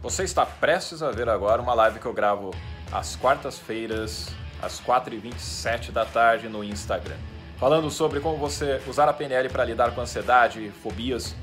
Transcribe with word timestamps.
Você 0.00 0.22
está 0.22 0.46
prestes 0.46 1.02
a 1.02 1.10
ver 1.10 1.28
agora 1.28 1.60
uma 1.60 1.74
live 1.74 1.98
que 1.98 2.06
eu 2.06 2.12
gravo 2.12 2.54
às 2.92 3.16
quartas-feiras, 3.16 4.28
às 4.62 4.80
4h27 4.80 5.90
da 5.90 6.04
tarde 6.04 6.48
no 6.48 6.62
Instagram. 6.62 7.16
Falando 7.58 7.90
sobre 7.90 8.20
como 8.20 8.36
você 8.36 8.80
usar 8.86 9.08
a 9.08 9.12
PNL 9.12 9.48
para 9.48 9.64
lidar 9.64 9.92
com 9.96 10.00
ansiedade, 10.00 10.70
fobias, 10.84 11.34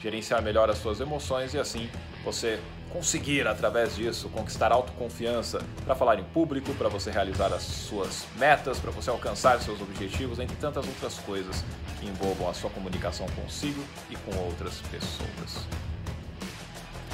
gerenciar 0.00 0.40
melhor 0.40 0.70
as 0.70 0.78
suas 0.78 1.00
emoções 1.00 1.52
e 1.52 1.58
assim 1.58 1.90
você 2.24 2.60
conseguir, 2.92 3.48
através 3.48 3.96
disso, 3.96 4.28
conquistar 4.28 4.70
autoconfiança 4.70 5.60
para 5.84 5.96
falar 5.96 6.20
em 6.20 6.24
público, 6.24 6.72
para 6.74 6.88
você 6.88 7.10
realizar 7.10 7.52
as 7.52 7.62
suas 7.64 8.24
metas, 8.36 8.78
para 8.78 8.92
você 8.92 9.10
alcançar 9.10 9.60
seus 9.60 9.80
objetivos, 9.80 10.38
entre 10.38 10.54
tantas 10.58 10.86
outras 10.86 11.18
coisas 11.18 11.64
que 11.98 12.06
envolvam 12.06 12.48
a 12.48 12.54
sua 12.54 12.70
comunicação 12.70 13.26
consigo 13.30 13.82
e 14.08 14.14
com 14.14 14.36
outras 14.44 14.80
pessoas. 14.92 15.66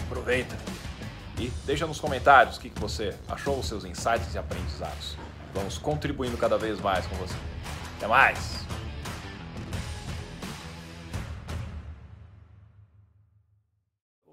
Aproveita 0.06 0.54
e 1.42 1.52
deixa 1.66 1.86
nos 1.88 1.98
comentários 1.98 2.56
o 2.56 2.60
que 2.60 2.68
você 2.78 3.14
achou, 3.28 3.58
os 3.58 3.66
seus 3.66 3.84
insights 3.84 4.32
e 4.32 4.38
aprendizados. 4.38 5.16
Vamos 5.52 5.76
contribuindo 5.76 6.36
cada 6.36 6.56
vez 6.56 6.80
mais 6.80 7.04
com 7.06 7.16
você. 7.16 7.34
Até 7.96 8.06
mais! 8.06 8.64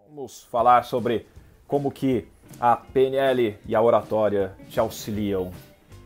Vamos 0.07 0.43
falar 0.43 0.83
sobre 0.83 1.25
como 1.67 1.91
que 1.91 2.27
a 2.59 2.75
PNL 2.75 3.57
e 3.66 3.75
a 3.75 3.81
oratória 3.81 4.53
te 4.69 4.80
auxiliam 4.80 5.52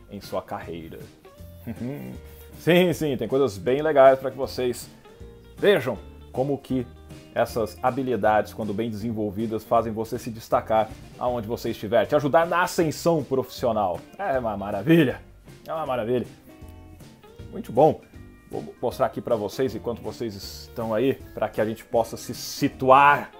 em 0.10 0.22
sua 0.22 0.41
carreira. 0.41 0.99
sim, 2.60 2.94
sim, 2.94 3.18
tem 3.18 3.27
coisas 3.27 3.58
bem 3.58 3.82
legais 3.82 4.20
para 4.20 4.32
que 4.32 4.38
vocês 4.38 4.90
vejam 5.58 5.98
como 6.32 6.58
que 6.58 6.88
essas 7.34 7.78
habilidades, 7.82 8.54
quando 8.54 8.73
bem 8.73 8.90
desenvolvidas, 8.90 9.64
fazem 9.64 9.91
você 9.91 10.20
se 10.20 10.30
destacar 10.30 10.90
aonde 11.18 11.48
você 11.48 11.72
estiver, 11.72 12.05
te 12.05 12.16
ajudar 12.16 12.46
na 12.46 12.62
ascensão 12.62 13.24
profissional. 13.24 14.00
É 14.18 14.38
uma 14.38 14.55
maravilha, 14.55 15.21
é 15.68 15.74
uma 15.74 15.85
maravilha. 15.85 16.27
Muito 17.52 17.72
bom. 17.72 18.02
Vou 18.52 18.63
mostrar 18.80 19.07
aqui 19.07 19.20
para 19.20 19.35
vocês 19.35 19.74
enquanto 19.74 20.02
vocês 20.02 20.35
estão 20.35 20.94
aí, 20.94 21.16
para 21.34 21.49
que 21.49 21.60
a 21.60 21.66
gente 21.66 21.84
possa 21.84 22.16
se 22.16 22.35
situar. 22.35 23.32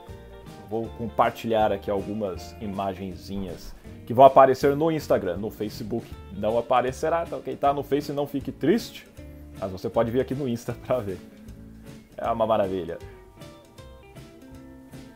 Vou 0.70 0.88
compartilhar 0.98 1.72
aqui 1.72 1.92
algumas 1.92 2.56
imagenzinhas 2.60 3.76
que 4.08 4.14
vão 4.14 4.26
aparecer 4.26 4.76
no 4.76 4.92
Instagram, 4.92 5.38
no 5.38 5.52
Facebook. 5.52 6.08
Não 6.36 6.58
aparecerá, 6.58 7.23
então 7.28 7.42
quem 7.42 7.54
está 7.54 7.72
no 7.72 7.84
Face 7.84 8.12
não 8.12 8.26
fique 8.26 8.52
triste, 8.52 9.08
mas 9.60 9.72
você 9.72 9.88
pode 9.88 10.10
vir 10.10 10.20
aqui 10.20 10.34
no 10.34 10.50
Insta 10.50 10.73
para 10.86 11.00
ver. 11.00 11.20
É 12.17 12.30
uma 12.32 12.48
maravilha. 12.48 12.98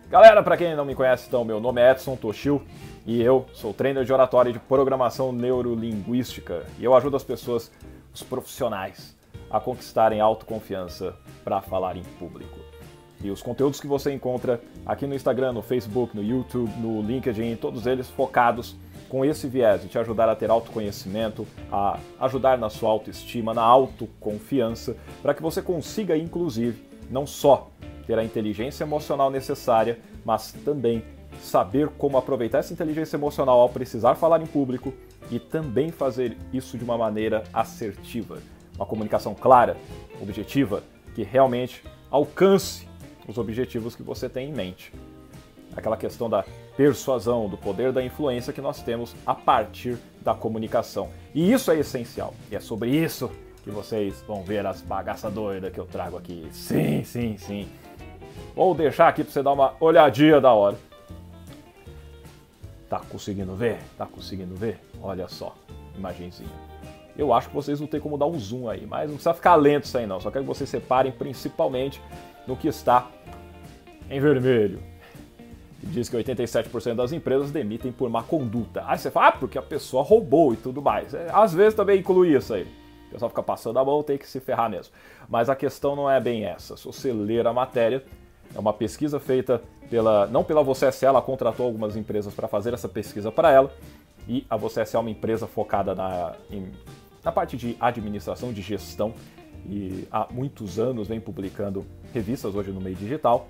Galera, 0.09 0.41
para 0.41 0.55
quem 0.55 0.73
não 0.73 0.85
me 0.85 0.95
conhece, 0.95 1.27
então, 1.27 1.43
meu 1.43 1.59
nome 1.59 1.81
é 1.81 1.91
Edson 1.91 2.15
Toshio 2.15 2.61
e 3.05 3.21
eu 3.21 3.45
sou 3.51 3.73
trainer 3.73 4.05
de 4.05 4.13
oratória 4.13 4.49
e 4.49 4.53
de 4.53 4.59
programação 4.59 5.33
neurolinguística 5.33 6.63
e 6.79 6.85
eu 6.85 6.95
ajudo 6.95 7.17
as 7.17 7.25
pessoas, 7.25 7.69
os 8.13 8.23
profissionais, 8.23 9.17
a 9.51 9.59
conquistarem 9.59 10.21
autoconfiança 10.21 11.13
para 11.43 11.61
falar 11.61 11.97
em 11.97 12.03
público. 12.03 12.57
E 13.21 13.29
os 13.29 13.41
conteúdos 13.41 13.81
que 13.81 13.87
você 13.87 14.13
encontra 14.13 14.61
aqui 14.85 15.05
no 15.05 15.13
Instagram, 15.13 15.51
no 15.51 15.61
Facebook, 15.61 16.15
no 16.15 16.23
YouTube, 16.23 16.71
no 16.79 17.01
LinkedIn, 17.01 17.57
todos 17.57 17.85
eles 17.85 18.09
focados 18.09 18.77
com 19.09 19.25
esse 19.25 19.45
viés 19.49 19.81
de 19.81 19.89
te 19.89 19.99
ajudar 19.99 20.29
a 20.29 20.37
ter 20.37 20.49
autoconhecimento, 20.49 21.45
a 21.69 21.99
ajudar 22.21 22.57
na 22.57 22.69
sua 22.69 22.91
autoestima, 22.91 23.53
na 23.53 23.61
autoconfiança, 23.61 24.95
para 25.21 25.33
que 25.33 25.41
você 25.41 25.61
consiga, 25.61 26.15
inclusive, 26.15 26.81
não 27.09 27.27
só 27.27 27.69
ter 28.07 28.17
a 28.17 28.23
inteligência 28.23 28.85
emocional 28.85 29.29
necessária, 29.29 29.99
mas 30.25 30.53
também 30.65 31.03
saber 31.41 31.89
como 31.89 32.17
aproveitar 32.17 32.59
essa 32.59 32.73
inteligência 32.73 33.17
emocional 33.17 33.59
ao 33.59 33.69
precisar 33.69 34.15
falar 34.15 34.41
em 34.41 34.47
público 34.47 34.93
e 35.29 35.39
também 35.39 35.91
fazer 35.91 36.37
isso 36.53 36.77
de 36.77 36.83
uma 36.83 36.97
maneira 36.97 37.43
assertiva. 37.53 38.39
Uma 38.75 38.85
comunicação 38.85 39.35
clara, 39.35 39.75
objetiva, 40.21 40.81
que 41.13 41.23
realmente 41.23 41.83
alcance 42.09 42.87
os 43.27 43.37
objetivos 43.37 43.95
que 43.95 44.03
você 44.03 44.29
tem 44.29 44.49
em 44.49 44.53
mente. 44.53 44.93
Aquela 45.75 45.97
questão 45.97 46.29
da 46.29 46.45
persuasão, 46.75 47.49
do 47.49 47.57
poder 47.57 47.91
da 47.91 48.03
influência 48.03 48.53
que 48.53 48.61
nós 48.61 48.81
temos 48.81 49.15
a 49.25 49.35
partir 49.35 49.97
da 50.21 50.33
comunicação. 50.33 51.09
E 51.35 51.51
isso 51.51 51.69
é 51.71 51.79
essencial. 51.79 52.33
E 52.49 52.55
é 52.55 52.59
sobre 52.59 52.89
isso 52.89 53.29
que 53.63 53.69
vocês 53.69 54.23
vão 54.25 54.43
ver 54.43 54.65
as 54.65 54.81
bagaças 54.81 55.31
doidas 55.33 55.73
que 55.73 55.79
eu 55.79 55.85
trago 55.85 56.17
aqui. 56.17 56.47
Sim, 56.51 57.03
sim, 57.03 57.37
sim. 57.37 57.67
Vou 58.55 58.73
deixar 58.73 59.07
aqui 59.07 59.23
para 59.23 59.31
você 59.31 59.43
dar 59.43 59.53
uma 59.53 59.73
olhadinha 59.79 60.41
da 60.41 60.51
hora. 60.51 60.77
Tá 62.89 63.01
conseguindo 63.09 63.53
ver? 63.55 63.79
Tá 63.97 64.05
conseguindo 64.05 64.55
ver? 64.55 64.79
Olha 65.01 65.27
só, 65.27 65.55
imagenzinha. 65.95 66.49
Eu 67.17 67.33
acho 67.33 67.49
que 67.49 67.55
vocês 67.55 67.79
vão 67.79 67.87
ter 67.87 67.99
como 67.99 68.17
dar 68.17 68.27
um 68.27 68.37
zoom 68.37 68.69
aí, 68.69 68.85
mas 68.85 69.09
não 69.09 69.15
precisa 69.15 69.33
ficar 69.33 69.55
lento 69.55 69.85
isso 69.85 69.97
aí 69.97 70.05
não. 70.05 70.19
Só 70.19 70.31
quero 70.31 70.43
que 70.43 70.47
vocês 70.47 70.69
separem 70.69 71.11
principalmente 71.11 72.01
no 72.47 72.55
que 72.55 72.67
está 72.67 73.07
em 74.09 74.19
vermelho. 74.19 74.81
Diz 75.81 76.09
que 76.09 76.17
87% 76.17 76.95
das 76.95 77.11
empresas 77.11 77.51
demitem 77.51 77.91
por 77.91 78.09
má 78.09 78.23
conduta. 78.23 78.83
Aí 78.87 78.97
você 78.97 79.11
fala, 79.11 79.27
ah, 79.27 79.31
porque 79.31 79.57
a 79.57 79.61
pessoa 79.61 80.03
roubou 80.03 80.53
e 80.53 80.57
tudo 80.57 80.81
mais. 80.81 81.13
É, 81.13 81.27
às 81.31 81.53
vezes 81.53 81.73
também 81.73 81.99
inclui 81.99 82.35
isso 82.35 82.53
aí. 82.53 82.67
O 83.07 83.11
pessoal 83.11 83.29
fica 83.29 83.43
passando 83.43 83.79
a 83.79 83.85
mão, 83.85 84.03
tem 84.03 84.17
que 84.17 84.27
se 84.27 84.39
ferrar 84.39 84.69
mesmo. 84.69 84.93
Mas 85.29 85.49
a 85.49 85.55
questão 85.55 85.95
não 85.95 86.09
é 86.09 86.19
bem 86.19 86.45
essa. 86.45 86.75
Se 86.75 86.85
você 86.85 87.11
ler 87.11 87.47
a 87.47 87.53
matéria, 87.53 88.03
é 88.55 88.59
uma 88.59 88.73
pesquisa 88.73 89.19
feita 89.19 89.61
pela, 89.89 90.27
não 90.27 90.43
pela 90.43 90.63
VocSL, 90.63 91.09
ela 91.09 91.21
contratou 91.21 91.65
algumas 91.65 91.95
empresas 91.95 92.33
para 92.33 92.47
fazer 92.47 92.73
essa 92.73 92.89
pesquisa 92.89 93.31
para 93.31 93.51
ela. 93.51 93.73
E 94.27 94.45
a 94.49 94.57
VocSL 94.57 94.97
é 94.97 94.99
uma 94.99 95.09
empresa 95.09 95.47
focada 95.47 95.95
na, 95.95 96.35
em, 96.51 96.71
na 97.23 97.31
parte 97.31 97.55
de 97.55 97.77
administração, 97.79 98.51
de 98.51 98.61
gestão, 98.61 99.13
e 99.65 100.07
há 100.11 100.27
muitos 100.31 100.79
anos 100.79 101.07
vem 101.07 101.19
publicando 101.19 101.85
revistas 102.13 102.55
hoje 102.55 102.71
no 102.71 102.81
meio 102.81 102.95
digital, 102.95 103.47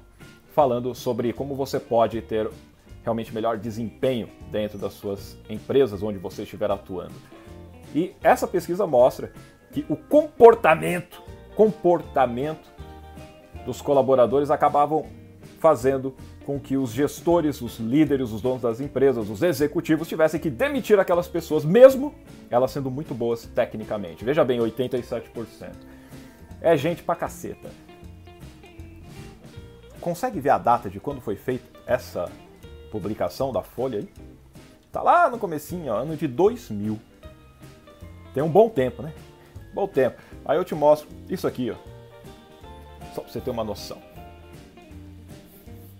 falando 0.54 0.94
sobre 0.96 1.34
como 1.34 1.56
você 1.56 1.80
pode 1.80 2.22
ter 2.22 2.50
realmente 3.04 3.34
melhor 3.34 3.58
desempenho 3.58 4.30
dentro 4.52 4.78
das 4.78 4.94
suas 4.94 5.38
empresas 5.50 6.04
onde 6.04 6.18
você 6.18 6.44
estiver 6.44 6.70
atuando. 6.70 7.14
E 7.96 8.14
essa 8.22 8.48
pesquisa 8.48 8.86
mostra 8.86 9.32
que 9.72 9.86
o 9.88 9.96
comportamento, 9.96 11.22
comportamento 11.56 12.70
dos 13.68 13.82
colaboradores 13.82 14.50
acabavam 14.50 15.06
fazendo 15.60 16.16
com 16.46 16.60
que 16.60 16.78
os 16.78 16.92
gestores, 16.92 17.62
os 17.62 17.78
líderes, 17.78 18.32
os 18.32 18.42
donos 18.42 18.62
das 18.62 18.80
empresas, 18.80 19.30
os 19.30 19.44
executivos 19.44 20.08
tivessem 20.08 20.40
que 20.40 20.50
demitir 20.50 20.98
aquelas 20.98 21.28
pessoas, 21.28 21.66
mesmo 21.66 22.16
elas 22.50 22.72
sendo 22.72 22.90
muito 22.90 23.14
boas 23.14 23.46
tecnicamente. 23.46 24.24
Veja 24.24 24.46
bem, 24.46 24.60
87%. 24.60 25.72
É 26.62 26.78
gente 26.78 27.04
pra 27.04 27.16
caceta. 27.16 27.70
Consegue 30.00 30.40
ver 30.40 30.52
a 30.52 30.58
data 30.58 30.90
de 30.90 31.00
quando 31.00 31.20
foi 31.20 31.36
feita 31.36 31.66
essa 31.86 32.32
publicação 32.92 33.52
da 33.52 33.62
Folha 33.62 34.00
aí? 34.00 34.10
Tá 34.92 35.02
lá 35.02 35.30
no 35.30 35.38
comecinho, 35.38 35.92
ó, 35.92 35.98
ano 35.98 36.16
de 36.16 36.28
2000. 36.28 36.98
Tem 38.34 38.42
um 38.42 38.50
bom 38.50 38.70
tempo, 38.70 39.02
né? 39.02 39.14
Bom 39.74 39.88
tempo. 39.88 40.22
Aí 40.46 40.58
eu 40.58 40.64
te 40.64 40.74
mostro 40.74 41.10
isso 41.30 41.46
aqui, 41.46 41.72
ó. 41.72 41.97
Só 43.18 43.24
para 43.24 43.32
você 43.32 43.42
ter 43.42 43.50
uma 43.50 43.64
noção. 43.64 43.98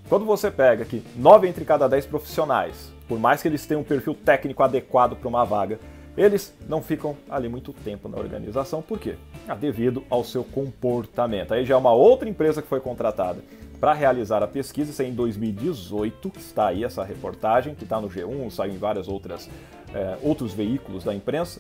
Quando 0.08 0.24
você 0.24 0.52
pega 0.52 0.84
aqui 0.84 1.04
9 1.16 1.48
entre 1.48 1.66
cada 1.66 1.88
10 1.88 2.06
profissionais, 2.06 2.92
por 3.08 3.18
mais 3.18 3.42
que 3.42 3.48
eles 3.48 3.66
tenham 3.66 3.82
um 3.82 3.84
perfil 3.84 4.14
técnico 4.14 4.62
adequado 4.62 5.16
para 5.16 5.28
uma 5.28 5.44
vaga, 5.44 5.80
eles 6.16 6.54
não 6.70 6.80
ficam 6.80 7.18
ali 7.28 7.50
muito 7.50 7.74
tempo 7.74 8.08
na 8.08 8.20
organização. 8.20 8.84
Por 8.84 9.00
quê? 9.00 9.16
Ah, 9.48 9.56
devido 9.56 10.04
ao 10.12 10.24
seu 10.24 10.44
comportamento. 10.44 11.56
Aí 11.56 11.66
já 11.66 11.74
é 11.74 11.78
uma 11.78 11.92
outra 11.92 12.30
empresa 12.30 12.62
que 12.62 12.68
foi 12.68 12.80
contratada 12.80 13.42
para 13.80 13.94
realizar 13.94 14.44
a 14.44 14.48
pesquisa, 14.48 14.92
isso 14.92 15.02
é 15.02 15.06
em 15.06 15.14
2018, 15.14 16.34
está 16.38 16.68
aí 16.68 16.84
essa 16.84 17.04
reportagem, 17.04 17.74
que 17.74 17.84
está 17.84 18.00
no 18.00 18.10
G1, 18.10 18.52
saiu 18.52 18.74
em 18.74 18.78
vários 18.78 19.08
é, 19.08 20.18
outros 20.22 20.54
veículos 20.54 21.04
da 21.04 21.16
imprensa. 21.16 21.60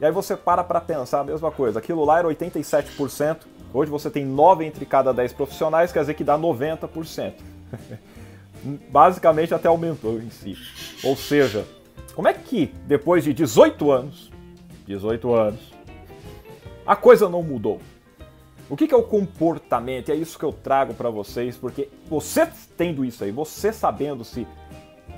E 0.00 0.04
aí 0.04 0.12
você 0.12 0.36
para 0.36 0.62
para 0.62 0.80
pensar 0.80 1.20
a 1.20 1.24
mesma 1.24 1.50
coisa, 1.50 1.80
aquilo 1.80 2.04
lá 2.04 2.20
era 2.20 2.28
87%, 2.28 3.38
Hoje 3.72 3.90
você 3.90 4.10
tem 4.10 4.24
9 4.24 4.64
entre 4.64 4.84
cada 4.84 5.12
10 5.12 5.32
profissionais, 5.32 5.92
quer 5.92 6.00
dizer 6.00 6.14
que 6.14 6.24
dá 6.24 6.38
90%. 6.38 7.34
Basicamente 8.90 9.54
até 9.54 9.68
aumentou 9.68 10.18
em 10.20 10.28
si. 10.30 10.56
Ou 11.04 11.16
seja, 11.16 11.64
como 12.14 12.28
é 12.28 12.34
que 12.34 12.66
depois 12.86 13.24
de 13.24 13.32
18 13.32 13.90
anos, 13.90 14.30
18 14.86 15.32
anos, 15.32 15.60
a 16.84 16.96
coisa 16.96 17.28
não 17.28 17.42
mudou? 17.42 17.80
O 18.68 18.76
que, 18.76 18.92
é 18.92 18.96
o 18.96 19.02
comportamento? 19.02 20.08
E 20.08 20.12
é 20.12 20.14
isso 20.14 20.38
que 20.38 20.44
eu 20.44 20.52
trago 20.52 20.94
para 20.94 21.10
vocês, 21.10 21.56
porque 21.56 21.88
você 22.08 22.48
tendo 22.76 23.04
isso 23.04 23.24
aí, 23.24 23.32
você 23.32 23.72
sabendo 23.72 24.24
se 24.24 24.46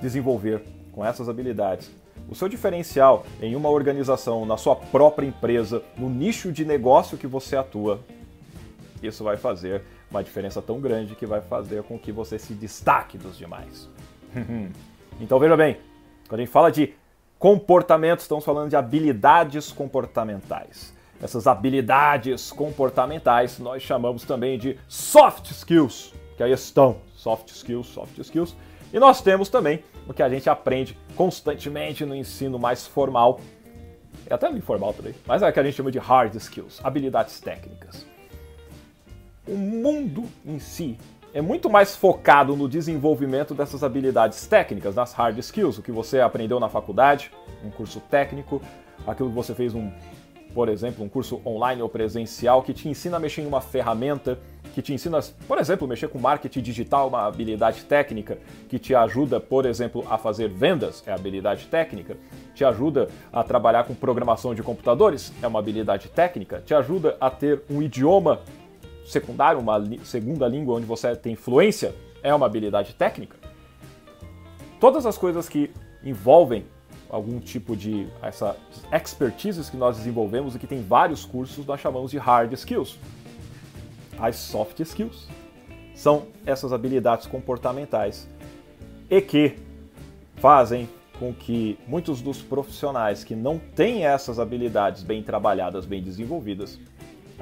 desenvolver 0.01 0.63
com 0.91 1.05
essas 1.05 1.29
habilidades, 1.29 1.91
o 2.31 2.35
seu 2.35 2.49
diferencial 2.49 3.27
em 3.43 3.55
uma 3.55 3.69
organização, 3.69 4.47
na 4.47 4.57
sua 4.57 4.75
própria 4.75 5.27
empresa, 5.27 5.83
no 5.99 6.09
nicho 6.09 6.51
de 6.51 6.65
negócio 6.65 7.19
que 7.19 7.27
você 7.27 7.55
atua, 7.55 8.01
isso 9.03 9.25
vai 9.25 9.37
fazer 9.37 9.83
uma 10.11 10.23
diferença 10.23 10.61
tão 10.61 10.81
grande 10.81 11.15
que 11.15 11.27
vai 11.27 11.41
fazer 11.41 11.83
com 11.83 11.99
que 11.99 12.13
você 12.13 12.39
se 12.39 12.55
destaque 12.55 13.19
dos 13.19 13.37
demais. 13.37 13.89
então 15.21 15.39
veja 15.39 15.57
bem, 15.57 15.79
quando 16.29 16.41
a 16.41 16.45
gente 16.45 16.53
fala 16.53 16.71
de 16.71 16.95
comportamentos, 17.39 18.25
estamos 18.25 18.45
falando 18.45 18.71
de 18.71 18.77
habilidades 18.77 19.73
comportamentais. 19.73 20.95
Essas 21.21 21.47
habilidades 21.47 22.51
comportamentais 22.51 23.59
nós 23.59 23.83
chamamos 23.83 24.25
também 24.25 24.59
de 24.59 24.79
soft 24.89 25.51
skills, 25.51 26.13
que 26.37 26.43
aí 26.43 26.53
estão 26.53 26.99
soft 27.15 27.51
skills, 27.51 27.87
soft 27.87 28.19
skills. 28.19 28.57
E 28.93 28.99
nós 28.99 29.21
temos 29.21 29.49
também 29.49 29.83
o 30.09 30.13
que 30.13 30.23
a 30.23 30.29
gente 30.29 30.51
aprende 30.51 30.99
constantemente 31.15 32.05
no 32.05 32.15
ensino 32.15 32.59
mais 32.59 32.87
formal, 32.87 33.41
e 34.29 34.33
até 34.33 34.51
informal 34.51 34.93
também, 34.93 35.15
mas 35.27 35.43
é 35.43 35.49
o 35.49 35.53
que 35.53 35.61
a 35.61 35.63
gente 35.63 35.75
chama 35.75 35.91
de 35.91 35.99
hard 35.99 36.35
skills, 36.35 36.81
habilidades 36.85 37.41
técnicas. 37.41 38.07
O 39.47 39.57
mundo 39.57 40.25
em 40.47 40.61
si 40.61 40.97
é 41.35 41.43
muito 41.43 41.69
mais 41.69 41.97
focado 41.97 42.55
no 42.55 42.69
desenvolvimento 42.69 43.55
dessas 43.55 43.83
habilidades 43.83 44.47
técnicas, 44.47 44.95
nas 44.95 45.13
hard 45.15 45.37
skills, 45.39 45.79
o 45.79 45.83
que 45.83 45.91
você 45.91 46.21
aprendeu 46.21 46.61
na 46.61 46.69
faculdade, 46.69 47.33
um 47.65 47.71
curso 47.71 47.99
técnico, 48.09 48.63
aquilo 49.05 49.31
que 49.31 49.35
você 49.35 49.53
fez 49.53 49.75
um, 49.75 49.91
por 50.55 50.69
exemplo, 50.69 51.05
um 51.05 51.09
curso 51.09 51.43
online 51.45 51.83
ou 51.83 51.89
presencial 51.89 52.63
que 52.63 52.73
te 52.73 52.89
ensina 52.89 53.17
a 53.17 53.21
mexer 53.21 53.43
em 53.43 53.47
uma 53.47 53.61
ferramenta, 53.61 54.39
que 54.73 54.81
te 54.81 54.95
ensina, 54.95 55.19
por 55.49 55.59
exemplo, 55.59 55.89
mexer 55.89 56.07
com 56.07 56.21
marketing 56.21 56.61
digital, 56.61 57.09
uma 57.09 57.27
habilidade 57.27 57.85
técnica 57.85 58.39
que 58.69 58.79
te 58.79 58.95
ajuda, 58.95 59.41
por 59.41 59.67
exemplo, 59.67 60.07
a 60.09 60.17
fazer 60.17 60.51
vendas, 60.51 61.03
é 61.05 61.13
habilidade 61.13 61.67
técnica, 61.67 62.17
te 62.55 62.65
ajuda 62.65 63.09
a 63.33 63.43
trabalhar 63.43 63.85
com 63.85 63.95
programação 63.95 64.55
de 64.55 64.63
computadores, 64.63 65.33
é 65.43 65.49
uma 65.49 65.59
habilidade 65.59 66.09
técnica, 66.11 66.63
te 66.65 66.75
ajuda 66.75 67.17
a 67.21 67.29
ter 67.29 67.63
um 67.69 67.83
idioma 67.83 68.41
secundário, 69.05 69.61
uma 69.61 69.83
segunda 70.05 70.47
língua 70.49 70.77
onde 70.77 70.87
você 70.87 71.15
tem 71.17 71.35
fluência, 71.35 71.95
é 72.23 72.35
uma 72.35 72.47
habilidade 72.47 72.95
técnica. 72.95 73.37
Todas 74.81 75.07
as 75.07 75.17
coisas 75.17 75.49
que 75.49 75.71
envolvem 76.05 76.65
algum 77.09 77.39
tipo 77.39 77.77
de 77.77 78.09
essa 78.23 78.57
expertises 78.91 79.69
que 79.69 79.77
nós 79.77 79.99
desenvolvemos 79.99 80.55
e 80.55 80.59
que 80.59 80.67
tem 80.67 80.83
vários 80.83 81.25
cursos, 81.25 81.67
nós 81.67 81.79
chamamos 81.79 82.11
de 82.11 82.19
hard 82.19 82.53
skills. 82.55 82.99
As 84.19 84.37
soft 84.37 84.81
skills 84.81 85.29
são 85.95 86.27
essas 86.47 86.73
habilidades 86.73 87.27
comportamentais 87.27 88.29
e 89.11 89.21
que 89.21 89.57
fazem 90.37 90.89
com 91.19 91.33
que 91.33 91.79
muitos 91.87 92.21
dos 92.21 92.41
profissionais 92.41 93.23
que 93.23 93.37
não 93.37 93.59
têm 93.59 94.05
essas 94.05 94.41
habilidades 94.41 95.03
bem 95.03 95.23
trabalhadas, 95.23 95.85
bem 95.87 96.03
desenvolvidas, 96.03 96.81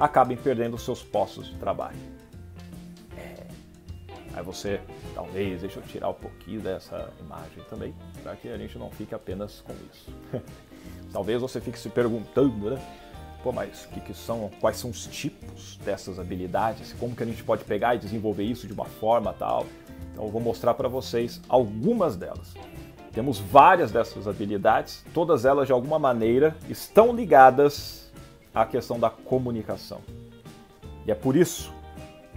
acabem 0.01 0.35
perdendo 0.35 0.77
seus 0.79 1.03
postos 1.03 1.47
de 1.47 1.55
trabalho. 1.57 1.97
É. 3.15 3.45
Aí 4.33 4.43
você, 4.43 4.81
talvez, 5.13 5.61
deixa 5.61 5.79
eu 5.79 5.83
tirar 5.83 6.09
um 6.09 6.13
pouquinho 6.13 6.59
dessa 6.59 7.13
imagem 7.19 7.63
também, 7.69 7.93
para 8.23 8.35
que 8.35 8.49
a 8.49 8.57
gente 8.57 8.77
não 8.79 8.89
fique 8.89 9.13
apenas 9.13 9.61
com 9.61 9.73
isso. 9.91 10.11
talvez 11.13 11.39
você 11.39 11.61
fique 11.61 11.77
se 11.77 11.89
perguntando, 11.89 12.71
né? 12.71 12.81
Pô, 13.43 13.51
mas 13.51 13.85
que, 13.87 13.99
que 13.99 14.13
são, 14.13 14.49
quais 14.59 14.77
são 14.77 14.89
os 14.89 15.05
tipos 15.05 15.77
dessas 15.77 16.19
habilidades? 16.19 16.93
Como 16.93 17.15
que 17.15 17.23
a 17.23 17.25
gente 17.25 17.43
pode 17.43 17.63
pegar 17.63 17.95
e 17.95 17.99
desenvolver 17.99 18.43
isso 18.43 18.67
de 18.67 18.73
uma 18.73 18.85
forma 18.85 19.33
tal? 19.33 19.65
Então 20.11 20.25
eu 20.25 20.31
vou 20.31 20.41
mostrar 20.41 20.73
para 20.73 20.87
vocês 20.87 21.41
algumas 21.47 22.15
delas. 22.15 22.53
Temos 23.13 23.39
várias 23.39 23.91
dessas 23.91 24.27
habilidades, 24.27 25.03
todas 25.13 25.43
elas 25.43 25.67
de 25.67 25.73
alguma 25.73 25.99
maneira 25.99 26.55
estão 26.69 27.13
ligadas 27.13 28.00
a 28.53 28.65
questão 28.65 28.99
da 28.99 29.09
comunicação. 29.09 30.01
E 31.05 31.11
é 31.11 31.15
por 31.15 31.35
isso 31.35 31.71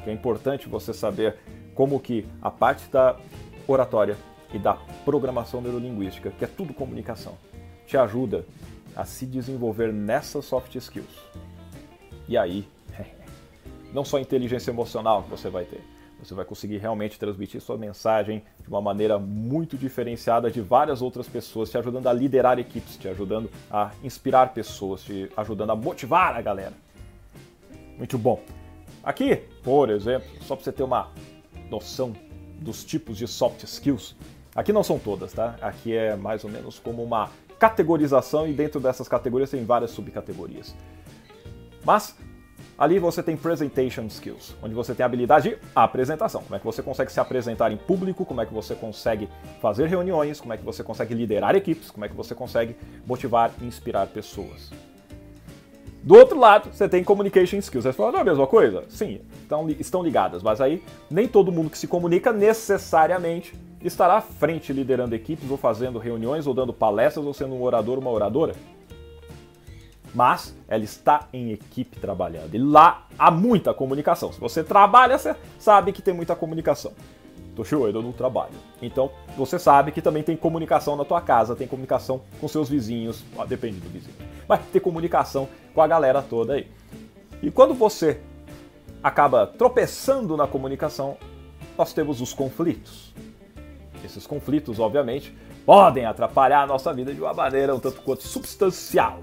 que 0.03 0.11
é 0.11 0.13
importante 0.13 0.69
você 0.69 0.93
saber 0.93 1.37
como 1.75 1.99
que 1.99 2.27
a 2.41 2.51
parte 2.51 2.89
da 2.91 3.17
oratória 3.67 4.17
e 4.53 4.59
da 4.59 4.75
programação 5.05 5.61
neurolinguística, 5.61 6.31
que 6.31 6.45
é 6.45 6.47
tudo 6.47 6.73
comunicação, 6.73 7.37
te 7.87 7.97
ajuda 7.97 8.45
a 8.95 9.05
se 9.05 9.27
desenvolver 9.27 9.93
nessas 9.93 10.45
soft 10.45 10.75
skills. 10.77 11.19
E 12.29 12.39
aí, 12.39 12.69
não 13.93 14.05
só 14.05 14.19
inteligência 14.19 14.71
emocional 14.71 15.25
que 15.25 15.31
você 15.31 15.51
vai 15.51 15.65
ter, 15.65 15.83
você 16.25 16.35
vai 16.35 16.45
conseguir 16.45 16.79
realmente 16.79 17.19
transmitir 17.19 17.61
sua 17.61 17.77
mensagem 17.77 18.43
de 18.61 18.69
uma 18.69 18.81
maneira 18.81 19.19
muito 19.19 19.77
diferenciada 19.77 20.51
de 20.51 20.61
várias 20.61 21.03
outras 21.03 21.29
pessoas, 21.29 21.71
te 21.71 21.79
ajudando 21.79 22.07
a 22.07 22.13
liderar 22.13 22.59
equipes, 22.59 22.97
te 22.97 23.09
ajudando 23.09 23.51
a 23.71 23.91
inspirar 24.03 24.53
pessoas, 24.53 25.03
te 25.03 25.31
ajudando 25.37 25.71
a 25.71 25.77
motivar 25.77 26.35
a 26.37 26.43
galera. 26.43 26.73
Muito 27.97 28.19
bom. 28.19 28.41
Aqui, 29.03 29.37
por 29.63 29.91
exemplo, 29.91 30.29
só 30.43 30.57
para 30.57 30.65
você 30.65 30.73
ter 30.73 30.83
uma 30.83 31.11
noção 31.71 32.15
dos 32.59 32.85
tipos 32.85 33.17
de 33.17 33.27
soft 33.27 33.63
skills, 33.65 34.17
aqui 34.55 34.73
não 34.73 34.83
são 34.83 34.99
todas, 34.99 35.33
tá? 35.33 35.57
Aqui 35.61 35.95
é 35.95 36.17
mais 36.17 36.45
ou 36.45 36.51
menos 36.51 36.79
como 36.79 37.03
uma 37.03 37.31
categorização 37.59 38.49
e 38.49 38.53
dentro 38.53 38.81
dessas 38.81 39.09
categorias 39.09 39.51
tem 39.51 39.65
várias 39.65 39.91
subcategorias. 39.91 40.75
Mas 41.85 42.17
Ali 42.77 42.99
você 42.99 43.23
tem 43.23 43.37
presentation 43.37 44.07
skills, 44.07 44.57
onde 44.61 44.75
você 44.75 44.95
tem 44.95 45.05
a 45.05 45.07
habilidade 45.07 45.51
de 45.51 45.59
apresentação. 45.77 46.43
Como 46.43 46.57
é 46.57 46.59
que 46.59 46.65
você 46.65 46.83
consegue 46.83 47.13
se 47.13 47.21
apresentar 47.21 47.71
em 47.71 47.77
público, 47.77 48.25
como 48.25 48.41
é 48.41 48.47
que 48.47 48.53
você 48.53 48.75
consegue 48.75 49.29
fazer 49.61 49.87
reuniões, 49.87 50.41
como 50.41 50.53
é 50.53 50.57
que 50.57 50.65
você 50.65 50.83
consegue 50.83 51.15
liderar 51.15 51.55
equipes, 51.55 51.91
como 51.91 52.05
é 52.05 52.09
que 52.09 52.17
você 52.17 52.35
consegue 52.35 52.75
motivar 53.07 53.53
e 53.63 53.65
inspirar 53.65 54.09
pessoas. 54.09 54.73
Do 56.03 56.17
outro 56.17 56.39
lado, 56.39 56.69
você 56.73 56.89
tem 56.89 57.05
communication 57.05 57.59
skills. 57.59 57.85
Você 57.85 57.93
fala, 57.93 58.13
não 58.13 58.19
é 58.19 58.23
a 58.23 58.25
mesma 58.25 58.47
coisa? 58.47 58.85
Sim, 58.89 59.21
estão, 59.41 59.71
estão 59.71 60.03
ligadas, 60.03 60.43
mas 60.43 60.61
aí 60.61 60.83
nem 61.09 61.29
todo 61.29 61.53
mundo 61.53 61.71
que 61.71 61.79
se 61.79 61.87
comunica 61.87 62.33
necessariamente 62.33 63.55
estará 63.81 64.15
à 64.15 64.21
frente 64.21 64.73
liderando 64.73 65.15
equipes, 65.15 65.49
ou 65.51 65.57
fazendo 65.57 65.99
reuniões, 65.99 66.47
ou 66.47 66.55
dando 66.55 66.73
palestras, 66.73 67.25
ou 67.25 67.33
sendo 67.33 67.55
um 67.55 67.63
orador, 67.63 67.99
uma 67.99 68.11
oradora 68.11 68.55
mas 70.15 70.55
ela 70.69 70.85
está 70.85 71.29
em 71.33 71.51
equipe 71.51 71.99
trabalhando. 71.99 72.55
E 72.55 72.59
lá 72.59 73.07
há 73.19 73.31
muita 73.31 73.75
comunicação. 73.75 74.33
Se 74.33 74.39
você 74.39 74.63
trabalha, 74.63 75.19
você 75.19 75.35
sabe 75.59 75.93
que 75.93 76.01
tem 76.01 76.15
muita 76.15 76.37
comunicação. 76.37 76.93
Toshio, 77.57 77.87
eu 77.87 78.03
não 78.03 78.13
trabalho. 78.13 78.55
Então, 78.83 79.11
você 79.37 79.59
sabe 79.59 79.93
que 79.93 80.03
também 80.03 80.23
tem 80.23 80.37
comunicação 80.37 80.97
na 80.97 81.05
tua 81.05 81.21
casa, 81.21 81.55
tem 81.55 81.67
comunicação 81.67 82.21
com 82.41 82.49
seus 82.49 82.69
vizinhos, 82.69 83.25
depende 83.49 83.79
do 83.79 83.89
vizinho. 83.89 84.15
Mas 84.49 84.61
tem 84.73 84.81
comunicação 84.81 85.49
com 85.75 85.81
a 85.81 85.87
galera 85.87 86.23
toda 86.23 86.55
aí. 86.55 86.69
E 87.43 87.51
quando 87.51 87.75
você 87.75 88.21
acaba 89.03 89.47
tropeçando 89.47 90.37
na 90.37 90.47
comunicação, 90.47 91.17
nós 91.77 91.93
temos 91.93 92.21
os 92.21 92.33
conflitos. 92.33 93.15
Esses 94.05 94.27
conflitos, 94.27 94.79
obviamente, 94.79 95.35
podem 95.65 96.05
atrapalhar 96.05 96.63
a 96.63 96.67
nossa 96.67 96.93
vida 96.93 97.15
de 97.15 97.21
uma 97.21 97.33
maneira 97.33 97.75
um 97.75 97.81
tanto 97.81 98.01
quanto 98.03 98.23
substancial. 98.23 99.21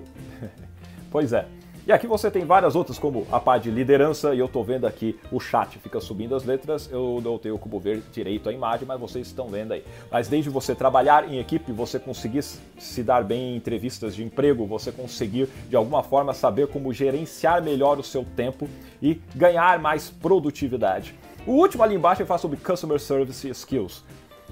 Pois 1.11 1.33
é. 1.33 1.45
E 1.85 1.91
aqui 1.91 2.05
você 2.05 2.29
tem 2.29 2.45
várias 2.45 2.75
outras, 2.75 2.99
como 2.99 3.25
a 3.31 3.39
parte 3.39 3.63
de 3.63 3.71
liderança, 3.71 4.35
e 4.35 4.39
eu 4.39 4.45
estou 4.45 4.63
vendo 4.63 4.85
aqui 4.85 5.19
o 5.31 5.39
chat 5.39 5.79
fica 5.79 5.99
subindo 5.99 6.35
as 6.35 6.45
letras, 6.45 6.87
eu 6.91 7.19
não 7.23 7.39
tenho 7.39 7.57
como 7.57 7.79
ver 7.79 8.03
direito 8.13 8.47
a 8.47 8.53
imagem, 8.53 8.87
mas 8.87 8.99
vocês 8.99 9.25
estão 9.25 9.47
vendo 9.47 9.71
aí. 9.71 9.83
Mas 10.11 10.27
desde 10.27 10.47
você 10.49 10.75
trabalhar 10.75 11.27
em 11.27 11.39
equipe, 11.39 11.71
você 11.71 11.97
conseguir 11.97 12.43
se 12.43 13.03
dar 13.03 13.23
bem 13.23 13.53
em 13.53 13.55
entrevistas 13.55 14.15
de 14.15 14.23
emprego, 14.23 14.67
você 14.67 14.91
conseguir 14.91 15.49
de 15.67 15.75
alguma 15.75 16.03
forma 16.03 16.35
saber 16.35 16.67
como 16.67 16.93
gerenciar 16.93 17.63
melhor 17.63 17.97
o 17.97 18.03
seu 18.03 18.23
tempo 18.35 18.69
e 19.01 19.19
ganhar 19.35 19.79
mais 19.79 20.09
produtividade. 20.09 21.15
O 21.47 21.53
último 21.53 21.81
ali 21.81 21.95
embaixo 21.95 22.21
eu 22.21 22.27
falo 22.27 22.39
sobre 22.39 22.57
Customer 22.57 22.99
Service 22.99 23.49
Skills, 23.49 24.03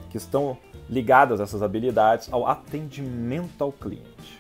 que 0.09 0.17
estão 0.17 0.57
ligadas 0.89 1.39
essas 1.39 1.61
habilidades 1.61 2.27
ao 2.33 2.47
atendimento 2.47 3.63
ao 3.63 3.71
cliente. 3.71 4.39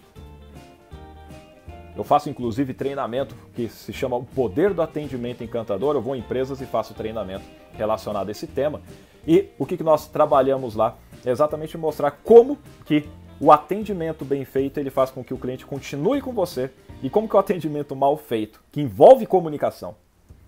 Eu 1.99 2.03
faço 2.05 2.29
inclusive 2.29 2.73
treinamento 2.73 3.35
que 3.53 3.67
se 3.67 3.91
chama 3.91 4.15
O 4.15 4.23
Poder 4.23 4.73
do 4.73 4.81
Atendimento 4.81 5.43
Encantador. 5.43 5.95
Eu 5.95 6.01
vou 6.01 6.15
em 6.15 6.19
empresas 6.19 6.61
e 6.61 6.65
faço 6.65 6.93
treinamento 6.93 7.43
relacionado 7.73 8.29
a 8.29 8.31
esse 8.31 8.47
tema. 8.47 8.81
E 9.27 9.49
o 9.59 9.65
que, 9.65 9.83
nós 9.83 10.07
trabalhamos 10.07 10.75
lá 10.75 10.95
é 11.25 11.29
exatamente 11.29 11.77
mostrar 11.77 12.11
como 12.11 12.57
que 12.85 13.09
o 13.37 13.51
atendimento 13.51 14.23
bem 14.23 14.45
feito 14.45 14.79
ele 14.79 14.89
faz 14.89 15.11
com 15.11 15.21
que 15.21 15.33
o 15.33 15.37
cliente 15.37 15.65
continue 15.65 16.21
com 16.21 16.31
você 16.31 16.71
e 17.03 17.09
como 17.09 17.27
que 17.27 17.35
o 17.35 17.39
atendimento 17.39 17.93
mal 17.97 18.15
feito, 18.15 18.63
que 18.71 18.79
envolve 18.79 19.25
comunicação, 19.25 19.93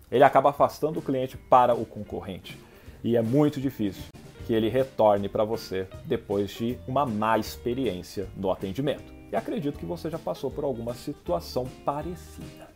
ele 0.10 0.24
acaba 0.24 0.52
afastando 0.52 1.00
o 1.00 1.02
cliente 1.02 1.36
para 1.36 1.76
o 1.76 1.86
concorrente. 1.86 2.58
E 3.04 3.18
é 3.18 3.22
muito 3.22 3.60
difícil 3.60 4.06
que 4.48 4.54
ele 4.54 4.70
retorne 4.70 5.28
para 5.28 5.44
você 5.44 5.86
depois 6.06 6.50
de 6.52 6.78
uma 6.88 7.06
má 7.06 7.38
experiência 7.38 8.30
no 8.38 8.50
atendimento. 8.50 9.21
E 9.32 9.36
acredito 9.36 9.80
que 9.80 9.86
você 9.86 10.10
já 10.10 10.20
passou 10.20 10.52
por 10.52 10.64
alguma 10.64 10.94
situação 10.94 11.66
parecida. 11.86 12.68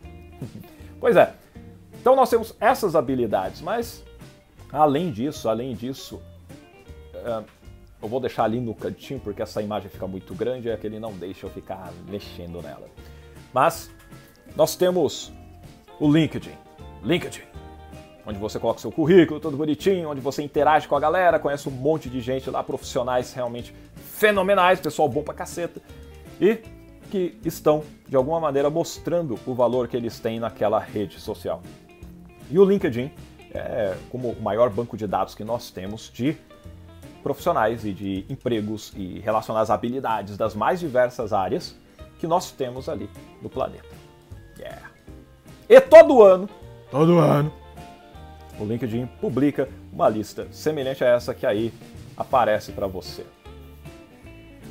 pois 0.99 1.15
é. 1.15 1.33
Então 1.99 2.15
nós 2.15 2.29
temos 2.29 2.55
essas 2.59 2.95
habilidades, 2.95 3.61
mas 3.61 4.03
além 4.71 5.11
disso, 5.11 5.49
além 5.49 5.73
disso, 5.73 6.21
é, 7.13 7.43
eu 8.01 8.07
vou 8.07 8.19
deixar 8.19 8.43
ali 8.43 8.59
no 8.59 8.73
cantinho 8.73 9.19
porque 9.19 9.41
essa 9.41 9.61
imagem 9.61 9.89
fica 9.89 10.07
muito 10.07 10.33
grande, 10.33 10.69
é 10.69 10.77
que 10.77 10.85
ele 10.85 10.99
não 10.99 11.11
deixa 11.11 11.45
eu 11.45 11.49
ficar 11.49 11.91
mexendo 12.07 12.61
nela. 12.61 12.87
Mas 13.51 13.89
nós 14.55 14.75
temos 14.75 15.33
o 15.99 16.11
LinkedIn. 16.11 16.53
LinkedIn. 17.03 17.43
onde 18.27 18.39
você 18.39 18.59
coloca 18.59 18.79
seu 18.79 18.91
currículo 18.91 19.39
todo 19.39 19.55
bonitinho, 19.55 20.09
onde 20.09 20.21
você 20.21 20.41
interage 20.41 20.87
com 20.87 20.95
a 20.95 20.99
galera, 20.99 21.37
conhece 21.37 21.69
um 21.69 21.71
monte 21.71 22.09
de 22.09 22.21
gente 22.21 22.49
lá, 22.49 22.63
profissionais 22.63 23.33
realmente 23.33 23.75
fenomenais, 23.95 24.79
pessoal 24.79 25.07
bom 25.07 25.21
pra 25.21 25.33
caceta, 25.33 25.79
e 26.39 26.59
que 27.09 27.37
estão, 27.45 27.83
de 28.07 28.15
alguma 28.15 28.39
maneira, 28.39 28.69
mostrando 28.69 29.39
o 29.45 29.53
valor 29.53 29.87
que 29.87 29.95
eles 29.95 30.19
têm 30.19 30.39
naquela 30.39 30.79
rede 30.79 31.19
social. 31.19 31.61
E 32.49 32.59
o 32.59 32.65
LinkedIn 32.65 33.11
é 33.53 33.95
como 34.11 34.31
o 34.31 34.41
maior 34.41 34.69
banco 34.69 34.97
de 34.97 35.07
dados 35.07 35.33
que 35.33 35.43
nós 35.43 35.71
temos 35.71 36.11
de 36.13 36.37
profissionais 37.23 37.85
e 37.85 37.91
de 37.91 38.25
empregos 38.29 38.93
e 38.95 39.19
relacionadas 39.19 39.69
a 39.69 39.73
habilidades 39.73 40.37
das 40.37 40.53
mais 40.53 40.79
diversas 40.79 41.33
áreas 41.33 41.75
que 42.19 42.27
nós 42.27 42.51
temos 42.51 42.87
ali 42.87 43.09
no 43.41 43.49
planeta. 43.49 43.95
Yeah. 44.59 44.89
E 45.67 45.81
todo 45.81 46.21
ano, 46.21 46.47
todo 46.91 47.17
ano, 47.17 47.51
o 48.59 48.65
LinkedIn 48.65 49.07
publica 49.19 49.67
uma 49.91 50.07
lista 50.07 50.47
semelhante 50.51 51.03
a 51.03 51.07
essa 51.07 51.33
que 51.33 51.45
aí 51.45 51.73
aparece 52.15 52.71
para 52.71 52.87
você. 52.87 53.25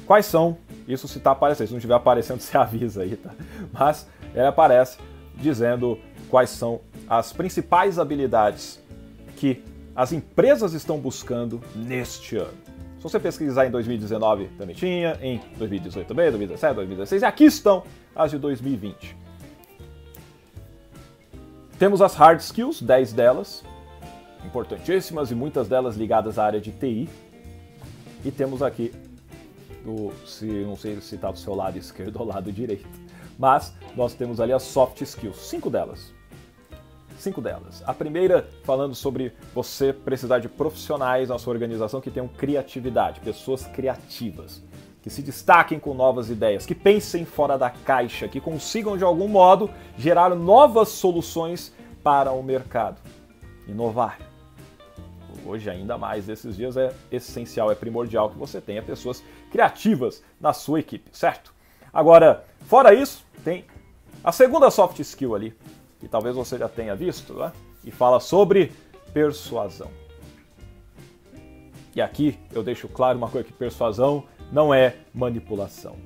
Quais 0.07 0.27
são? 0.27 0.57
Isso 0.87 1.09
se 1.09 1.19
está 1.19 1.31
aparecendo, 1.31 1.67
se 1.67 1.73
não 1.73 1.79
estiver 1.79 1.95
aparecendo, 1.95 2.41
você 2.41 2.57
avisa 2.57 3.03
aí, 3.03 3.17
tá? 3.17 3.31
Mas 3.73 4.07
ele 4.35 4.47
aparece 4.47 4.99
dizendo 5.37 5.99
quais 6.29 6.51
são 6.51 6.81
as 7.09 7.33
principais 7.33 7.99
habilidades 7.99 8.81
que 9.37 9.63
as 9.95 10.13
empresas 10.13 10.73
estão 10.73 10.99
buscando 10.99 11.61
neste 11.75 12.37
ano. 12.37 12.55
Se 12.99 13.03
você 13.03 13.21
pesquisar 13.21 13.67
em 13.67 13.71
2019 13.71 14.49
também 14.59 14.75
tinha, 14.75 15.19
em 15.21 15.41
2018 15.57 16.07
também, 16.07 16.31
2017, 16.31 16.75
2016, 16.75 17.23
e 17.23 17.25
aqui 17.25 17.45
estão 17.45 17.85
as 18.17 18.31
de 18.31 18.39
2020. 18.39 19.17
Temos 21.79 22.01
as 22.01 22.15
hard 22.15 22.41
skills, 22.41 22.81
10 22.81 23.13
delas, 23.13 23.65
importantíssimas 24.45 25.31
e 25.31 25.35
muitas 25.35 25.69
delas 25.69 25.97
ligadas 25.97 26.39
à 26.39 26.45
área 26.45 26.61
de 26.61 26.71
TI. 26.71 27.09
E 28.25 28.31
temos 28.31 28.63
aqui, 28.63 28.93
o, 29.87 30.13
se 30.27 30.47
não 30.47 30.77
sei 30.77 31.01
se 31.01 31.15
está 31.15 31.31
do 31.31 31.39
seu 31.39 31.55
lado 31.55 31.79
esquerdo 31.79 32.17
ou 32.21 32.27
lado 32.27 32.53
direito, 32.53 32.87
mas 33.39 33.75
nós 33.97 34.15
temos 34.15 34.41
ali 34.41 34.53
as 34.53 34.63
soft 34.63 35.01
skills, 35.01 35.37
cinco 35.37 35.71
delas. 35.71 36.13
Cinco 37.19 37.41
delas. 37.41 37.83
A 37.87 37.95
primeira, 37.95 38.49
falando 38.65 38.95
sobre 38.95 39.33
você 39.55 39.93
precisar 39.93 40.41
de 40.41 40.49
profissionais 40.49 41.29
na 41.29 41.39
sua 41.39 41.53
organização 41.53 42.01
que 42.01 42.11
tenham 42.11 42.29
criatividade, 42.29 43.21
pessoas 43.21 43.67
criativas, 43.67 44.63
que 45.01 45.11
se 45.11 45.23
destaquem 45.23 45.79
com 45.79 45.95
novas 45.95 46.29
ideias, 46.29 46.67
que 46.67 46.75
pensem 46.75 47.25
fora 47.25 47.57
da 47.57 47.71
caixa, 47.71 48.27
que 48.27 48.41
consigam 48.41 48.97
de 48.97 49.05
algum 49.05 49.29
modo 49.29 49.71
gerar 49.97 50.35
novas 50.35 50.89
soluções 50.89 51.73
para 52.03 52.33
o 52.33 52.43
mercado. 52.43 53.01
Inovar 53.67 54.34
hoje 55.45 55.69
ainda 55.71 55.97
mais 55.99 56.27
nesses 56.27 56.57
dias, 56.57 56.77
é 56.77 56.93
essencial, 57.11 57.71
é 57.71 57.75
primordial 57.75 58.31
que 58.31 58.39
você 58.39 58.61
tenha 58.61 58.83
pessoas 58.83 59.23
criativas 59.51 60.23
na 60.41 60.53
sua 60.53 60.81
equipe, 60.81 61.11
certo? 61.13 61.55
Agora, 61.93 62.45
fora 62.67 62.93
isso, 62.93 63.25
tem 63.45 63.65
a 64.23 64.33
segunda 64.33 64.71
soft 64.71 64.99
skill 65.01 65.35
ali, 65.35 65.55
que 66.01 66.09
talvez 66.09 66.35
você 66.35 66.59
já 66.59 66.69
tenha 66.69 66.95
visto, 66.97 67.35
né? 67.35 67.53
e 67.85 67.91
fala 67.91 68.19
sobre 68.19 68.73
persuasão. 69.13 69.91
E 71.95 72.01
aqui 72.01 72.39
eu 72.53 72.63
deixo 72.63 72.89
claro 72.89 73.19
uma 73.19 73.29
coisa 73.29 73.47
que 73.47 73.53
persuasão 73.53 74.25
não 74.51 74.75
é 74.75 74.97
manipulação. 75.13 75.97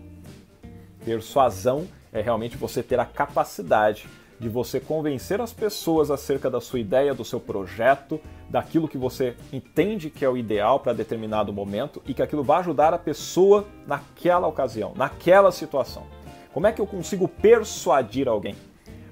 Persuasão 1.04 1.88
é 2.12 2.20
realmente 2.20 2.56
você 2.56 2.82
ter 2.82 3.00
a 3.00 3.06
capacidade 3.06 4.06
de 4.38 4.48
você 4.48 4.78
convencer 4.78 5.40
as 5.40 5.52
pessoas 5.52 6.10
acerca 6.10 6.48
da 6.48 6.60
sua 6.60 6.78
ideia, 6.78 7.14
do 7.14 7.24
seu 7.24 7.40
projeto, 7.40 8.20
daquilo 8.48 8.88
que 8.88 8.96
você 8.96 9.36
entende 9.52 10.10
que 10.10 10.24
é 10.24 10.28
o 10.28 10.36
ideal 10.36 10.78
para 10.80 10.92
determinado 10.92 11.52
momento 11.52 12.00
e 12.06 12.14
que 12.14 12.22
aquilo 12.22 12.44
vai 12.44 12.60
ajudar 12.60 12.94
a 12.94 12.98
pessoa 12.98 13.66
naquela 13.86 14.46
ocasião, 14.46 14.92
naquela 14.96 15.50
situação. 15.50 16.04
Como 16.52 16.66
é 16.66 16.72
que 16.72 16.80
eu 16.80 16.86
consigo 16.86 17.26
persuadir 17.26 18.28
alguém? 18.28 18.54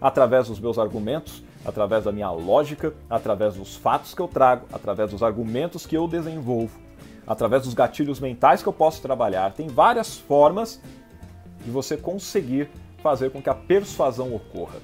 Através 0.01 0.49
dos 0.49 0.61
meus 0.61 0.79
argumentos, 0.79 1.43
através 1.65 2.05
da 2.05 2.13
minha 2.13 2.31
lógica, 2.31 2.95
através 3.11 3.55
dos 3.55 3.75
fatos 3.75 4.15
que 4.15 4.21
eu 4.21 4.29
trago, 4.29 4.67
através 4.73 5.11
dos 5.11 5.23
argumentos 5.23 5.85
que 5.87 5.97
eu 5.97 6.07
desenvolvo, 6.07 6.79
através 7.27 7.65
dos 7.65 7.75
gatilhos 7.75 8.21
mentais 8.21 8.63
que 8.63 8.69
eu 8.69 8.73
posso 8.73 9.03
trabalhar. 9.03 9.53
Tem 9.53 9.67
várias 9.67 10.17
formas 10.17 10.81
de 11.65 11.71
você 11.71 11.97
conseguir 11.97 12.71
fazer 13.03 13.31
com 13.31 13.43
que 13.43 13.51
a 13.51 13.55
persuasão 13.55 14.35
ocorra. 14.35 14.79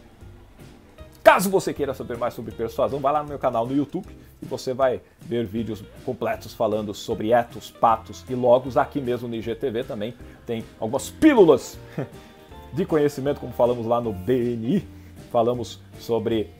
Caso 1.33 1.49
você 1.49 1.73
queira 1.73 1.95
saber 1.95 2.19
mais 2.19 2.35
sobre 2.35 2.53
persuasão, 2.53 3.01
vai 3.01 3.11
lá 3.11 3.23
no 3.23 3.29
meu 3.31 3.39
canal 3.39 3.67
no 3.67 3.75
YouTube 3.75 4.07
e 4.43 4.45
você 4.45 4.75
vai 4.75 5.01
ver 5.19 5.47
vídeos 5.47 5.83
completos 6.05 6.53
falando 6.53 6.93
sobre 6.93 7.33
etos, 7.33 7.71
patos 7.71 8.23
e 8.29 8.35
logos. 8.35 8.77
Aqui 8.77 9.01
mesmo 9.01 9.27
no 9.27 9.35
IGTV 9.35 9.85
também 9.85 10.15
tem 10.45 10.63
algumas 10.79 11.09
pílulas 11.09 11.79
de 12.75 12.85
conhecimento, 12.85 13.41
como 13.41 13.51
falamos 13.55 13.87
lá 13.87 13.99
no 13.99 14.13
BNI. 14.13 14.87
Falamos 15.31 15.81
sobre 15.99 16.51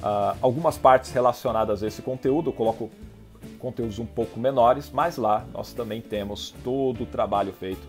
uh, 0.00 0.38
algumas 0.40 0.78
partes 0.78 1.10
relacionadas 1.10 1.82
a 1.82 1.88
esse 1.88 2.00
conteúdo. 2.00 2.50
Eu 2.50 2.54
coloco 2.54 2.92
conteúdos 3.58 3.98
um 3.98 4.06
pouco 4.06 4.38
menores, 4.38 4.88
mas 4.92 5.16
lá 5.16 5.44
nós 5.52 5.72
também 5.72 6.00
temos 6.00 6.54
todo 6.62 7.02
o 7.02 7.06
trabalho 7.06 7.52
feito 7.52 7.82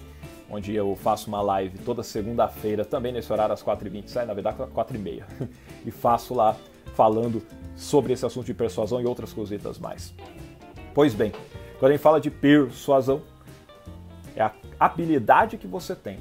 onde 0.53 0.75
eu 0.75 0.95
faço 0.95 1.27
uma 1.27 1.41
live 1.41 1.79
toda 1.79 2.03
segunda-feira, 2.03 2.85
também 2.85 3.11
nesse 3.11 3.31
horário 3.33 3.53
às 3.53 3.63
4h20, 3.63 4.07
sai 4.07 4.25
na 4.25 4.33
verdade 4.33 4.61
às 4.61 4.69
4h30, 4.71 5.23
e 5.85 5.91
faço 5.91 6.33
lá 6.33 6.55
falando 6.93 7.41
sobre 7.75 8.13
esse 8.13 8.25
assunto 8.25 8.45
de 8.45 8.53
persuasão 8.53 9.01
e 9.01 9.05
outras 9.05 9.33
cositas 9.33 9.79
mais. 9.79 10.13
Pois 10.93 11.13
bem, 11.15 11.31
quando 11.79 11.91
a 11.91 11.93
gente 11.95 12.03
fala 12.03 12.21
de 12.21 12.29
persuasão, 12.29 13.21
é 14.35 14.43
a 14.43 14.51
habilidade 14.79 15.57
que 15.57 15.67
você 15.67 15.95
tem 15.95 16.19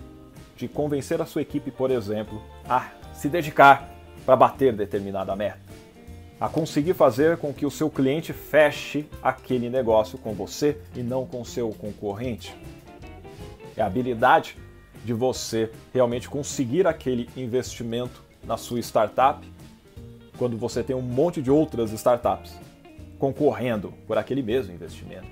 de 0.57 0.67
convencer 0.67 1.21
a 1.21 1.27
sua 1.27 1.43
equipe, 1.43 1.71
por 1.71 1.91
exemplo, 1.91 2.41
a 2.69 2.91
se 3.13 3.29
dedicar 3.29 3.91
para 4.25 4.37
bater 4.37 4.73
determinada 4.73 5.37
meta, 5.37 5.61
a 6.41 6.49
conseguir 6.49 6.95
fazer 6.95 7.37
com 7.37 7.53
que 7.53 7.67
o 7.67 7.71
seu 7.71 7.91
cliente 7.91 8.33
feche 8.33 9.07
aquele 9.23 9.69
negócio 9.69 10.17
com 10.17 10.33
você 10.33 10.79
e 10.97 11.03
não 11.03 11.27
com 11.27 11.45
seu 11.45 11.71
concorrente 11.71 12.57
é 13.77 13.83
a 13.83 13.87
habilidade 13.87 14.57
de 15.05 15.13
você 15.13 15.71
realmente 15.93 16.29
conseguir 16.29 16.87
aquele 16.87 17.29
investimento 17.37 18.23
na 18.45 18.57
sua 18.57 18.81
startup 18.81 19.47
quando 20.39 20.57
você 20.57 20.83
tem 20.83 20.95
um 20.95 21.03
monte 21.03 21.41
de 21.43 21.51
outras 21.51 21.93
startups 21.93 22.55
concorrendo 23.19 23.93
por 24.07 24.19
aquele 24.19 24.43
mesmo 24.43 24.75
investimento. 24.75 25.27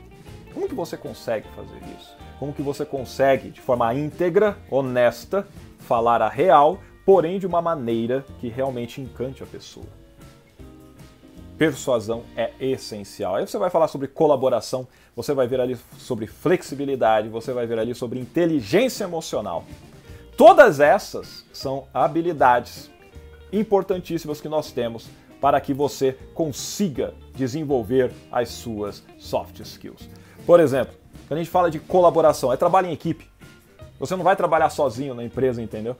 Como 0.54 0.68
que 0.68 0.74
você 0.74 0.96
consegue 0.96 1.48
fazer 1.56 1.78
isso? 1.98 2.16
Como 2.38 2.52
que 2.52 2.62
você 2.62 2.84
consegue, 2.84 3.50
de 3.50 3.60
forma 3.60 3.92
íntegra, 3.94 4.56
honesta, 4.70 5.46
falar 5.78 6.22
a 6.22 6.28
real, 6.28 6.80
porém 7.04 7.38
de 7.38 7.46
uma 7.46 7.60
maneira 7.60 8.24
que 8.38 8.48
realmente 8.48 9.00
encante 9.00 9.42
a 9.42 9.46
pessoa? 9.46 9.99
Persuasão 11.60 12.24
é 12.34 12.52
essencial. 12.58 13.34
Aí 13.34 13.46
você 13.46 13.58
vai 13.58 13.68
falar 13.68 13.86
sobre 13.86 14.08
colaboração, 14.08 14.88
você 15.14 15.34
vai 15.34 15.46
ver 15.46 15.60
ali 15.60 15.76
sobre 15.98 16.26
flexibilidade, 16.26 17.28
você 17.28 17.52
vai 17.52 17.66
ver 17.66 17.78
ali 17.78 17.94
sobre 17.94 18.18
inteligência 18.18 19.04
emocional. 19.04 19.66
Todas 20.38 20.80
essas 20.80 21.44
são 21.52 21.86
habilidades 21.92 22.90
importantíssimas 23.52 24.40
que 24.40 24.48
nós 24.48 24.72
temos 24.72 25.06
para 25.38 25.60
que 25.60 25.74
você 25.74 26.16
consiga 26.32 27.12
desenvolver 27.34 28.10
as 28.32 28.48
suas 28.48 29.04
soft 29.18 29.60
skills. 29.60 30.08
Por 30.46 30.60
exemplo, 30.60 30.94
quando 31.28 31.40
a 31.40 31.42
gente 31.42 31.52
fala 31.52 31.70
de 31.70 31.78
colaboração, 31.78 32.50
é 32.50 32.56
trabalho 32.56 32.86
em 32.86 32.92
equipe. 32.94 33.28
Você 33.98 34.16
não 34.16 34.24
vai 34.24 34.34
trabalhar 34.34 34.70
sozinho 34.70 35.14
na 35.14 35.24
empresa, 35.24 35.60
entendeu? 35.60 35.94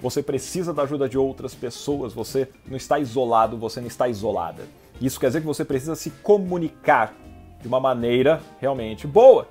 Você 0.00 0.22
precisa 0.22 0.72
da 0.72 0.84
ajuda 0.84 1.06
de 1.06 1.18
outras 1.18 1.54
pessoas, 1.54 2.14
você 2.14 2.48
não 2.66 2.78
está 2.78 2.98
isolado, 2.98 3.58
você 3.58 3.78
não 3.78 3.88
está 3.88 4.08
isolada. 4.08 4.62
Isso 5.00 5.18
quer 5.18 5.26
dizer 5.26 5.40
que 5.40 5.46
você 5.46 5.64
precisa 5.64 5.96
se 5.96 6.10
comunicar 6.10 7.14
de 7.60 7.68
uma 7.68 7.80
maneira 7.80 8.40
realmente 8.60 9.06
boa. 9.06 9.48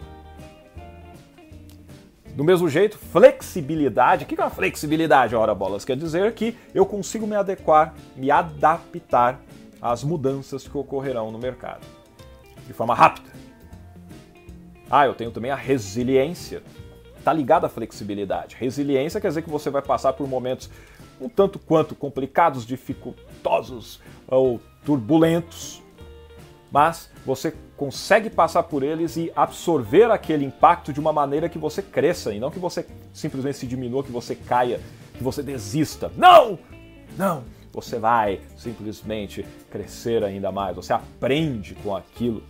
Do 2.36 2.44
mesmo 2.44 2.70
jeito, 2.70 2.98
flexibilidade. 2.98 4.24
O 4.24 4.28
que 4.28 4.40
é 4.40 4.44
uma 4.44 4.50
flexibilidade? 4.50 5.36
Ora, 5.36 5.54
bolas, 5.54 5.84
quer 5.84 5.98
dizer 5.98 6.34
que 6.34 6.58
eu 6.74 6.86
consigo 6.86 7.28
me 7.28 7.36
adequar, 7.36 7.94
me 8.16 8.32
adaptar 8.32 9.40
às 9.82 10.04
mudanças 10.04 10.68
que 10.68 10.78
ocorrerão 10.78 11.32
no 11.32 11.38
mercado 11.38 11.86
de 12.66 12.74
forma 12.74 12.96
rápida. 12.96 13.30
Ah, 14.90 15.06
eu 15.06 15.14
tenho 15.14 15.32
também 15.32 15.52
a 15.52 15.56
resiliência. 15.56 16.62
Está 17.18 17.32
ligada 17.34 17.68
à 17.68 17.70
flexibilidade. 17.70 18.56
Resiliência 18.58 19.22
quer 19.22 19.28
dizer 19.28 19.42
que 19.42 19.50
você 19.50 19.70
vai 19.70 19.82
passar 19.82 20.14
por 20.14 20.28
momentos 20.28 20.70
um 21.20 21.30
tanto 21.30 21.60
quanto 21.60 21.96
complicados, 21.96 22.66
dificultosos 22.66 24.00
ou 24.28 24.60
turbulentos, 24.86 25.82
mas 26.72 27.10
você 27.26 27.54
consegue 27.78 28.30
passar 28.30 28.64
por 28.64 28.84
eles 28.84 29.18
e 29.18 29.32
absorver 29.36 30.12
aquele 30.12 30.46
impacto 30.46 30.94
de 30.94 31.00
uma 31.00 31.12
maneira 31.12 31.50
que 31.50 31.58
você 31.58 31.82
cresça 31.82 32.34
e 32.34 32.40
não 32.40 32.52
que 32.52 32.60
você 32.60 32.86
simplesmente 33.14 33.58
se 33.58 33.68
diminua, 33.68 34.04
que 34.04 34.12
você 34.12 34.36
caia, 34.36 34.80
que 35.14 35.24
você 35.24 35.42
desista. 35.44 36.12
Não! 36.16 36.58
Não! 37.18 37.44
você 37.74 37.98
vai 37.98 38.40
simplesmente 38.58 39.46
crescer 39.70 40.24
ainda 40.24 40.52
mais, 40.52 40.76
você 40.76 40.94
aprende 40.94 41.76
com 41.76 41.96
aquilo. 41.96 42.44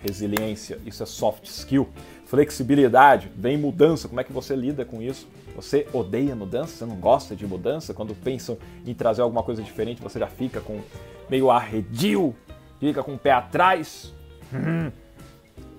Resiliência, 0.00 0.78
isso 0.86 1.02
é 1.02 1.06
soft 1.06 1.44
skill. 1.46 1.88
Flexibilidade, 2.24 3.32
vem 3.34 3.58
mudança, 3.58 4.06
como 4.06 4.20
é 4.20 4.24
que 4.24 4.32
você 4.32 4.54
lida 4.54 4.84
com 4.84 5.02
isso? 5.02 5.26
Você 5.56 5.88
odeia 5.92 6.36
mudança? 6.36 6.76
Você 6.76 6.86
não 6.86 6.94
gosta 6.96 7.34
de 7.34 7.44
mudança? 7.44 7.92
Quando 7.92 8.14
pensam 8.14 8.56
em 8.86 8.94
trazer 8.94 9.22
alguma 9.22 9.42
coisa 9.42 9.60
diferente, 9.60 10.00
você 10.00 10.20
já 10.20 10.28
fica 10.28 10.60
com 10.60 10.80
meio 11.28 11.50
arredio, 11.50 12.34
fica 12.78 13.02
com 13.02 13.14
o 13.14 13.18
pé 13.18 13.32
atrás? 13.32 14.14
Hum. 14.52 14.90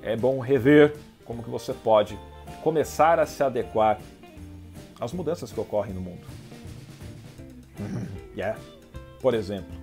É 0.01 0.15
bom 0.15 0.39
rever 0.39 0.95
como 1.25 1.43
que 1.43 1.49
você 1.49 1.73
pode 1.73 2.17
começar 2.63 3.19
a 3.19 3.25
se 3.25 3.43
adequar 3.43 3.99
às 4.99 5.13
mudanças 5.13 5.51
que 5.51 5.59
ocorrem 5.59 5.93
no 5.93 6.01
mundo. 6.01 6.25
Yeah. 8.35 8.59
Por 9.21 9.33
exemplo, 9.33 9.73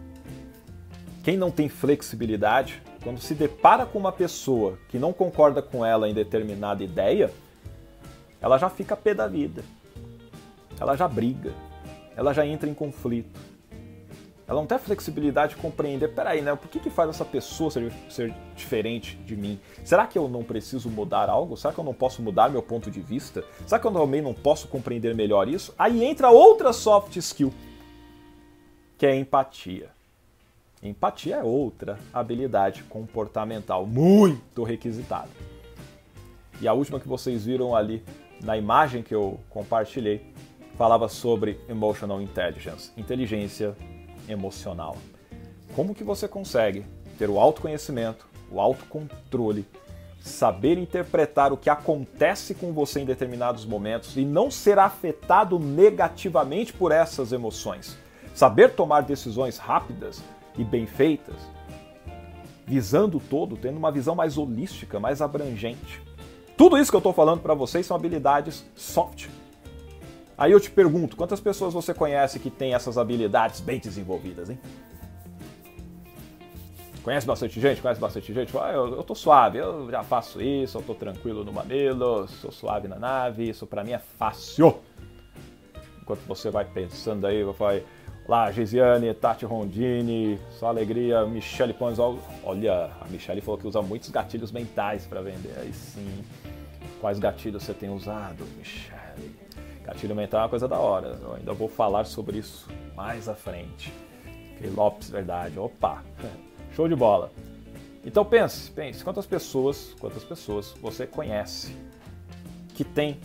quem 1.23 1.37
não 1.37 1.51
tem 1.51 1.69
flexibilidade, 1.69 2.83
quando 3.03 3.21
se 3.21 3.35
depara 3.35 3.85
com 3.85 3.99
uma 3.99 4.13
pessoa 4.13 4.79
que 4.89 4.99
não 4.99 5.13
concorda 5.13 5.61
com 5.61 5.85
ela 5.85 6.09
em 6.09 6.15
determinada 6.15 6.83
ideia, 6.83 7.31
ela 8.41 8.59
já 8.59 8.71
fica 8.71 8.97
pé 8.97 9.15
da 9.15 9.27
vida. 9.27 9.63
Ela 10.81 10.97
já 10.97 11.09
briga. 11.09 11.53
Ela 12.17 12.33
já 12.33 12.47
entra 12.47 12.69
em 12.69 12.75
conflito. 12.75 13.39
Ela 14.49 14.61
não 14.61 14.67
tem 14.67 14.77
a 14.77 14.79
flexibilidade 14.79 15.57
de 15.57 15.61
compreender, 15.61 16.15
peraí, 16.15 16.41
né? 16.41 16.55
Por 16.55 16.69
que, 16.69 16.79
que 16.79 16.89
faz 16.89 17.11
essa 17.11 17.25
pessoa 17.25 17.69
ser, 17.69 17.93
ser 18.09 18.33
diferente 18.55 19.17
de 19.17 19.37
mim? 19.37 19.59
Será 19.85 20.07
que 20.07 20.17
eu 20.17 20.29
não 20.29 20.45
preciso 20.45 20.89
mudar 20.89 21.29
algo? 21.29 21.57
Será 21.57 21.75
que 21.75 21.81
eu 21.81 21.85
não 21.85 21.93
posso 21.93 22.23
mudar 22.23 22.49
meu 22.49 22.63
ponto 22.63 22.89
de 22.89 23.01
vista? 23.01 23.45
Será 23.67 23.81
que 23.81 23.87
eu 23.87 23.93
também 23.93 24.23
não 24.23 24.33
posso 24.33 24.69
compreender 24.69 25.17
melhor 25.17 25.49
isso? 25.49 25.75
Aí 25.77 26.05
entra 26.05 26.31
outra 26.31 26.73
soft 26.73 27.17
skill, 27.17 27.53
que 28.97 29.05
é 29.05 29.17
empatia. 29.17 29.91
Empatia 30.81 31.37
é 31.37 31.43
outra 31.43 31.99
habilidade 32.13 32.85
comportamental 32.85 33.85
muito 33.85 34.63
requisitada. 34.63 35.31
E 36.61 36.69
a 36.69 36.73
última 36.73 37.01
que 37.01 37.09
vocês 37.09 37.45
viram 37.45 37.75
ali 37.75 38.05
na 38.41 38.57
imagem 38.57 39.03
que 39.03 39.15
eu 39.15 39.41
compartilhei 39.51 40.25
falava 40.77 41.09
sobre 41.09 41.59
emotional 41.69 42.21
intelligence, 42.23 42.93
inteligência 42.97 43.75
emocional. 44.29 44.97
Como 45.75 45.95
que 45.95 46.05
você 46.05 46.27
consegue 46.27 46.85
ter 47.19 47.29
o 47.29 47.39
autoconhecimento, 47.39 48.27
o 48.51 48.61
autocontrole, 48.61 49.67
saber 50.21 50.79
interpretar 50.79 51.53
o 51.53 51.57
que 51.57 51.71
acontece 51.71 52.55
com 52.55 52.73
você 52.73 53.01
em 53.01 53.05
determinados 53.05 53.65
momentos 53.65 54.17
e 54.17 54.25
não 54.25 54.51
ser 54.51 54.79
afetado 54.79 55.59
negativamente 55.59 56.73
por 56.73 56.93
essas 56.93 57.33
emoções. 57.33 57.97
Saber 58.35 58.73
tomar 58.73 59.03
decisões 59.03 59.57
rápidas 59.57 60.23
e 60.59 60.65
bem 60.65 60.87
feitas, 60.87 61.37
visando 62.67 63.19
o 63.19 63.21
todo, 63.21 63.57
tendo 63.57 63.79
uma 63.79 63.93
visão 63.93 64.15
mais 64.15 64.37
holística, 64.37 64.99
mais 64.99 65.23
abrangente. 65.23 66.03
Tudo 66.57 66.77
isso 66.77 66.91
que 66.91 66.97
eu 66.97 67.01
estou 67.01 67.13
falando 67.13 67.41
para 67.41 67.55
vocês 67.55 67.87
são 67.87 67.97
habilidades 67.97 68.65
soft 68.75 69.29
Aí 70.39 70.53
eu 70.53 70.61
te 70.61 70.71
pergunto, 70.71 71.17
quantas 71.17 71.41
pessoas 71.41 71.73
você 71.73 71.95
conhece 71.95 72.39
que 72.39 72.51
tem 72.51 72.75
essas 72.75 72.99
habilidades 72.99 73.61
bem 73.61 73.79
desenvolvidas, 73.79 74.51
hein? 74.51 74.59
Conhece 77.03 77.27
bastante 77.27 77.61
gente? 77.61 77.81
Conhece 77.81 78.01
bastante 78.01 78.35
gente? 78.35 78.53
Ah, 78.59 78.73
eu, 78.73 78.97
eu 78.97 79.03
tô 79.05 79.15
suave, 79.15 79.59
eu 79.59 79.89
já 79.91 80.03
faço 80.03 80.43
isso, 80.43 80.77
eu 80.77 80.83
tô 80.83 80.93
tranquilo 80.95 81.45
no 81.45 81.53
mamilo, 81.53 82.27
sou 82.29 82.51
suave 82.51 82.89
na 82.89 82.99
nave, 82.99 83.49
isso 83.49 83.67
para 83.67 83.85
mim 83.85 83.93
é 83.93 83.99
fácil. 83.99 84.81
Enquanto 86.03 86.21
você 86.27 86.51
vai 86.51 86.65
pensando 86.65 87.27
aí, 87.27 87.43
vai 87.45 87.85
lá, 88.29 88.51
Gisiane, 88.51 89.15
Tati 89.15 89.45
Rondini, 89.45 90.39
só 90.51 90.67
alegria, 90.67 91.25
Michele 91.25 91.73
Ponzol. 91.73 92.19
Olha, 92.45 92.91
a 93.01 93.07
Michele 93.09 93.41
falou 93.41 93.59
que 93.59 93.67
usa 93.67 93.81
muitos 93.81 94.11
gatilhos 94.11 94.53
mentais 94.53 95.07
para 95.07 95.23
vender. 95.23 95.55
Aí 95.59 95.73
sim. 95.73 96.25
Quais 97.01 97.19
gatilhos 97.19 97.63
você 97.63 97.73
tem 97.73 97.89
usado, 97.89 98.45
Michele? 98.59 98.96
Gatilho 99.87 100.17
mental 100.17 100.41
é 100.41 100.43
uma 100.43 100.49
coisa 100.49 100.67
da 100.67 100.79
hora. 100.79 101.17
Eu 101.23 101.35
ainda 101.35 101.53
vou 101.53 101.69
falar 101.69 102.05
sobre 102.05 102.39
isso 102.39 102.69
mais 102.97 103.29
à 103.29 103.37
frente. 103.37 103.93
Okay, 104.57 104.69
Lopes, 104.71 105.09
verdade. 105.09 105.57
Opa! 105.59 106.03
Show 106.73 106.89
de 106.89 106.97
bola. 106.97 107.31
Então 108.05 108.25
pense, 108.25 108.71
pense, 108.71 109.05
quantas 109.05 109.27
pessoas, 109.27 109.95
quantas 110.01 110.25
pessoas 110.25 110.75
você 110.81 111.07
conhece 111.07 111.77
que 112.75 112.85
tem 112.85 113.19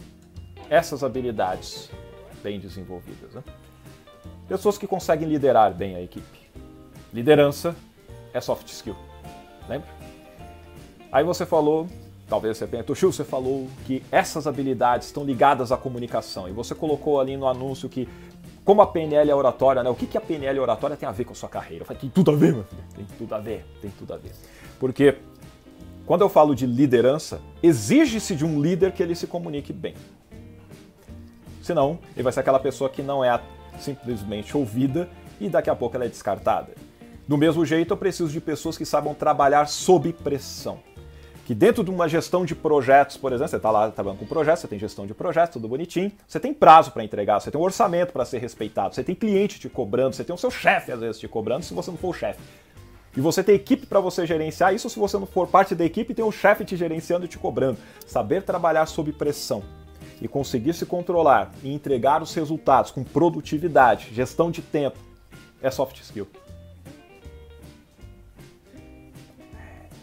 essas 0.69 1.03
habilidades 1.03 1.89
bem 2.43 2.59
desenvolvidas, 2.59 3.33
né? 3.33 3.43
Pessoas 4.47 4.77
que 4.77 4.85
conseguem 4.85 5.27
liderar 5.27 5.73
bem 5.73 5.95
a 5.95 6.01
equipe. 6.01 6.51
Liderança 7.11 7.75
é 8.33 8.39
soft 8.39 8.67
skill. 8.67 8.95
Lembra? 9.67 9.89
Aí 11.11 11.23
você 11.23 11.45
falou 11.45 11.87
talvez 12.31 12.57
você 12.57 12.65
pense, 12.65 12.85
Toshio, 12.85 13.11
você 13.11 13.25
falou 13.25 13.67
que 13.85 14.01
essas 14.09 14.47
habilidades 14.47 15.07
estão 15.07 15.25
ligadas 15.25 15.69
à 15.69 15.75
comunicação 15.75 16.47
e 16.47 16.53
você 16.53 16.73
colocou 16.73 17.19
ali 17.19 17.35
no 17.35 17.45
anúncio 17.45 17.89
que 17.89 18.07
como 18.63 18.81
a 18.81 18.87
PNL 18.87 19.29
é 19.29 19.35
oratória, 19.35 19.83
né? 19.83 19.89
O 19.89 19.95
que, 19.95 20.07
que 20.07 20.17
a 20.17 20.21
PNL 20.21 20.57
oratória 20.61 20.95
tem 20.95 21.09
a 21.09 21.11
ver 21.11 21.25
com 21.25 21.33
a 21.33 21.35
sua 21.35 21.49
carreira? 21.49 21.81
Eu 21.81 21.85
falei, 21.85 21.99
tem 21.99 22.09
tudo 22.09 22.31
a 22.31 22.35
ver, 22.35 22.53
meu 22.53 22.63
filho. 22.63 22.83
Tem 22.95 23.05
tudo 23.17 23.35
a 23.35 23.37
ver, 23.37 23.65
tem 23.81 23.91
tudo 23.91 24.13
a 24.13 24.17
ver. 24.17 24.31
Porque 24.79 25.17
quando 26.05 26.21
eu 26.21 26.29
falo 26.29 26.55
de 26.55 26.65
liderança, 26.65 27.41
exige-se 27.61 28.33
de 28.33 28.45
um 28.45 28.61
líder 28.61 28.93
que 28.93 29.03
ele 29.03 29.13
se 29.13 29.27
comunique 29.27 29.73
bem. 29.73 29.95
Senão, 31.61 31.99
ele 32.15 32.23
vai 32.23 32.31
ser 32.31 32.39
aquela 32.39 32.59
pessoa 32.59 32.89
que 32.89 33.01
não 33.01 33.25
é 33.25 33.41
simplesmente 33.77 34.55
ouvida 34.55 35.09
e 35.37 35.49
daqui 35.49 35.69
a 35.69 35.75
pouco 35.75 35.97
ela 35.97 36.05
é 36.05 36.09
descartada. 36.09 36.71
Do 37.27 37.37
mesmo 37.37 37.65
jeito, 37.65 37.91
eu 37.91 37.97
preciso 37.97 38.31
de 38.31 38.39
pessoas 38.39 38.77
que 38.77 38.85
saibam 38.85 39.13
trabalhar 39.13 39.67
sob 39.67 40.13
pressão 40.13 40.79
que 41.51 41.55
dentro 41.55 41.83
de 41.83 41.91
uma 41.91 42.07
gestão 42.07 42.45
de 42.45 42.55
projetos, 42.55 43.17
por 43.17 43.33
exemplo, 43.33 43.49
você 43.49 43.57
está 43.57 43.69
lá 43.69 43.91
trabalhando 43.91 44.19
com 44.19 44.25
projetos, 44.25 44.61
você 44.61 44.69
tem 44.69 44.79
gestão 44.79 45.05
de 45.05 45.13
projetos, 45.13 45.51
tudo 45.51 45.67
bonitinho, 45.67 46.09
você 46.25 46.39
tem 46.39 46.53
prazo 46.53 46.91
para 46.91 47.03
entregar, 47.03 47.41
você 47.41 47.51
tem 47.51 47.59
um 47.59 47.63
orçamento 47.65 48.13
para 48.13 48.23
ser 48.23 48.37
respeitado, 48.37 48.95
você 48.95 49.03
tem 49.03 49.13
cliente 49.13 49.59
te 49.59 49.67
cobrando, 49.67 50.15
você 50.15 50.23
tem 50.23 50.33
o 50.33 50.37
seu 50.37 50.49
chefe 50.49 50.93
às 50.93 51.01
vezes 51.01 51.19
te 51.19 51.27
cobrando, 51.27 51.65
se 51.65 51.73
você 51.73 51.91
não 51.91 51.97
for 51.97 52.11
o 52.11 52.13
chefe. 52.13 52.39
E 53.17 53.19
você 53.19 53.43
tem 53.43 53.53
equipe 53.53 53.85
para 53.85 53.99
você 53.99 54.25
gerenciar 54.25 54.73
isso, 54.73 54.89
se 54.89 54.97
você 54.97 55.17
não 55.17 55.25
for 55.25 55.45
parte 55.45 55.75
da 55.75 55.83
equipe, 55.83 56.13
tem 56.13 56.23
um 56.23 56.31
chefe 56.31 56.63
te 56.63 56.77
gerenciando 56.77 57.25
e 57.25 57.27
te 57.27 57.37
cobrando. 57.37 57.77
Saber 58.07 58.43
trabalhar 58.43 58.85
sob 58.85 59.11
pressão 59.11 59.61
e 60.21 60.29
conseguir 60.29 60.71
se 60.71 60.85
controlar 60.85 61.51
e 61.61 61.73
entregar 61.73 62.23
os 62.23 62.33
resultados 62.33 62.91
com 62.91 63.03
produtividade, 63.03 64.13
gestão 64.13 64.49
de 64.49 64.61
tempo, 64.61 64.97
é 65.61 65.69
soft 65.69 65.99
skill. 65.99 66.29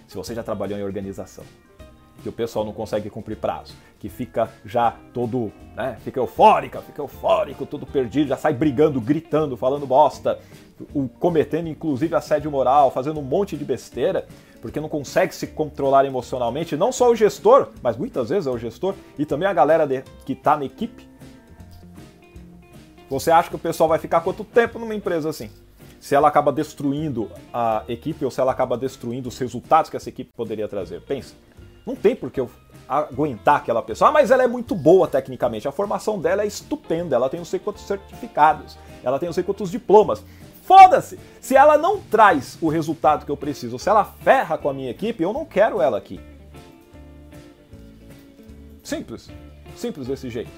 Se 0.08 0.16
você 0.16 0.34
já 0.34 0.42
trabalhou 0.42 0.78
em 0.78 0.82
organização, 0.82 1.44
que 2.22 2.28
o 2.28 2.32
pessoal 2.32 2.64
não 2.64 2.72
consegue 2.72 3.08
cumprir 3.10 3.36
prazo, 3.36 3.74
que 4.00 4.08
fica 4.08 4.50
já 4.64 4.96
todo, 5.12 5.52
né, 5.76 5.98
fica 6.02 6.18
eufórica, 6.18 6.80
fica 6.80 7.00
eufórico, 7.00 7.66
tudo 7.66 7.86
perdido, 7.86 8.28
já 8.28 8.36
sai 8.36 8.54
brigando, 8.54 9.00
gritando, 9.00 9.56
falando 9.56 9.86
bosta, 9.86 10.40
o, 10.94 11.08
cometendo 11.08 11.68
inclusive 11.68 12.14
assédio 12.14 12.50
moral, 12.50 12.90
fazendo 12.90 13.20
um 13.20 13.22
monte 13.22 13.56
de 13.56 13.64
besteira, 13.64 14.26
porque 14.62 14.80
não 14.80 14.88
consegue 14.88 15.34
se 15.34 15.46
controlar 15.46 16.06
emocionalmente, 16.06 16.76
não 16.76 16.90
só 16.90 17.10
o 17.10 17.14
gestor, 17.14 17.68
mas 17.82 17.96
muitas 17.96 18.30
vezes 18.30 18.46
é 18.46 18.50
o 18.50 18.58
gestor 18.58 18.94
e 19.18 19.26
também 19.26 19.46
a 19.46 19.52
galera 19.52 19.86
de, 19.86 20.02
que 20.24 20.32
está 20.32 20.56
na 20.56 20.64
equipe. 20.64 21.06
Você 23.10 23.30
acha 23.30 23.50
que 23.50 23.56
o 23.56 23.58
pessoal 23.58 23.88
vai 23.88 23.98
ficar 23.98 24.22
quanto 24.22 24.42
tempo 24.42 24.78
numa 24.78 24.94
empresa 24.94 25.28
assim? 25.28 25.50
Se 26.00 26.14
ela 26.14 26.28
acaba 26.28 26.52
destruindo 26.52 27.30
a 27.52 27.84
equipe 27.88 28.24
ou 28.24 28.30
se 28.30 28.40
ela 28.40 28.52
acaba 28.52 28.76
destruindo 28.76 29.28
os 29.28 29.38
resultados 29.38 29.90
que 29.90 29.96
essa 29.96 30.08
equipe 30.08 30.32
poderia 30.36 30.68
trazer. 30.68 31.00
Pensa, 31.02 31.34
não 31.86 31.96
tem 31.96 32.14
por 32.14 32.30
que 32.30 32.40
eu 32.40 32.50
aguentar 32.88 33.56
aquela 33.56 33.82
pessoa. 33.82 34.10
Ah, 34.10 34.12
mas 34.12 34.30
ela 34.30 34.42
é 34.42 34.46
muito 34.46 34.74
boa 34.74 35.06
tecnicamente, 35.08 35.68
a 35.68 35.72
formação 35.72 36.18
dela 36.18 36.42
é 36.42 36.46
estupenda, 36.46 37.16
ela 37.16 37.28
tem 37.28 37.38
não 37.38 37.44
sei 37.44 37.58
quantos 37.58 37.82
certificados, 37.82 38.78
ela 39.02 39.18
tem 39.18 39.26
não 39.28 39.32
sei 39.32 39.44
quantos 39.44 39.70
diplomas. 39.70 40.24
Foda-se! 40.62 41.18
Se 41.40 41.56
ela 41.56 41.78
não 41.78 41.98
traz 41.98 42.58
o 42.60 42.68
resultado 42.68 43.24
que 43.24 43.30
eu 43.30 43.36
preciso, 43.36 43.78
se 43.78 43.88
ela 43.88 44.04
ferra 44.04 44.58
com 44.58 44.68
a 44.68 44.74
minha 44.74 44.90
equipe, 44.90 45.22
eu 45.22 45.32
não 45.32 45.46
quero 45.46 45.80
ela 45.80 45.96
aqui. 45.96 46.20
Simples. 48.82 49.30
Simples 49.76 50.06
desse 50.06 50.28
jeito. 50.28 50.50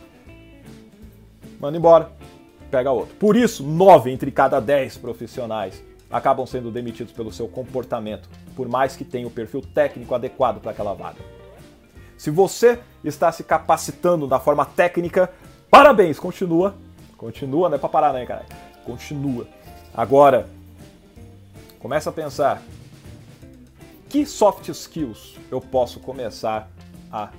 Manda 1.60 1.76
embora 1.76 2.10
pega 2.70 2.90
outro. 2.90 3.14
Por 3.16 3.36
isso, 3.36 3.62
nove 3.62 4.10
entre 4.10 4.30
cada 4.30 4.60
dez 4.60 4.96
profissionais 4.96 5.82
acabam 6.10 6.46
sendo 6.46 6.70
demitidos 6.70 7.12
pelo 7.12 7.32
seu 7.32 7.46
comportamento, 7.46 8.28
por 8.56 8.68
mais 8.68 8.96
que 8.96 9.04
tenha 9.04 9.26
o 9.26 9.30
perfil 9.30 9.60
técnico 9.60 10.14
adequado 10.14 10.60
para 10.60 10.72
aquela 10.72 10.92
vaga. 10.92 11.18
Se 12.18 12.30
você 12.30 12.80
está 13.04 13.30
se 13.32 13.44
capacitando 13.44 14.26
da 14.26 14.38
forma 14.38 14.64
técnica, 14.66 15.32
parabéns, 15.70 16.18
continua. 16.18 16.74
Continua, 17.16 17.68
não 17.68 17.76
é 17.76 17.78
para 17.78 17.88
parar, 17.88 18.12
né, 18.12 18.26
cara? 18.26 18.44
Continua. 18.84 19.46
Agora, 19.94 20.48
começa 21.78 22.10
a 22.10 22.12
pensar 22.12 22.62
que 24.08 24.26
soft 24.26 24.68
skills 24.68 25.36
eu 25.50 25.60
posso 25.60 26.00
começar 26.00 26.68
a 27.12 27.30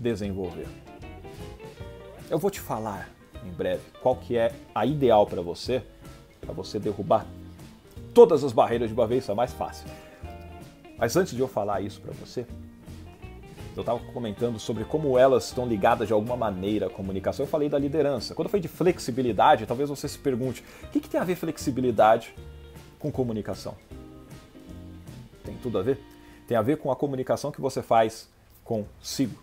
desenvolver. 0.00 0.66
Eu 2.30 2.38
vou 2.38 2.50
te 2.50 2.60
falar 2.60 3.10
em 3.44 3.50
breve 3.50 3.82
qual 4.00 4.16
que 4.16 4.36
é 4.36 4.52
a 4.74 4.86
ideal 4.86 5.26
para 5.26 5.42
você, 5.42 5.82
para 6.40 6.52
você 6.52 6.78
derrubar 6.78 7.26
todas 8.14 8.44
as 8.44 8.52
barreiras 8.52 8.88
de 8.88 8.94
uma 8.94 9.06
vez, 9.06 9.28
é 9.28 9.34
mais 9.34 9.52
fácil. 9.52 9.86
Mas 10.96 11.16
antes 11.16 11.34
de 11.34 11.40
eu 11.40 11.48
falar 11.48 11.80
isso 11.80 12.00
para 12.00 12.12
você, 12.12 12.46
eu 13.76 13.80
estava 13.80 13.98
comentando 14.12 14.58
sobre 14.60 14.84
como 14.84 15.18
elas 15.18 15.46
estão 15.46 15.66
ligadas 15.66 16.06
de 16.06 16.12
alguma 16.12 16.36
maneira 16.36 16.86
à 16.86 16.90
comunicação. 16.90 17.44
Eu 17.44 17.50
falei 17.50 17.68
da 17.68 17.76
liderança. 17.76 18.32
Quando 18.34 18.46
eu 18.46 18.50
falei 18.50 18.62
de 18.62 18.68
flexibilidade, 18.68 19.66
talvez 19.66 19.90
você 19.90 20.08
se 20.08 20.16
pergunte: 20.16 20.64
o 20.84 20.86
que, 20.88 21.00
que 21.00 21.08
tem 21.08 21.20
a 21.20 21.24
ver 21.24 21.34
flexibilidade 21.34 22.34
com 23.00 23.10
comunicação? 23.10 23.74
Tem 25.42 25.56
tudo 25.56 25.78
a 25.78 25.82
ver? 25.82 26.00
Tem 26.46 26.56
a 26.56 26.62
ver 26.62 26.76
com 26.76 26.92
a 26.92 26.96
comunicação 26.96 27.50
que 27.50 27.60
você 27.60 27.82
faz 27.82 28.28
consigo, 28.62 29.42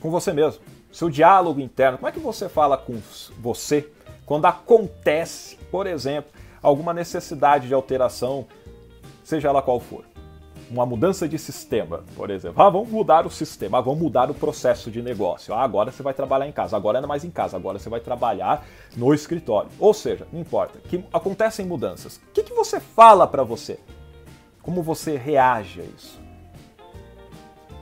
com 0.00 0.10
você 0.10 0.32
mesmo, 0.32 0.60
seu 0.92 1.10
diálogo 1.10 1.60
interno. 1.60 1.98
Como 1.98 2.08
é 2.08 2.12
que 2.12 2.20
você 2.20 2.48
fala 2.48 2.76
com 2.76 3.00
você 3.38 3.88
quando 4.26 4.46
acontece, 4.46 5.56
por 5.70 5.86
exemplo, 5.86 6.30
alguma 6.62 6.92
necessidade 6.92 7.68
de 7.68 7.74
alteração, 7.74 8.46
seja 9.24 9.48
ela 9.48 9.62
qual 9.62 9.80
for? 9.80 10.04
uma 10.70 10.84
mudança 10.84 11.28
de 11.28 11.38
sistema, 11.38 12.04
por 12.14 12.30
exemplo. 12.30 12.62
Ah, 12.62 12.68
vamos 12.68 12.88
mudar 12.88 13.26
o 13.26 13.30
sistema, 13.30 13.78
ah, 13.78 13.80
vamos 13.80 14.00
mudar 14.00 14.30
o 14.30 14.34
processo 14.34 14.90
de 14.90 15.00
negócio. 15.02 15.54
Ah, 15.54 15.62
agora 15.62 15.90
você 15.90 16.02
vai 16.02 16.12
trabalhar 16.12 16.46
em 16.46 16.52
casa, 16.52 16.76
agora 16.76 17.00
não 17.00 17.06
é 17.06 17.08
mais 17.08 17.24
em 17.24 17.30
casa, 17.30 17.56
agora 17.56 17.78
você 17.78 17.88
vai 17.88 18.00
trabalhar 18.00 18.66
no 18.96 19.14
escritório. 19.14 19.70
Ou 19.78 19.94
seja, 19.94 20.26
não 20.32 20.40
importa, 20.40 20.78
que 20.88 21.02
acontecem 21.12 21.66
mudanças. 21.66 22.16
O 22.16 22.32
que, 22.32 22.42
que 22.42 22.54
você 22.54 22.80
fala 22.80 23.26
para 23.26 23.42
você? 23.42 23.78
Como 24.62 24.82
você 24.82 25.16
reage 25.16 25.80
a 25.80 25.84
isso? 25.84 26.20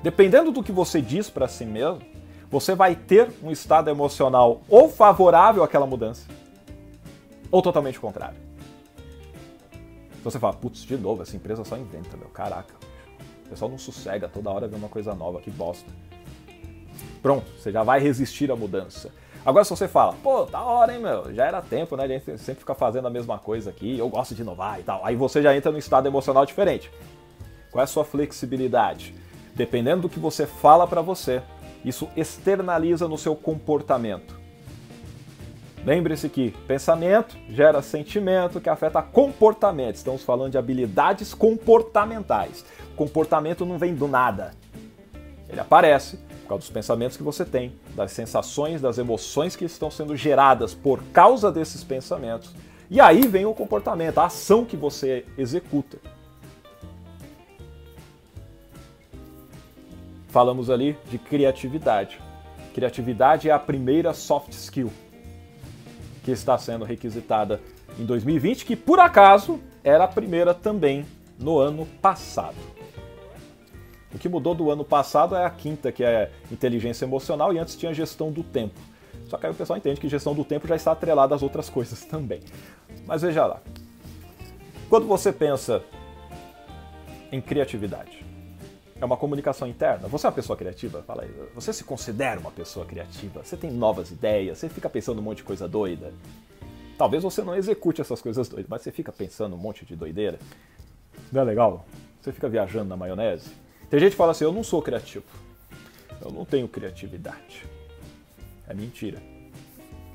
Dependendo 0.02 0.52
do 0.52 0.62
que 0.62 0.70
você 0.70 1.02
diz 1.02 1.28
para 1.28 1.48
si 1.48 1.64
mesmo, 1.64 2.00
você 2.50 2.74
vai 2.74 2.94
ter 2.94 3.30
um 3.42 3.50
estado 3.50 3.90
emocional 3.90 4.60
ou 4.68 4.88
favorável 4.88 5.62
àquela 5.62 5.86
mudança, 5.86 6.26
ou 7.50 7.62
totalmente 7.62 7.98
contrário. 7.98 8.38
Então 10.20 10.30
você 10.30 10.38
fala, 10.38 10.54
putz, 10.54 10.82
de 10.82 10.96
novo, 10.96 11.22
essa 11.22 11.36
empresa 11.36 11.64
só 11.64 11.76
inventa, 11.76 12.16
meu, 12.16 12.28
caraca. 12.28 12.74
O 13.44 13.48
pessoal 13.48 13.70
não 13.70 13.78
sossega, 13.78 14.28
toda 14.28 14.50
hora 14.50 14.66
vê 14.66 14.74
uma 14.74 14.88
coisa 14.88 15.14
nova, 15.14 15.40
que 15.40 15.50
bosta. 15.50 15.88
Pronto, 17.22 17.46
você 17.58 17.70
já 17.70 17.82
vai 17.82 18.00
resistir 18.00 18.50
à 18.50 18.56
mudança. 18.56 19.12
Agora 19.44 19.64
se 19.64 19.70
você 19.70 19.86
fala, 19.86 20.12
pô, 20.24 20.44
da 20.44 20.60
hora, 20.60 20.92
hein, 20.92 21.00
meu, 21.00 21.32
já 21.32 21.46
era 21.46 21.62
tempo, 21.62 21.96
né, 21.96 22.02
a 22.02 22.08
gente 22.08 22.38
sempre 22.38 22.60
fica 22.60 22.74
fazendo 22.74 23.06
a 23.06 23.10
mesma 23.10 23.38
coisa 23.38 23.70
aqui, 23.70 23.96
eu 23.96 24.08
gosto 24.08 24.34
de 24.34 24.42
inovar 24.42 24.80
e 24.80 24.82
tal. 24.82 25.04
Aí 25.04 25.14
você 25.14 25.40
já 25.40 25.56
entra 25.56 25.70
num 25.70 25.78
estado 25.78 26.08
emocional 26.08 26.44
diferente. 26.44 26.90
Qual 27.70 27.80
é 27.80 27.84
a 27.84 27.86
sua 27.86 28.04
flexibilidade? 28.04 29.14
Dependendo 29.54 30.02
do 30.02 30.08
que 30.08 30.18
você 30.18 30.46
fala 30.46 30.86
para 30.86 31.00
você, 31.00 31.40
isso 31.86 32.08
externaliza 32.16 33.06
no 33.06 33.16
seu 33.16 33.36
comportamento. 33.36 34.36
Lembre-se 35.84 36.28
que 36.28 36.50
pensamento 36.66 37.36
gera 37.48 37.80
sentimento 37.80 38.60
que 38.60 38.68
afeta 38.68 39.00
comportamento. 39.00 39.94
Estamos 39.94 40.24
falando 40.24 40.50
de 40.50 40.58
habilidades 40.58 41.32
comportamentais. 41.32 42.64
comportamento 42.96 43.64
não 43.64 43.78
vem 43.78 43.94
do 43.94 44.08
nada. 44.08 44.52
Ele 45.48 45.60
aparece 45.60 46.16
por 46.42 46.48
causa 46.48 46.62
dos 46.62 46.70
pensamentos 46.70 47.16
que 47.16 47.22
você 47.22 47.44
tem, 47.44 47.72
das 47.94 48.10
sensações, 48.10 48.80
das 48.80 48.98
emoções 48.98 49.54
que 49.54 49.64
estão 49.64 49.88
sendo 49.88 50.16
geradas 50.16 50.74
por 50.74 51.00
causa 51.12 51.52
desses 51.52 51.84
pensamentos. 51.84 52.52
E 52.90 53.00
aí 53.00 53.26
vem 53.28 53.46
o 53.46 53.54
comportamento, 53.54 54.18
a 54.18 54.26
ação 54.26 54.64
que 54.64 54.76
você 54.76 55.24
executa. 55.38 55.98
Falamos 60.36 60.68
ali 60.68 60.98
de 61.08 61.16
criatividade. 61.16 62.20
Criatividade 62.74 63.48
é 63.48 63.52
a 63.52 63.58
primeira 63.58 64.12
soft 64.12 64.52
skill 64.52 64.92
que 66.22 66.30
está 66.30 66.58
sendo 66.58 66.84
requisitada 66.84 67.58
em 67.98 68.04
2020, 68.04 68.66
que 68.66 68.76
por 68.76 69.00
acaso 69.00 69.58
era 69.82 70.04
a 70.04 70.06
primeira 70.06 70.52
também 70.52 71.06
no 71.38 71.58
ano 71.58 71.86
passado. 72.02 72.58
O 74.14 74.18
que 74.18 74.28
mudou 74.28 74.54
do 74.54 74.70
ano 74.70 74.84
passado 74.84 75.34
é 75.34 75.42
a 75.42 75.48
quinta, 75.48 75.90
que 75.90 76.04
é 76.04 76.30
inteligência 76.52 77.06
emocional, 77.06 77.54
e 77.54 77.58
antes 77.58 77.74
tinha 77.74 77.94
gestão 77.94 78.30
do 78.30 78.42
tempo. 78.42 78.78
Só 79.28 79.38
que 79.38 79.46
aí 79.46 79.52
o 79.52 79.54
pessoal 79.54 79.78
entende 79.78 79.98
que 79.98 80.06
gestão 80.06 80.34
do 80.34 80.44
tempo 80.44 80.68
já 80.68 80.76
está 80.76 80.92
atrelada 80.92 81.34
às 81.34 81.42
outras 81.42 81.70
coisas 81.70 82.04
também. 82.04 82.42
Mas 83.06 83.22
veja 83.22 83.46
lá. 83.46 83.62
Quando 84.90 85.06
você 85.06 85.32
pensa 85.32 85.82
em 87.32 87.40
criatividade, 87.40 88.25
é 89.00 89.04
uma 89.04 89.16
comunicação 89.16 89.68
interna. 89.68 90.08
Você 90.08 90.26
é 90.26 90.28
uma 90.28 90.34
pessoa 90.34 90.56
criativa? 90.56 91.02
Fala 91.02 91.22
aí. 91.22 91.30
Você 91.54 91.72
se 91.72 91.84
considera 91.84 92.40
uma 92.40 92.50
pessoa 92.50 92.86
criativa? 92.86 93.44
Você 93.44 93.56
tem 93.56 93.70
novas 93.70 94.10
ideias? 94.10 94.58
Você 94.58 94.68
fica 94.68 94.88
pensando 94.88 95.18
um 95.18 95.22
monte 95.22 95.38
de 95.38 95.44
coisa 95.44 95.68
doida? 95.68 96.12
Talvez 96.96 97.22
você 97.22 97.42
não 97.42 97.54
execute 97.54 98.00
essas 98.00 98.22
coisas 98.22 98.48
doidas, 98.48 98.68
mas 98.70 98.82
você 98.82 98.90
fica 98.90 99.12
pensando 99.12 99.54
um 99.54 99.58
monte 99.58 99.84
de 99.84 99.94
doideira. 99.94 100.38
Não 101.30 101.42
é 101.42 101.44
legal? 101.44 101.84
Você 102.20 102.32
fica 102.32 102.48
viajando 102.48 102.88
na 102.88 102.96
maionese? 102.96 103.50
Tem 103.90 104.00
gente 104.00 104.12
que 104.12 104.16
fala 104.16 104.32
assim: 104.32 104.44
eu 104.44 104.52
não 104.52 104.64
sou 104.64 104.80
criativo. 104.80 105.24
Eu 106.22 106.30
não 106.30 106.46
tenho 106.46 106.66
criatividade. 106.66 107.66
É 108.66 108.72
mentira. 108.72 109.22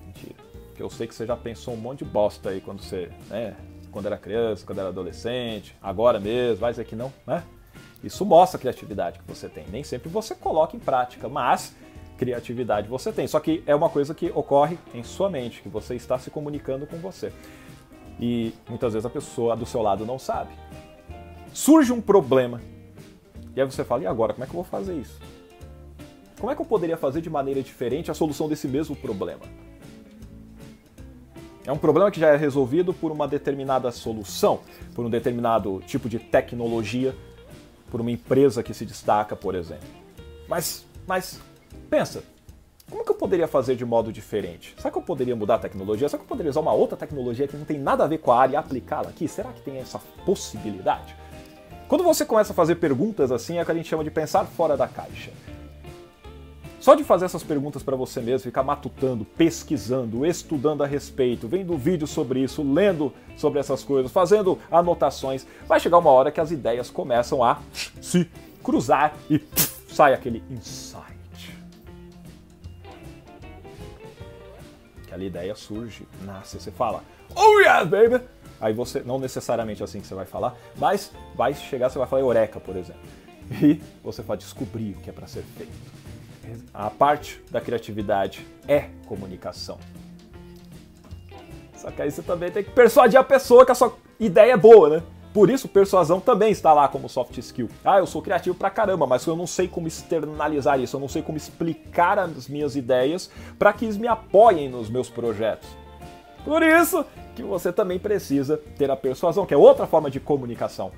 Mentira. 0.08 0.36
Porque 0.70 0.82
eu 0.82 0.90
sei 0.90 1.06
que 1.06 1.14
você 1.14 1.28
já 1.28 1.38
pensou 1.38 1.76
um 1.76 1.78
monte 1.78 2.00
de 2.00 2.06
bosta 2.06 2.50
aí 2.50 2.60
quando 2.60 2.82
você, 2.82 3.12
né? 3.30 3.56
Quando 3.92 4.08
era 4.08 4.18
criança, 4.18 4.66
quando 4.66 4.80
era 4.80 4.90
adolescente, 4.90 5.76
agora 5.82 6.20
mesmo, 6.20 6.58
vai 6.58 6.72
dizer 6.72 6.86
que 6.86 6.96
não, 6.96 7.14
né? 7.28 7.44
Isso 8.04 8.26
mostra 8.26 8.58
a 8.58 8.60
criatividade 8.60 9.20
que 9.20 9.26
você 9.28 9.48
tem. 9.48 9.66
Nem 9.72 9.84
sempre 9.84 10.10
você 10.10 10.34
coloca 10.34 10.76
em 10.76 10.80
prática, 10.80 11.30
mas 11.30 11.76
criatividade 12.18 12.88
você 12.88 13.12
tem. 13.12 13.28
Só 13.28 13.40
que 13.40 13.64
é 13.66 13.76
uma 13.76 13.90
coisa 13.90 14.14
que 14.14 14.32
ocorre 14.34 14.78
em 14.94 15.04
sua 15.04 15.30
mente, 15.30 15.62
que 15.62 15.70
você 15.70 15.96
está 15.96 16.18
se 16.18 16.30
comunicando 16.30 16.86
com 16.88 16.98
você. 16.98 17.32
E 18.20 18.54
muitas 18.70 18.94
vezes 18.94 19.06
a 19.06 19.10
pessoa 19.10 19.56
do 19.56 19.66
seu 19.66 19.82
lado 19.82 20.06
não 20.06 20.20
sabe. 20.20 20.52
Surge 21.54 21.92
um 21.92 22.02
problema. 22.02 22.62
E 23.56 23.62
aí 23.62 23.66
você 23.66 23.84
fala: 23.84 24.04
e 24.04 24.08
agora? 24.08 24.34
Como 24.34 24.44
é 24.44 24.48
que 24.48 24.54
eu 24.54 24.62
vou 24.62 24.64
fazer 24.64 24.96
isso? 24.96 25.20
Como 26.40 26.52
é 26.52 26.56
que 26.56 26.62
eu 26.62 26.66
poderia 26.66 26.98
fazer 26.98 27.22
de 27.22 27.30
maneira 27.30 27.62
diferente 27.62 28.10
a 28.10 28.14
solução 28.14 28.48
desse 28.48 28.68
mesmo 28.68 28.96
problema? 28.96 29.42
É 31.64 31.72
um 31.72 31.78
problema 31.78 32.10
que 32.10 32.20
já 32.20 32.30
é 32.30 32.36
resolvido 32.36 32.94
por 32.94 33.12
uma 33.12 33.28
determinada 33.28 33.92
solução, 33.92 34.62
por 34.96 35.06
um 35.06 35.10
determinado 35.10 35.82
tipo 35.86 36.10
de 36.10 36.18
tecnologia 36.18 37.16
por 37.92 38.02
uma 38.02 38.10
empresa 38.10 38.64
que 38.64 38.74
se 38.74 38.86
destaca, 38.86 39.36
por 39.36 39.54
exemplo. 39.54 39.88
Mas, 40.48 40.86
mas 41.06 41.40
pensa, 41.90 42.24
como 42.90 43.04
que 43.04 43.12
eu 43.12 43.16
poderia 43.16 43.48
fazer 43.48 43.76
de 43.76 43.86
modo 43.86 44.12
diferente? 44.12 44.74
Será 44.78 44.90
que 44.90 44.98
eu 44.98 45.02
poderia 45.02 45.36
mudar 45.36 45.56
a 45.56 45.60
tecnologia? 45.60 46.10
Será 46.10 46.18
que 46.18 46.24
eu 46.24 46.30
poderia 46.30 46.50
usar 46.50 46.62
uma 46.62 46.74
outra 46.74 46.98
tecnologia 46.98 47.48
que 47.48 47.58
não 47.58 47.66
tem 47.66 47.78
nada 47.78 48.06
a 48.06 48.08
ver 48.08 48.20
com 48.20 48.32
a 48.32 48.40
área 48.40 48.54
e 48.54 48.56
aplicá-la 48.56 49.10
aqui? 49.10 49.28
Será 49.28 49.52
que 49.52 49.62
tem 49.62 49.78
essa 49.78 50.00
possibilidade? 50.26 51.16
Quando 51.88 52.04
você 52.04 52.26
começa 52.26 52.54
a 52.54 52.56
fazer 52.56 52.76
perguntas 52.76 53.32
assim, 53.32 53.58
é 53.58 53.62
o 53.62 53.66
que 53.66 53.72
a 53.72 53.76
gente 53.76 53.90
chama 53.90 54.04
de 54.04 54.10
pensar 54.10 54.46
fora 54.46 54.78
da 54.78 54.88
caixa. 54.88 55.32
Só 56.82 56.96
de 56.96 57.04
fazer 57.04 57.26
essas 57.26 57.44
perguntas 57.44 57.84
para 57.84 57.96
você 57.96 58.20
mesmo, 58.20 58.40
ficar 58.40 58.64
matutando, 58.64 59.24
pesquisando, 59.24 60.26
estudando 60.26 60.84
a 60.84 60.88
respeito, 60.88 61.48
vendo 61.48 61.78
vídeos 61.78 62.10
sobre 62.10 62.40
isso, 62.40 62.64
lendo 62.64 63.14
sobre 63.38 63.60
essas 63.60 63.84
coisas, 63.84 64.12
fazendo 64.12 64.58
anotações, 64.72 65.46
vai 65.68 65.80
chegar 65.80 66.00
uma 66.00 66.10
hora 66.10 66.32
que 66.32 66.42
as 66.42 66.50
ideias 66.50 66.90
começam 66.90 67.44
a 67.44 67.62
se 68.02 68.28
cruzar 68.64 69.16
e 69.30 69.40
sai 69.88 70.16
aquele 70.16 70.44
insight. 70.50 71.56
Aquela 75.04 75.24
ideia 75.24 75.54
surge, 75.54 76.08
nasce, 76.26 76.60
você 76.60 76.72
fala, 76.72 77.04
oh 77.36 77.60
yeah, 77.60 77.86
baby! 77.86 78.26
Aí 78.60 78.74
você, 78.74 79.02
não 79.02 79.20
necessariamente 79.20 79.84
assim 79.84 80.02
que 80.02 80.08
você 80.08 80.16
vai 80.16 80.26
falar, 80.26 80.56
mas 80.78 81.12
vai 81.36 81.54
chegar, 81.54 81.92
você 81.92 82.00
vai 82.00 82.08
falar 82.08 82.24
eureka, 82.24 82.60
por 82.60 82.76
exemplo. 82.76 83.02
E 83.62 83.80
você 84.04 84.24
vai 84.24 84.38
descobrir 84.38 84.94
o 84.94 85.02
que 85.02 85.12
é 85.12 85.14
para 85.14 85.28
ser 85.28 85.44
feito 85.56 86.01
a 86.74 86.90
parte 86.90 87.42
da 87.50 87.62
criatividade 87.62 88.46
é 88.68 88.90
comunicação. 89.08 89.78
Só 91.76 91.90
que 91.90 92.02
aí 92.02 92.12
você 92.12 92.22
também 92.22 92.52
tem 92.52 92.64
que 92.64 92.72
persuadir 92.72 93.20
a 93.20 93.24
pessoa 93.24 93.66
que 93.66 93.72
a 93.72 93.76
sua 93.76 93.96
ideia 94.20 94.54
é 94.54 94.58
boa, 94.58 94.90
né? 94.90 95.04
Por 95.34 95.50
isso, 95.50 95.68
persuasão 95.68 96.20
também 96.20 96.52
está 96.52 96.74
lá 96.74 96.88
como 96.90 97.08
soft 97.08 97.38
skill. 97.38 97.70
Ah, 97.86 98.00
eu 98.00 98.06
sou 98.06 98.22
criativo 98.22 98.56
pra 98.56 98.70
caramba, 98.70 99.08
mas 99.08 99.26
eu 99.26 99.36
não 99.36 99.48
sei 99.48 99.68
como 99.68 99.88
externalizar 99.88 100.80
isso, 100.80 100.98
eu 100.98 101.00
não 101.00 101.08
sei 101.08 101.22
como 101.22 101.38
explicar 101.38 102.20
as 102.20 102.50
minhas 102.50 102.76
ideias 102.76 103.32
para 103.58 103.72
que 103.72 103.86
eles 103.86 103.98
me 103.98 104.08
apoiem 104.08 104.70
nos 104.70 104.90
meus 104.90 105.10
projetos. 105.10 105.70
Por 106.44 106.62
isso 106.62 107.06
que 107.34 107.44
você 107.44 107.72
também 107.72 107.98
precisa 107.98 108.58
ter 108.58 108.92
a 108.92 108.96
persuasão, 108.96 109.46
que 109.46 109.54
é 109.54 109.58
outra 109.58 109.88
forma 109.88 110.12
de 110.12 110.20
comunicação. 110.20 110.92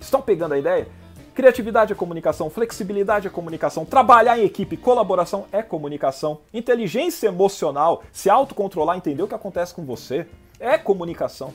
Estão 0.00 0.20
pegando 0.20 0.54
a 0.54 0.58
ideia? 0.58 0.88
Criatividade 1.34 1.94
é 1.94 1.96
comunicação, 1.96 2.50
flexibilidade 2.50 3.26
é 3.26 3.30
comunicação, 3.30 3.86
trabalhar 3.86 4.38
em 4.38 4.44
equipe, 4.44 4.76
colaboração 4.76 5.46
é 5.50 5.62
comunicação, 5.62 6.40
inteligência 6.52 7.28
emocional, 7.28 8.02
se 8.12 8.28
autocontrolar, 8.28 8.98
entender 8.98 9.22
o 9.22 9.28
que 9.28 9.34
acontece 9.34 9.72
com 9.72 9.82
você, 9.84 10.26
é 10.60 10.76
comunicação. 10.76 11.54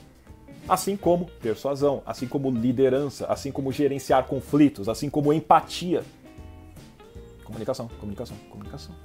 Assim 0.68 0.98
como 0.98 1.30
persuasão, 1.42 2.02
assim 2.06 2.28
como 2.28 2.50
liderança, 2.50 3.28
assim 3.28 3.52
como 3.52 3.72
gerenciar 3.72 4.26
conflitos, 4.26 4.90
assim 4.90 5.10
como 5.12 5.32
empatia. 5.32 6.04
Comunicação, 7.44 7.88
comunicação, 8.00 8.36
comunicação. 8.50 8.96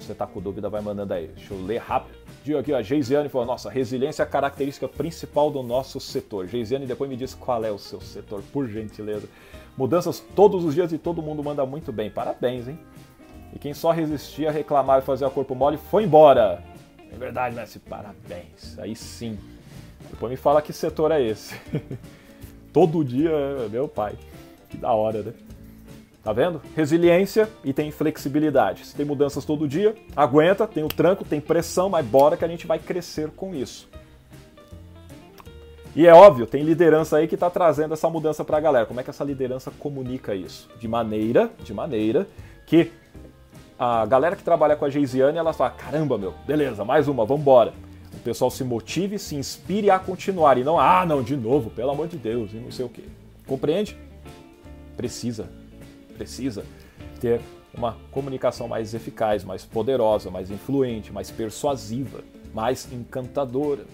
Se 0.00 0.06
você 0.06 0.14
tá 0.14 0.26
com 0.26 0.40
dúvida, 0.40 0.68
vai 0.68 0.80
mandando 0.80 1.14
aí. 1.14 1.28
Deixa 1.28 1.54
eu 1.54 1.64
ler 1.64 1.78
rápido. 1.78 2.16
dia 2.42 2.58
aqui, 2.58 2.72
a 2.72 2.82
Geisiane 2.82 3.28
falou, 3.28 3.46
nossa, 3.46 3.70
resiliência 3.70 4.22
é 4.22 4.24
a 4.24 4.28
característica 4.28 4.88
principal 4.88 5.50
do 5.50 5.62
nosso 5.62 6.00
setor. 6.00 6.46
Geisiane 6.48 6.86
depois 6.86 7.08
me 7.08 7.16
diz 7.16 7.34
qual 7.34 7.64
é 7.64 7.70
o 7.70 7.78
seu 7.78 8.00
setor, 8.00 8.42
por 8.52 8.68
gentileza. 8.68 9.28
Mudanças 9.76 10.20
todos 10.34 10.64
os 10.64 10.74
dias 10.74 10.92
e 10.92 10.98
todo 10.98 11.22
mundo 11.22 11.42
manda 11.42 11.64
muito 11.64 11.92
bem. 11.92 12.10
Parabéns, 12.10 12.66
hein? 12.68 12.78
E 13.54 13.58
quem 13.58 13.72
só 13.72 13.92
resistia 13.92 14.48
a 14.48 14.52
reclamar 14.52 14.98
e 14.98 15.02
fazer 15.02 15.24
a 15.24 15.30
corpo 15.30 15.54
mole 15.54 15.76
foi 15.76 16.04
embora. 16.04 16.62
É 17.12 17.16
verdade, 17.16 17.54
Messi, 17.54 17.78
parabéns. 17.78 18.76
Aí 18.78 18.96
sim. 18.96 19.38
Depois 20.10 20.30
me 20.30 20.36
fala 20.36 20.60
que 20.60 20.72
setor 20.72 21.12
é 21.12 21.22
esse. 21.22 21.54
todo 22.72 23.04
dia, 23.04 23.30
meu 23.70 23.86
pai. 23.86 24.14
Que 24.68 24.76
da 24.76 24.92
hora, 24.92 25.22
né? 25.22 25.32
Tá 26.24 26.32
vendo? 26.32 26.62
Resiliência 26.74 27.50
e 27.62 27.74
tem 27.74 27.90
flexibilidade. 27.90 28.86
Se 28.86 28.94
tem 28.94 29.04
mudanças 29.04 29.44
todo 29.44 29.68
dia, 29.68 29.94
aguenta, 30.16 30.66
tem 30.66 30.82
o 30.82 30.88
tranco, 30.88 31.22
tem 31.22 31.38
pressão, 31.38 31.90
mas 31.90 32.04
bora 32.06 32.34
que 32.34 32.44
a 32.44 32.48
gente 32.48 32.66
vai 32.66 32.78
crescer 32.78 33.30
com 33.32 33.54
isso. 33.54 33.86
E 35.94 36.06
é 36.06 36.14
óbvio, 36.14 36.46
tem 36.46 36.64
liderança 36.64 37.18
aí 37.18 37.28
que 37.28 37.34
está 37.34 37.50
trazendo 37.50 37.92
essa 37.92 38.08
mudança 38.08 38.42
para 38.42 38.56
a 38.56 38.60
galera. 38.60 38.86
Como 38.86 38.98
é 38.98 39.02
que 39.02 39.10
essa 39.10 39.22
liderança 39.22 39.70
comunica 39.78 40.34
isso? 40.34 40.68
De 40.80 40.88
maneira, 40.88 41.50
de 41.62 41.74
maneira 41.74 42.26
que 42.66 42.90
a 43.78 44.06
galera 44.06 44.34
que 44.34 44.42
trabalha 44.42 44.76
com 44.76 44.86
a 44.86 44.90
Geisiane, 44.90 45.36
ela 45.36 45.52
fala, 45.52 45.70
caramba, 45.70 46.16
meu, 46.16 46.32
beleza, 46.46 46.86
mais 46.86 47.06
uma, 47.06 47.26
vamos 47.26 47.42
embora. 47.42 47.74
O 48.14 48.18
pessoal 48.20 48.50
se 48.50 48.64
motive, 48.64 49.18
se 49.18 49.36
inspire 49.36 49.90
a 49.90 49.98
continuar 49.98 50.56
e 50.56 50.64
não, 50.64 50.80
ah, 50.80 51.04
não, 51.04 51.22
de 51.22 51.36
novo, 51.36 51.68
pelo 51.68 51.90
amor 51.90 52.08
de 52.08 52.16
Deus, 52.16 52.54
e 52.54 52.56
não 52.56 52.70
sei 52.70 52.86
o 52.86 52.88
quê. 52.88 53.04
Compreende? 53.46 53.94
Precisa 54.96 55.63
precisa 56.14 56.64
ter 57.20 57.40
uma 57.76 57.96
comunicação 58.10 58.68
mais 58.68 58.94
eficaz, 58.94 59.44
mais 59.44 59.64
poderosa, 59.64 60.30
mais 60.30 60.50
influente, 60.50 61.12
mais 61.12 61.30
persuasiva, 61.30 62.20
mais 62.54 62.90
encantadora. 62.92 63.84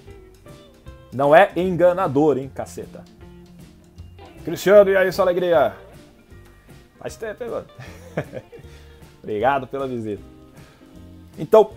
Não 1.13 1.35
é 1.35 1.51
enganador, 1.57 2.39
hein, 2.39 2.51
caceta? 2.55 3.05
Cristiano, 4.45 4.91
e 4.91 4.97
aí, 4.97 5.11
sua 5.13 5.25
alegria? 5.25 5.75
Faz 6.99 7.17
tempo, 7.17 7.43
hein, 7.43 7.51
mano? 7.51 7.67
Obrigado 9.23 9.67
pela 9.67 9.87
visita. 9.87 10.23
Então, 11.39 11.71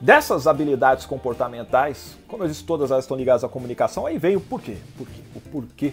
dessas 0.00 0.46
habilidades 0.46 1.06
comportamentais, 1.06 2.16
como 2.28 2.44
eu 2.44 2.48
disse, 2.48 2.64
todas 2.64 2.90
elas 2.90 3.04
estão 3.04 3.16
ligadas 3.16 3.42
à 3.42 3.48
comunicação, 3.48 4.06
aí 4.06 4.18
vem 4.18 4.36
o 4.36 4.40
porquê. 4.40 4.76
porquê 4.96 5.20
o 5.34 5.40
porquê 5.40 5.92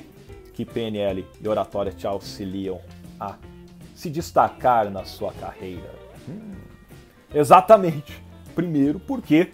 que 0.54 0.64
PNL 0.64 1.26
e 1.42 1.48
oratória 1.48 1.92
te 1.92 2.08
auxiliam 2.08 2.80
a 3.20 3.36
se 3.96 4.10
destacar 4.10 4.92
na 4.92 5.06
sua 5.06 5.34
carreira? 5.34 5.90
Hum, 6.30 6.54
exatamente. 7.34 8.24
Primeiro, 8.54 9.00
porque 9.00 9.54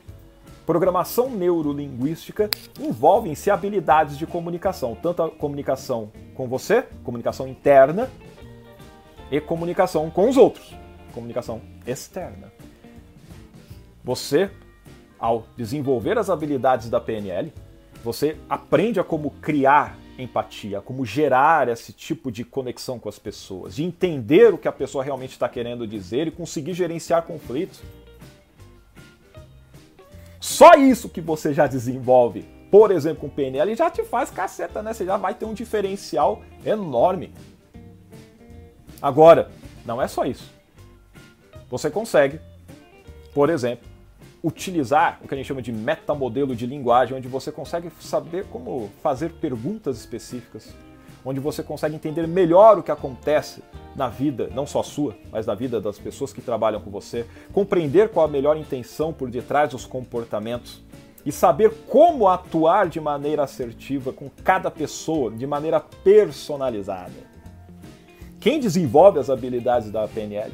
programação 0.66 1.30
neurolinguística 1.30 2.50
envolve-se 2.80 3.50
habilidades 3.50 4.18
de 4.18 4.28
comunicação, 4.28 4.98
tanto 5.02 5.24
a 5.24 5.30
comunicação 5.30 6.12
com 6.36 6.48
você, 6.48 6.84
comunicação 7.04 7.48
interna, 7.48 8.10
e 9.32 9.40
comunicação 9.40 10.10
com 10.10 10.28
os 10.28 10.36
outros, 10.36 10.76
comunicação 11.14 11.62
externa. 11.88 12.52
Você, 14.04 14.52
ao 15.18 15.46
desenvolver 15.56 16.18
as 16.18 16.30
habilidades 16.30 16.90
da 16.90 17.00
PNL, 17.00 17.54
você 18.04 18.38
aprende 18.50 19.00
a 19.00 19.04
como 19.04 19.32
criar 19.32 19.98
empatia, 20.22 20.82
como 20.82 21.06
gerar 21.06 21.68
esse 21.68 21.92
tipo 21.92 22.32
de 22.32 22.44
conexão 22.44 23.00
com 23.00 23.10
as 23.10 23.20
pessoas, 23.20 23.76
de 23.76 23.84
entender 23.84 24.54
o 24.54 24.58
que 24.58 24.68
a 24.68 24.72
pessoa 24.72 25.04
realmente 25.04 25.32
está 25.32 25.50
querendo 25.50 25.88
dizer 25.88 26.28
e 26.28 26.32
conseguir 26.32 26.74
gerenciar 26.74 27.24
conflitos. 27.24 27.82
Só 30.40 30.74
isso 30.76 31.10
que 31.10 31.22
você 31.22 31.54
já 31.54 31.68
desenvolve, 31.68 32.46
por 32.72 32.92
exemplo, 32.92 33.22
com 33.22 33.30
PNL, 33.30 33.76
já 33.76 33.90
te 33.90 34.04
faz 34.04 34.30
caceta, 34.30 34.82
né? 34.82 34.94
Você 34.94 35.06
já 35.06 35.18
vai 35.18 35.36
ter 35.36 35.46
um 35.46 35.54
diferencial 35.54 36.42
enorme. 36.66 37.34
Agora, 39.02 39.52
não 39.86 40.02
é 40.02 40.08
só 40.08 40.26
isso. 40.26 40.52
Você 41.70 41.90
consegue, 41.90 42.40
por 43.34 43.50
exemplo, 43.50 43.91
utilizar 44.44 45.20
o 45.24 45.28
que 45.28 45.34
a 45.34 45.38
gente 45.38 45.48
chama 45.48 45.62
de 45.62 45.72
metamodelo 45.72 46.56
de 46.56 46.66
linguagem, 46.66 47.16
onde 47.16 47.28
você 47.28 47.52
consegue 47.52 47.92
saber 48.00 48.46
como 48.46 48.90
fazer 49.02 49.32
perguntas 49.34 49.98
específicas, 49.98 50.74
onde 51.24 51.40
você 51.40 51.62
consegue 51.62 51.96
entender 51.96 52.28
melhor 52.28 52.80
o 52.80 52.84
que 52.84 52.92
acontece 52.92 53.62
na 53.96 54.08
vida, 54.08 54.50
não 54.54 54.66
só 54.66 54.82
sua, 54.82 55.16
mas 55.32 55.46
na 55.46 55.54
vida 55.54 55.80
das 55.80 56.00
pessoas 56.00 56.34
que 56.34 56.42
trabalham 56.42 56.82
com 56.82 56.90
você, 56.90 57.26
compreender 57.54 58.10
qual 58.10 58.26
a 58.26 58.30
melhor 58.30 58.58
intenção 58.58 59.14
por 59.14 59.30
detrás 59.30 59.70
dos 59.70 59.86
comportamentos 59.86 60.82
e 61.24 61.32
saber 61.32 61.72
como 61.88 62.28
atuar 62.28 62.90
de 62.90 63.00
maneira 63.00 63.44
assertiva 63.44 64.12
com 64.12 64.30
cada 64.44 64.72
pessoa, 64.72 65.30
de 65.30 65.46
maneira 65.46 65.80
personalizada. 65.80 67.30
Quem 68.40 68.60
desenvolve 68.60 69.20
as 69.20 69.30
habilidades 69.30 69.92
da 69.92 70.08
PNL 70.08 70.52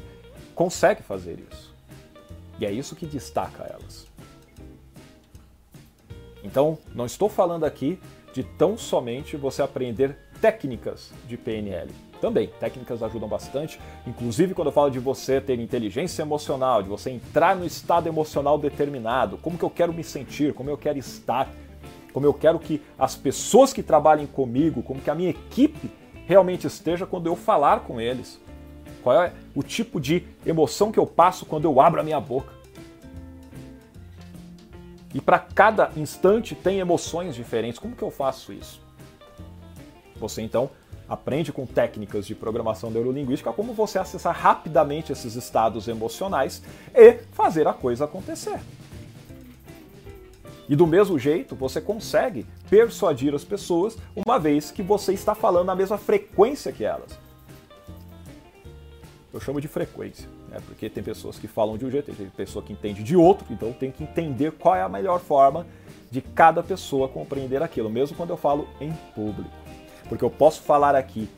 consegue 0.54 1.02
fazer 1.02 1.40
isso. 1.50 1.67
E 2.60 2.66
é 2.66 2.72
isso 2.72 2.96
que 2.96 3.06
destaca 3.06 3.64
elas. 3.64 4.08
Então, 6.44 6.78
não 6.94 7.06
estou 7.06 7.30
falando 7.30 7.66
aqui 7.66 8.00
de 8.34 8.44
tão 8.44 8.78
somente 8.78 9.36
você 9.36 9.62
aprender 9.62 10.18
técnicas 10.40 11.12
de 11.28 11.36
PNL. 11.36 11.92
Também, 12.22 12.50
técnicas 12.60 13.04
ajudam 13.04 13.28
bastante, 13.28 13.80
inclusive 14.06 14.54
quando 14.54 14.68
eu 14.68 14.72
falo 14.72 14.90
de 14.90 15.00
você 15.00 15.40
ter 15.40 15.60
inteligência 15.60 16.24
emocional, 16.24 16.82
de 16.82 16.90
você 16.90 17.12
entrar 17.12 17.56
no 17.56 17.66
estado 17.66 18.08
emocional 18.08 18.58
determinado, 18.58 19.38
como 19.38 19.58
que 19.58 19.64
eu 19.64 19.70
quero 19.70 19.94
me 19.94 20.04
sentir, 20.04 20.54
como 20.54 20.70
eu 20.70 20.78
quero 20.78 20.98
estar, 20.98 21.48
como 22.12 22.26
eu 22.26 22.34
quero 22.34 22.58
que 22.58 22.82
as 22.98 23.16
pessoas 23.16 23.72
que 23.72 23.84
trabalhem 23.84 24.26
comigo, 24.26 24.82
como 24.82 25.00
que 25.00 25.10
a 25.10 25.16
minha 25.16 25.30
equipe 25.30 25.92
realmente 26.26 26.66
esteja 26.66 27.06
quando 27.06 27.28
eu 27.28 27.36
falar 27.36 27.82
com 27.82 28.02
eles. 28.02 28.40
Qual 29.04 29.22
é 29.22 29.34
o 29.56 29.64
tipo 29.64 30.00
de 30.00 30.24
emoção 30.46 30.92
que 30.92 31.00
eu 31.00 31.06
passo 31.06 31.46
quando 31.46 31.66
eu 31.66 31.80
abro 31.80 32.00
a 32.02 32.04
minha 32.04 32.20
boca? 32.20 32.54
E 35.14 35.22
para 35.22 35.40
cada 35.40 35.92
instante 35.96 36.54
tem 36.54 36.80
emoções 36.80 37.36
diferentes. 37.36 37.80
Como 37.80 37.96
que 37.96 38.04
eu 38.04 38.12
faço 38.12 38.54
isso? 38.54 38.82
Você 40.18 40.42
então 40.42 40.70
aprende 41.08 41.54
com 41.54 41.66
técnicas 41.66 42.28
de 42.28 42.36
programação 42.36 42.90
neurolinguística 42.92 43.54
como 43.54 43.74
você 43.74 43.98
acessar 43.98 44.36
rapidamente 44.36 45.12
esses 45.12 45.36
estados 45.36 45.88
emocionais 45.88 46.62
e 46.94 47.14
fazer 47.32 47.68
a 47.68 47.74
coisa 47.74 48.06
acontecer. 48.06 48.60
E 50.70 50.76
do 50.76 50.86
mesmo 50.86 51.18
jeito, 51.18 51.56
você 51.56 51.80
consegue 51.80 52.46
persuadir 52.70 53.34
as 53.34 53.46
pessoas 53.46 53.98
uma 54.14 54.38
vez 54.38 54.70
que 54.70 54.84
você 54.84 55.14
está 55.14 55.34
falando 55.34 55.68
na 55.68 55.76
mesma 55.76 55.98
frequência 55.98 56.74
que 56.74 56.84
elas. 56.84 57.18
Eu 59.38 59.42
chamo 59.42 59.62
de 59.62 59.68
frequência, 59.68 60.28
né? 60.50 60.58
porque 60.66 60.90
tem 60.90 61.04
pessoas 61.04 61.38
que 61.38 61.48
falam 61.48 61.78
de 61.78 61.86
um 61.86 61.92
jeito, 61.92 62.12
tem 62.12 62.28
pessoa 62.30 62.66
que 62.66 62.74
entende 62.74 63.04
de 63.04 63.16
outro, 63.16 63.46
então 63.52 63.72
tem 63.72 63.92
que 63.92 64.04
entender 64.04 64.52
qual 64.54 64.76
é 64.76 64.82
a 64.82 64.90
melhor 64.90 65.20
forma 65.20 65.68
de 66.10 66.22
cada 66.22 66.64
pessoa 66.64 67.08
compreender 67.08 67.62
aquilo, 67.62 67.88
mesmo 67.88 68.18
quando 68.18 68.32
eu 68.32 68.38
falo 68.38 68.68
em 68.82 68.92
público. 69.14 69.52
Porque 70.10 70.26
eu 70.26 70.32
posso 70.32 70.64
falar 70.64 70.96
aqui 70.96 71.30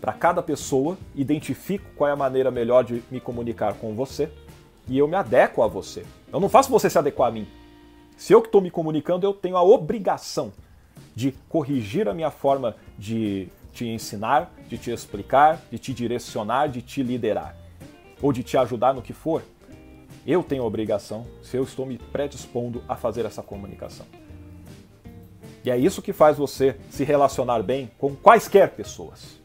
para 0.00 0.12
cada 0.12 0.44
pessoa, 0.44 0.96
identifico 1.12 1.84
qual 1.96 2.08
é 2.08 2.12
a 2.12 2.16
maneira 2.16 2.52
melhor 2.52 2.84
de 2.84 3.02
me 3.10 3.18
comunicar 3.18 3.74
com 3.74 3.96
você 3.96 4.30
e 4.86 4.96
eu 4.96 5.08
me 5.08 5.16
adequo 5.16 5.60
a 5.60 5.66
você. 5.66 6.04
Eu 6.32 6.38
não 6.38 6.48
faço 6.48 6.70
você 6.70 6.88
se 6.88 7.00
adequar 7.00 7.30
a 7.30 7.32
mim. 7.32 7.48
Se 8.16 8.32
eu 8.32 8.40
que 8.40 8.46
estou 8.46 8.60
me 8.60 8.70
comunicando, 8.70 9.26
eu 9.26 9.34
tenho 9.34 9.56
a 9.56 9.62
obrigação 9.64 10.52
de 11.16 11.32
corrigir 11.48 12.08
a 12.08 12.14
minha 12.14 12.30
forma 12.30 12.76
de 12.96 13.48
te 13.74 13.86
ensinar, 13.86 14.54
de 14.68 14.78
te 14.78 14.90
explicar, 14.90 15.60
de 15.70 15.78
te 15.78 15.92
direcionar, 15.92 16.68
de 16.68 16.80
te 16.80 17.02
liderar 17.02 17.56
ou 18.22 18.32
de 18.32 18.42
te 18.42 18.56
ajudar 18.56 18.94
no 18.94 19.02
que 19.02 19.12
for, 19.12 19.42
eu 20.26 20.42
tenho 20.42 20.62
a 20.62 20.66
obrigação 20.66 21.26
se 21.42 21.56
eu 21.56 21.64
estou 21.64 21.84
me 21.84 21.98
predispondo 21.98 22.82
a 22.88 22.96
fazer 22.96 23.26
essa 23.26 23.42
comunicação. 23.42 24.06
E 25.64 25.70
é 25.70 25.76
isso 25.76 26.00
que 26.00 26.12
faz 26.12 26.38
você 26.38 26.76
se 26.88 27.04
relacionar 27.04 27.62
bem 27.62 27.90
com 27.98 28.14
quaisquer 28.14 28.70
pessoas. 28.70 29.40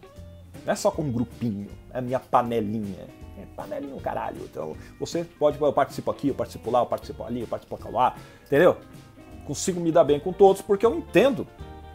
Não 0.65 0.73
é 0.73 0.75
só 0.75 0.91
com 0.91 1.01
um 1.01 1.11
grupinho, 1.11 1.67
é 1.91 1.99
minha 1.99 2.19
panelinha. 2.19 3.07
É 3.37 3.45
panelinha, 3.55 3.99
caralho. 4.01 4.41
Então 4.43 4.75
você 4.99 5.23
pode, 5.23 5.59
eu 5.59 5.73
participo 5.73 6.11
aqui, 6.11 6.27
eu 6.27 6.35
participo 6.35 6.69
lá, 6.69 6.79
eu 6.79 6.85
participo 6.85 7.23
ali, 7.23 7.41
eu 7.41 7.47
participo 7.47 7.77
lá, 7.89 8.15
entendeu? 8.45 8.77
Consigo 9.45 9.79
me 9.79 9.91
dar 9.91 10.03
bem 10.03 10.19
com 10.19 10.31
todos 10.31 10.61
porque 10.61 10.85
eu 10.85 10.95
entendo 10.95 11.47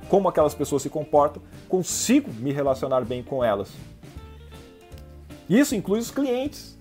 como 0.09 0.29
aquelas 0.29 0.55
pessoas 0.55 0.83
se 0.83 0.91
comportam, 0.91 1.43
consigo 1.69 2.31
me 2.33 2.53
relacionar 2.53 3.05
bem 3.05 3.23
com 3.23 3.43
elas. 3.43 3.71
Isso 5.49 5.75
inclui 5.75 5.99
os 5.99 6.11
clientes. 6.11 6.79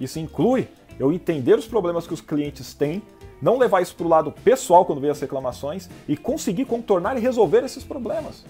Isso 0.00 0.18
inclui 0.18 0.68
eu 0.98 1.12
entender 1.12 1.58
os 1.58 1.66
problemas 1.66 2.06
que 2.06 2.14
os 2.14 2.20
clientes 2.20 2.74
têm, 2.74 3.02
não 3.40 3.58
levar 3.58 3.80
isso 3.80 3.94
para 3.94 4.06
o 4.06 4.08
lado 4.08 4.32
pessoal 4.32 4.84
quando 4.84 5.00
vem 5.00 5.10
as 5.10 5.20
reclamações 5.20 5.88
e 6.06 6.16
conseguir 6.16 6.66
contornar 6.66 7.16
e 7.16 7.20
resolver 7.20 7.64
esses 7.64 7.84
problemas. 7.84 8.44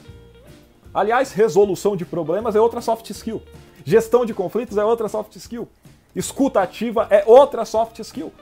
Aliás, 0.92 1.32
resolução 1.32 1.96
de 1.96 2.04
problemas 2.04 2.56
é 2.56 2.60
outra 2.60 2.80
soft 2.80 3.08
skill. 3.10 3.42
Gestão 3.84 4.24
de 4.26 4.34
conflitos 4.34 4.76
é 4.76 4.84
outra 4.84 5.08
soft 5.08 5.36
skill. 5.36 5.68
Escuta 6.14 6.60
ativa 6.60 7.06
é 7.08 7.22
outra 7.24 7.64
soft 7.64 7.98
skill. 8.00 8.32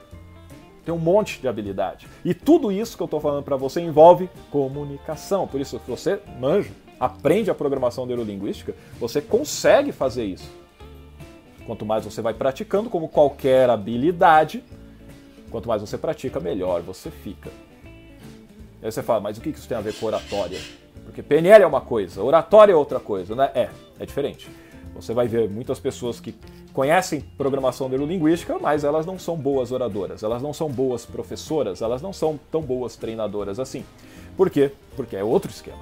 Tem 0.89 0.95
um 0.95 0.97
monte 0.97 1.39
de 1.39 1.47
habilidade. 1.47 2.07
E 2.25 2.33
tudo 2.33 2.71
isso 2.71 2.97
que 2.97 3.03
eu 3.03 3.05
estou 3.05 3.19
falando 3.19 3.43
para 3.43 3.55
você 3.55 3.79
envolve 3.79 4.27
comunicação. 4.49 5.47
Por 5.47 5.61
isso, 5.61 5.79
se 5.79 5.89
você 5.89 6.19
manja, 6.39 6.71
aprende 6.99 7.51
a 7.51 7.55
programação 7.55 8.07
neurolinguística, 8.07 8.73
você 8.99 9.21
consegue 9.21 9.91
fazer 9.91 10.25
isso. 10.25 10.49
Quanto 11.67 11.85
mais 11.85 12.03
você 12.05 12.23
vai 12.23 12.33
praticando, 12.33 12.89
como 12.89 13.07
qualquer 13.07 13.69
habilidade, 13.69 14.63
quanto 15.51 15.67
mais 15.67 15.81
você 15.81 15.95
pratica, 15.95 16.39
melhor 16.39 16.81
você 16.81 17.11
fica. 17.11 17.51
Aí 18.81 18.91
você 18.91 19.03
fala, 19.03 19.19
mas 19.19 19.37
o 19.37 19.41
que 19.41 19.49
isso 19.49 19.67
tem 19.67 19.77
a 19.77 19.81
ver 19.81 19.93
com 19.93 20.07
oratória? 20.07 20.59
Porque 21.05 21.21
PNL 21.21 21.63
é 21.63 21.67
uma 21.67 21.81
coisa, 21.81 22.23
oratória 22.23 22.73
é 22.73 22.75
outra 22.75 22.99
coisa, 22.99 23.35
né? 23.35 23.51
É, 23.53 23.69
é 23.99 24.05
diferente. 24.07 24.49
Você 24.95 25.13
vai 25.13 25.27
ver 25.27 25.47
muitas 25.47 25.79
pessoas 25.79 26.19
que 26.19 26.33
conhecem 26.79 27.19
programação 27.37 27.89
neurolinguística, 27.89 28.57
mas 28.57 28.85
elas 28.85 29.05
não 29.05 29.19
são 29.19 29.35
boas 29.35 29.69
oradoras, 29.69 30.23
elas 30.23 30.41
não 30.41 30.53
são 30.53 30.69
boas 30.69 31.05
professoras, 31.05 31.81
elas 31.81 32.01
não 32.01 32.13
são 32.13 32.39
tão 32.49 32.61
boas 32.61 32.95
treinadoras 32.95 33.59
assim. 33.59 33.83
Por 34.37 34.49
quê? 34.49 34.71
Porque 34.95 35.17
é 35.17 35.21
outro 35.21 35.51
esquema. 35.51 35.77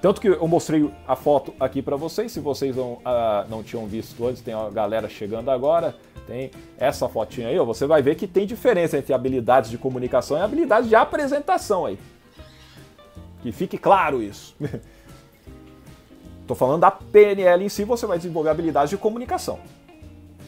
Tanto 0.00 0.18
que 0.18 0.28
eu 0.28 0.48
mostrei 0.48 0.90
a 1.06 1.14
foto 1.14 1.52
aqui 1.60 1.82
para 1.82 1.94
vocês, 1.94 2.32
se 2.32 2.40
vocês 2.40 2.74
não, 2.74 3.00
ah, 3.04 3.44
não 3.50 3.62
tinham 3.62 3.86
visto 3.86 4.26
antes, 4.26 4.40
tem 4.40 4.54
a 4.54 4.70
galera 4.70 5.10
chegando 5.10 5.50
agora, 5.50 5.94
tem 6.26 6.50
essa 6.78 7.06
fotinha 7.06 7.48
aí, 7.48 7.58
ó, 7.58 7.64
você 7.66 7.84
vai 7.84 8.00
ver 8.00 8.14
que 8.14 8.26
tem 8.26 8.46
diferença 8.46 8.96
entre 8.96 9.12
habilidades 9.12 9.68
de 9.68 9.76
comunicação 9.76 10.38
e 10.38 10.40
habilidades 10.40 10.88
de 10.88 10.94
apresentação 10.94 11.84
aí. 11.84 11.98
Que 13.42 13.52
fique 13.52 13.76
claro 13.76 14.22
isso. 14.22 14.56
Estou 16.40 16.56
falando 16.56 16.80
da 16.80 16.90
PNL 16.90 17.62
em 17.62 17.68
si, 17.68 17.84
você 17.84 18.06
vai 18.06 18.16
desenvolver 18.16 18.48
habilidades 18.48 18.88
de 18.88 18.96
comunicação 18.96 19.58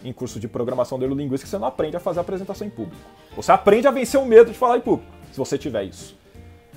em 0.05 0.12
curso 0.12 0.41
de 0.41 0.49
programação 0.49 0.99
neurolinguística, 0.99 1.49
você 1.49 1.59
não 1.59 1.67
aprende 1.67 1.97
a 1.97 2.01
fazer 2.01 2.21
apresentação 2.21 2.67
em 2.67 2.71
público. 2.71 3.01
Você 3.37 3.53
aprende 3.53 3.87
a 3.87 3.91
vencer 3.91 4.21
o 4.21 4.27
medo 4.27 4.51
de 4.51 4.59
falar 4.59 4.77
em 4.77 4.81
público, 4.81 5.11
se 5.31 5.38
você 5.38 5.57
tiver 5.57 5.85
isso. 5.85 6.17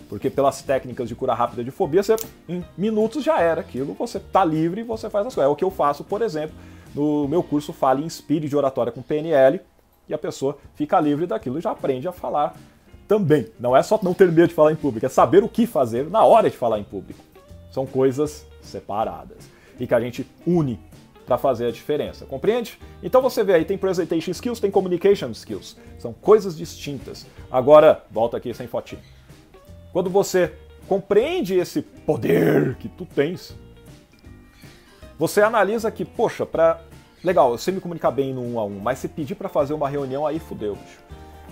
Porque 0.08 0.30
pelas 0.30 0.62
técnicas 0.62 1.10
de 1.10 1.16
cura 1.16 1.34
rápida 1.34 1.64
de 1.64 1.72
fobia, 1.72 2.04
você, 2.04 2.16
em 2.48 2.64
minutos 2.78 3.24
já 3.24 3.40
era 3.40 3.62
aquilo, 3.62 3.94
você 3.94 4.20
tá 4.20 4.46
livre 4.46 4.82
e 4.82 4.84
você 4.84 5.10
faz 5.10 5.26
as 5.26 5.34
coisas. 5.34 5.50
É 5.50 5.52
o 5.52 5.56
que 5.56 5.64
eu 5.64 5.72
faço, 5.72 6.04
por 6.04 6.22
exemplo, 6.22 6.56
no 6.94 7.28
meu 7.28 7.42
curso 7.42 7.74
Fale 7.74 8.04
Inspire 8.04 8.48
de 8.48 8.56
Oratória 8.56 8.92
com 8.92 9.02
PNL, 9.02 9.60
e 10.08 10.14
a 10.14 10.18
pessoa 10.18 10.58
fica 10.76 11.00
livre 11.00 11.26
daquilo 11.26 11.58
e 11.58 11.62
já 11.62 11.72
aprende 11.72 12.08
a 12.08 12.12
falar 12.12 12.56
também. 13.08 13.48
Não 13.60 13.76
é 13.76 13.82
só 13.82 14.00
não 14.02 14.14
ter 14.14 14.32
medo 14.32 14.48
de 14.48 14.54
falar 14.54 14.72
em 14.72 14.76
público, 14.76 15.06
é 15.06 15.10
saber 15.10 15.44
o 15.44 15.50
que 15.50 15.66
fazer 15.66 16.10
na 16.10 16.24
hora 16.24 16.50
de 16.50 16.58
falar 16.58 16.80
em 16.80 16.84
público. 16.84 17.20
São 17.72 17.86
coisas 17.86 18.46
separadas 18.62 19.50
e 19.80 19.86
que 19.86 19.94
a 19.94 20.00
gente 20.00 20.26
une 20.46 20.80
para 21.26 21.38
fazer 21.38 21.68
a 21.68 21.72
diferença, 21.72 22.26
compreende? 22.26 22.80
Então 23.02 23.22
você 23.22 23.44
vê 23.44 23.54
aí, 23.54 23.66
tem 23.66 23.78
presentation 23.78 24.32
skills, 24.32 24.60
tem 24.60 24.70
communication 24.70 25.32
skills, 25.32 25.78
são 25.98 26.14
coisas 26.14 26.56
distintas. 26.56 27.26
Agora, 27.52 28.04
volta 28.12 28.38
aqui 28.38 28.54
sem 28.54 28.68
fotinho. 28.68 29.02
Quando 29.92 30.10
você 30.10 30.54
compreende 30.88 31.56
esse 31.56 31.82
poder 31.82 32.76
que 32.76 32.88
tu 32.88 33.06
tens, 33.06 33.56
você 35.18 35.42
analisa 35.42 35.90
que, 35.90 36.06
poxa, 36.06 36.46
para 36.46 36.82
legal, 37.24 37.52
eu 37.52 37.58
sei 37.58 37.74
me 37.74 37.82
comunicar 37.82 38.12
bem 38.12 38.34
no 38.34 38.42
um 38.42 38.60
a 38.60 38.66
um, 38.66 38.80
mas 38.80 39.00
se 39.00 39.08
pedir 39.08 39.36
para 39.36 39.50
fazer 39.50 39.74
uma 39.74 39.90
reunião 39.90 40.28
aí 40.28 40.40
fudeu, 40.40 40.76
bicho. 40.76 41.00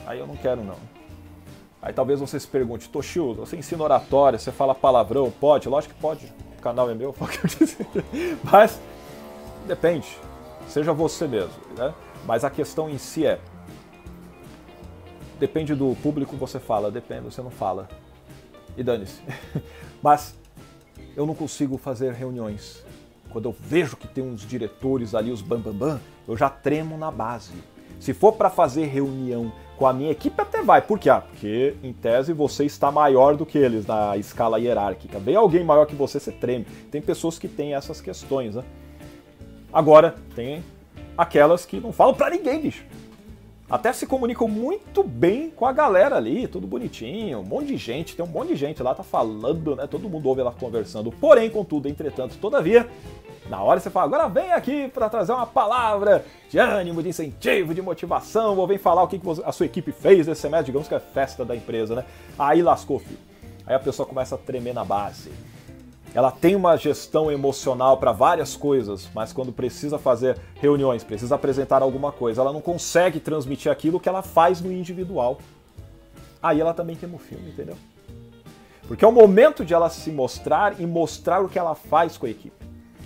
Aí 0.05 0.19
eu 0.19 0.27
não 0.27 0.35
quero 0.35 0.63
não. 0.63 0.77
Aí 1.81 1.91
talvez 1.91 2.19
você 2.19 2.39
se 2.39 2.47
pergunte, 2.47 2.87
Toshio, 2.89 3.33
você 3.33 3.57
ensina 3.57 3.83
oratória, 3.83 4.37
você 4.37 4.51
fala 4.51 4.75
palavrão, 4.75 5.31
pode? 5.31 5.67
Lógico 5.67 5.93
que 5.93 5.99
pode. 5.99 6.31
O 6.57 6.61
canal 6.61 6.89
é 6.89 6.93
meu, 6.93 7.11
pode 7.13 7.39
dizer. 7.39 7.87
Mas 8.43 8.79
Depende. 9.67 10.17
Seja 10.67 10.93
você 10.93 11.27
mesmo, 11.27 11.53
né? 11.77 11.93
Mas 12.25 12.43
a 12.43 12.49
questão 12.49 12.89
em 12.89 12.97
si 12.97 13.25
é. 13.25 13.39
Depende 15.39 15.75
do 15.75 15.95
público 16.01 16.37
você 16.37 16.59
fala, 16.59 16.89
depende, 16.89 17.25
você 17.25 17.41
não 17.41 17.51
fala. 17.51 17.87
E 18.77 18.83
dane-se. 18.83 19.21
Mas 20.01 20.35
eu 21.15 21.25
não 21.25 21.35
consigo 21.35 21.77
fazer 21.77 22.13
reuniões. 22.13 22.83
Quando 23.29 23.49
eu 23.49 23.55
vejo 23.59 23.97
que 23.97 24.07
tem 24.07 24.23
uns 24.23 24.41
diretores 24.41 25.15
ali, 25.15 25.31
os 25.31 25.41
bambambam, 25.41 25.73
bam, 25.73 25.89
bam, 25.95 26.01
eu 26.27 26.37
já 26.37 26.49
tremo 26.49 26.97
na 26.97 27.11
base. 27.11 27.53
Se 27.99 28.13
for 28.13 28.33
para 28.33 28.49
fazer 28.49 28.85
reunião 28.85 29.51
com 29.77 29.87
a 29.87 29.93
minha 29.93 30.11
equipe, 30.11 30.39
até 30.39 30.61
vai. 30.61 30.81
Por 30.81 30.99
quê? 30.99 31.09
Ah, 31.09 31.21
porque, 31.21 31.75
em 31.81 31.93
tese, 31.93 32.31
você 32.31 32.65
está 32.65 32.91
maior 32.91 33.35
do 33.35 33.45
que 33.45 33.57
eles 33.57 33.85
na 33.85 34.17
escala 34.17 34.59
hierárquica. 34.59 35.19
Vem 35.19 35.35
alguém 35.35 35.63
maior 35.63 35.85
que 35.85 35.95
você, 35.95 36.19
você 36.19 36.31
treme. 36.31 36.65
Tem 36.91 37.01
pessoas 37.01 37.39
que 37.39 37.47
têm 37.47 37.73
essas 37.73 38.01
questões, 38.01 38.55
né? 38.55 38.63
Agora, 39.73 40.13
tem 40.35 40.63
aquelas 41.17 41.65
que 41.65 41.79
não 41.79 41.91
falam 41.91 42.13
pra 42.13 42.29
ninguém, 42.29 42.61
bicho. 42.61 42.85
Até 43.69 43.91
se 43.91 44.05
comunicam 44.05 44.47
muito 44.47 45.01
bem 45.01 45.49
com 45.49 45.65
a 45.65 45.71
galera 45.71 46.15
ali, 46.15 46.47
tudo 46.47 46.67
bonitinho, 46.67 47.39
um 47.39 47.43
monte 47.43 47.67
de 47.67 47.77
gente, 47.77 48.15
tem 48.15 48.23
um 48.23 48.27
monte 48.27 48.49
de 48.49 48.55
gente 48.55 48.83
lá, 48.83 48.93
tá 48.93 49.01
falando, 49.01 49.75
né? 49.75 49.87
Todo 49.87 50.07
mundo 50.07 50.29
ouve 50.29 50.41
ela 50.41 50.51
conversando. 50.51 51.11
Porém, 51.11 51.49
contudo, 51.49 51.87
entretanto, 51.87 52.37
todavia, 52.37 52.87
na 53.49 53.63
hora 53.63 53.79
você 53.79 53.89
fala, 53.89 54.05
agora 54.05 54.29
vem 54.29 54.51
aqui 54.51 54.89
para 54.89 55.09
trazer 55.09 55.31
uma 55.31 55.47
palavra 55.47 56.23
de 56.51 56.59
ânimo, 56.59 57.01
de 57.01 57.09
incentivo, 57.09 57.73
de 57.73 57.81
motivação, 57.81 58.55
ou 58.55 58.67
vem 58.67 58.77
falar 58.77 59.01
o 59.01 59.07
que 59.07 59.19
a 59.43 59.51
sua 59.51 59.65
equipe 59.65 59.91
fez 59.91 60.27
nesse 60.27 60.41
semestre, 60.41 60.67
digamos 60.67 60.87
que 60.87 60.93
é 60.93 60.99
festa 60.99 61.43
da 61.43 61.55
empresa, 61.55 61.95
né? 61.95 62.05
Aí 62.37 62.61
lascou, 62.61 62.99
filho. 62.99 63.17
Aí 63.65 63.73
a 63.73 63.79
pessoa 63.79 64.05
começa 64.05 64.35
a 64.35 64.37
tremer 64.37 64.75
na 64.75 64.83
base 64.83 65.31
ela 66.13 66.31
tem 66.31 66.55
uma 66.55 66.77
gestão 66.77 67.31
emocional 67.31 67.97
para 67.97 68.11
várias 68.11 68.55
coisas, 68.55 69.09
mas 69.15 69.33
quando 69.33 69.51
precisa 69.51 69.97
fazer 69.97 70.37
reuniões, 70.55 71.03
precisa 71.03 71.35
apresentar 71.35 71.81
alguma 71.81 72.11
coisa, 72.11 72.41
ela 72.41 72.53
não 72.53 72.61
consegue 72.61 73.19
transmitir 73.19 73.71
aquilo 73.71 73.99
que 73.99 74.07
ela 74.07 74.21
faz 74.21 74.61
no 74.61 74.71
individual. 74.71 75.39
Aí 76.41 76.61
ela 76.61 76.73
também 76.73 76.95
queima 76.95 77.15
o 77.15 77.19
filme, 77.19 77.49
entendeu? 77.49 77.75
Porque 78.87 79.03
é 79.03 79.07
o 79.07 79.11
momento 79.11 79.65
de 79.65 79.73
ela 79.73 79.89
se 79.89 80.11
mostrar 80.11 80.79
e 80.79 80.85
mostrar 80.85 81.43
o 81.43 81.49
que 81.49 81.57
ela 81.57 81.73
faz 81.73 82.17
com 82.17 82.25
a 82.25 82.29
equipe. 82.29 82.55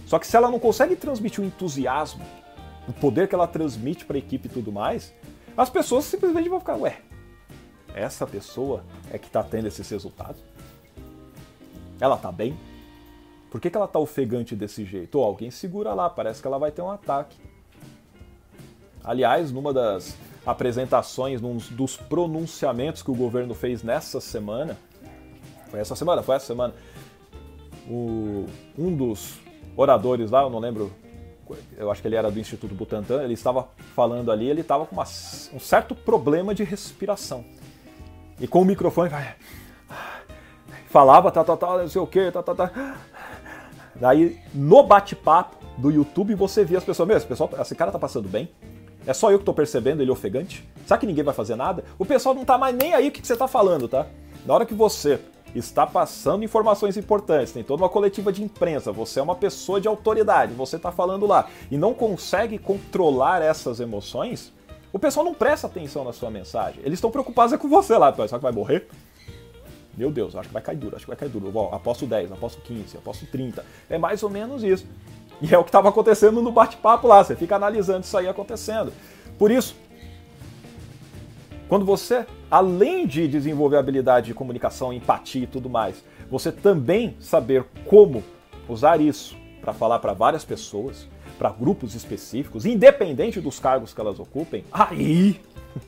Só 0.06 0.20
que 0.20 0.28
se 0.28 0.36
ela 0.36 0.50
não 0.50 0.60
consegue 0.60 0.96
transmitir 0.96 1.44
o 1.44 1.48
entusiasmo, 1.48 2.26
o 2.88 2.94
poder 2.94 3.28
que 3.28 3.36
ela 3.36 3.48
transmite 3.48 4.06
para 4.06 4.18
a 4.18 4.20
equipe 4.20 4.48
e 4.48 4.52
tudo 4.52 4.72
mais, 4.72 5.14
as 5.56 5.70
pessoas 5.70 6.06
simplesmente 6.06 6.50
vão 6.50 6.60
ficar, 6.60 6.76
ué, 6.76 7.00
essa 7.94 8.28
pessoa 8.28 8.84
é 9.12 9.18
que 9.18 9.28
está 9.28 9.44
tendo 9.44 9.68
esses 9.68 9.90
resultados? 9.90 10.42
Ela 12.00 12.16
está 12.16 12.32
bem? 12.32 12.58
Por 13.50 13.62
que, 13.62 13.70
que 13.70 13.78
ela 13.78 13.88
tá 13.88 14.00
ofegante 14.00 14.56
desse 14.56 14.84
jeito? 14.84 15.18
Ou 15.18 15.24
alguém 15.24 15.50
segura 15.50 15.94
lá, 15.94 16.10
parece 16.10 16.42
que 16.42 16.48
ela 16.48 16.58
vai 16.58 16.72
ter 16.72 16.82
um 16.82 16.92
ataque. 16.92 17.38
Aliás, 19.04 19.52
numa 19.52 19.74
das 19.74 20.18
apresentações, 20.46 21.42
num 21.42 21.58
dos 21.72 21.96
pronunciamentos 21.96 23.02
que 23.02 23.12
o 23.12 23.16
governo 23.16 23.54
fez 23.54 23.84
nessa 23.84 24.20
semana, 24.20 24.78
foi 25.70 25.80
essa 25.80 25.96
semana? 25.96 26.22
Foi 26.22 26.36
essa 26.36 26.46
semana. 26.46 26.74
O, 27.90 28.46
um 28.78 28.94
dos 28.94 29.40
oradores 29.78 30.30
lá, 30.30 30.42
eu 30.42 30.50
não 30.50 30.60
lembro, 30.60 30.92
eu 31.78 31.90
acho 31.90 32.02
que 32.02 32.08
ele 32.08 32.16
era 32.16 32.30
do 32.30 32.40
Instituto 32.40 32.74
Butantan, 32.74 33.24
ele 33.24 33.34
estava 33.34 33.70
falando 33.96 34.32
ali, 34.32 34.50
ele 34.50 34.62
estava 34.62 34.86
com 34.86 34.96
uma, 34.96 35.04
um 35.04 35.60
certo 35.60 35.96
problema 35.96 36.54
de 36.54 36.64
respiração. 36.64 37.46
E 38.40 38.48
com 38.48 38.62
o 38.62 38.66
microfone, 38.66 39.10
falava, 40.88 41.32
tá, 41.32 41.44
tá, 41.44 41.56
tá, 41.56 41.78
não 41.78 41.88
sei 41.88 42.02
o 42.02 42.08
que, 42.08 42.32
tá, 42.32 42.44
tá, 42.44 42.56
tá. 42.56 42.72
Daí, 44.00 44.40
no 44.54 44.84
bate-papo 44.84 45.56
do 45.78 45.92
YouTube, 45.92 46.36
você 46.36 46.64
via 46.64 46.78
as 46.78 46.84
pessoas, 46.84 47.10
esse, 47.10 47.26
pessoal, 47.26 47.50
esse 47.60 47.76
cara 47.76 47.92
tá 47.92 48.00
passando 48.00 48.28
bem? 48.28 48.50
É 49.06 49.14
só 49.14 49.32
eu 49.32 49.40
que 49.40 49.46
tô 49.46 49.54
percebendo 49.54 50.02
ele 50.02 50.12
ofegante? 50.12 50.68
Será 50.86 50.98
que 50.98 51.06
ninguém 51.06 51.24
vai 51.24 51.34
fazer 51.34 51.56
nada? 51.56 51.84
O 51.98 52.06
pessoal 52.06 52.36
não 52.36 52.44
tá 52.44 52.58
mais 52.58 52.76
nem 52.76 52.94
aí 52.94 53.08
o 53.08 53.12
que, 53.12 53.22
que 53.22 53.28
você 53.28 53.38
tá 53.38 53.48
falando, 53.48 53.88
tá? 53.88 54.06
Na 54.46 54.54
hora 54.54 54.66
que 54.66 54.74
você 54.74 55.20
está 55.56 55.88
passando 55.88 56.44
informações 56.44 56.98
importantes, 56.98 57.54
tem 57.54 57.64
toda 57.64 57.84
uma 57.84 57.90
coletiva 57.90 58.32
de 58.32 58.44
imprensa, 58.44 58.92
você 58.92 59.20
é 59.20 59.24
uma 59.24 59.36
pessoa 59.36 59.80
de 59.80 59.88
autoridade, 59.88 60.54
você 60.54 60.76
está 60.76 60.92
falando 60.92 61.26
lá 61.26 61.48
e 61.72 61.78
não 61.78 61.94
consegue 61.94 62.58
controlar 62.58 63.42
essas 63.42 63.80
emoções, 63.80 64.54
o 64.92 65.00
pessoal 65.00 65.26
não 65.26 65.34
presta 65.34 65.68
atenção 65.68 66.04
na 66.04 66.14
sua 66.14 66.30
mensagem. 66.30 66.82
Eles 66.84 66.98
estão 66.98 67.12
preocupados 67.12 67.54
é 67.54 67.58
com 67.58 67.68
você 67.68 67.98
lá, 67.98 68.12
pessoal 68.12 68.40
que 68.40 68.44
vai 68.44 68.52
morrer? 68.52 68.88
Meu 69.98 70.12
Deus, 70.12 70.36
acho 70.36 70.48
que 70.48 70.54
vai 70.54 70.62
cair 70.62 70.78
duro, 70.78 70.96
acho 70.96 71.06
que 71.06 71.10
vai 71.10 71.18
cair 71.18 71.30
duro. 71.30 71.52
Bom, 71.52 71.74
aposto 71.74 72.06
10, 72.06 72.32
aposto 72.32 72.62
15, 72.62 72.98
aposto 72.98 73.26
30. 73.26 73.66
É 73.90 73.98
mais 73.98 74.22
ou 74.22 74.30
menos 74.30 74.62
isso. 74.64 74.86
E 75.42 75.54
é 75.54 75.58
o 75.58 75.64
que 75.64 75.70
estava 75.70 75.90
acontecendo 75.90 76.40
no 76.40 76.52
bate-papo 76.52 77.08
lá. 77.08 77.24
Você 77.24 77.36
fica 77.36 77.56
analisando 77.56 78.04
isso 78.04 78.16
aí 78.16 78.28
acontecendo. 78.28 78.94
Por 79.40 79.50
isso, 79.50 79.76
quando 81.68 81.84
você, 81.84 82.28
além 82.50 83.08
de 83.08 83.28
desenvolver 83.28 83.78
habilidade 83.78 84.28
de 84.28 84.34
comunicação, 84.36 84.94
empatia 84.94 85.44
e 85.44 85.48
tudo 85.48 85.68
mais, 85.68 86.04
você 86.30 86.52
também 86.52 87.16
saber 87.20 87.66
como 87.88 88.24
usar 88.70 89.02
isso 89.02 89.36
para 89.62 89.74
falar 89.74 89.98
para 89.98 90.14
várias 90.14 90.46
pessoas, 90.46 91.08
para 91.40 91.50
grupos 91.50 91.96
específicos, 91.96 92.68
independente 92.68 93.42
dos 93.42 93.60
cargos 93.60 93.96
que 93.96 94.02
elas 94.02 94.20
ocupem, 94.20 94.64
aí, 94.72 95.42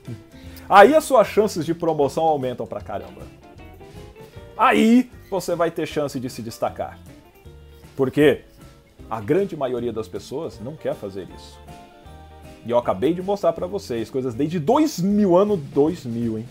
aí 0.68 0.96
as 0.96 1.04
suas 1.04 1.28
chances 1.28 1.64
de 1.64 1.76
promoção 1.76 2.24
aumentam 2.24 2.66
pra 2.66 2.82
caramba 2.82 3.39
aí 4.60 5.10
você 5.32 5.56
vai 5.56 5.72
ter 5.72 5.88
chance 5.88 6.20
de 6.20 6.30
se 6.30 6.42
destacar. 6.42 7.00
Porque 7.96 8.42
a 9.10 9.22
grande 9.22 9.56
maioria 9.56 9.94
das 9.94 10.08
pessoas 10.08 10.60
não 10.60 10.76
quer 10.76 10.94
fazer 10.94 11.28
isso. 11.36 11.58
E 12.66 12.72
eu 12.72 12.78
acabei 12.78 13.14
de 13.14 13.22
mostrar 13.22 13.54
para 13.54 13.66
vocês 13.66 14.10
coisas 14.10 14.36
desde 14.36 14.60
2000, 14.60 15.36
ano 15.36 15.56
2000, 15.56 16.40
hein? 16.40 16.46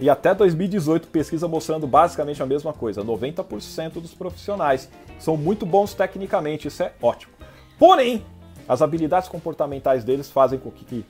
E 0.00 0.10
até 0.10 0.34
2018, 0.34 1.06
pesquisa 1.06 1.46
mostrando 1.46 1.86
basicamente 1.86 2.42
a 2.42 2.46
mesma 2.46 2.72
coisa. 2.72 3.04
90% 3.04 3.92
dos 3.92 4.12
profissionais 4.12 4.90
são 5.20 5.36
muito 5.36 5.64
bons 5.64 5.94
tecnicamente, 5.94 6.66
isso 6.66 6.82
é 6.82 6.92
ótimo. 7.00 7.32
Porém, 7.78 8.24
as 8.68 8.82
habilidades 8.82 9.28
comportamentais 9.28 10.02
deles 10.02 10.28
fazem 10.28 10.58
com 10.58 10.72
que 10.72 11.04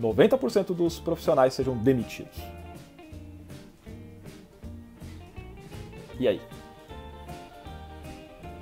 90% 0.00 0.74
dos 0.74 0.98
profissionais 0.98 1.54
sejam 1.54 1.76
demitidos. 1.76 2.36
E 6.20 6.28
aí? 6.28 6.40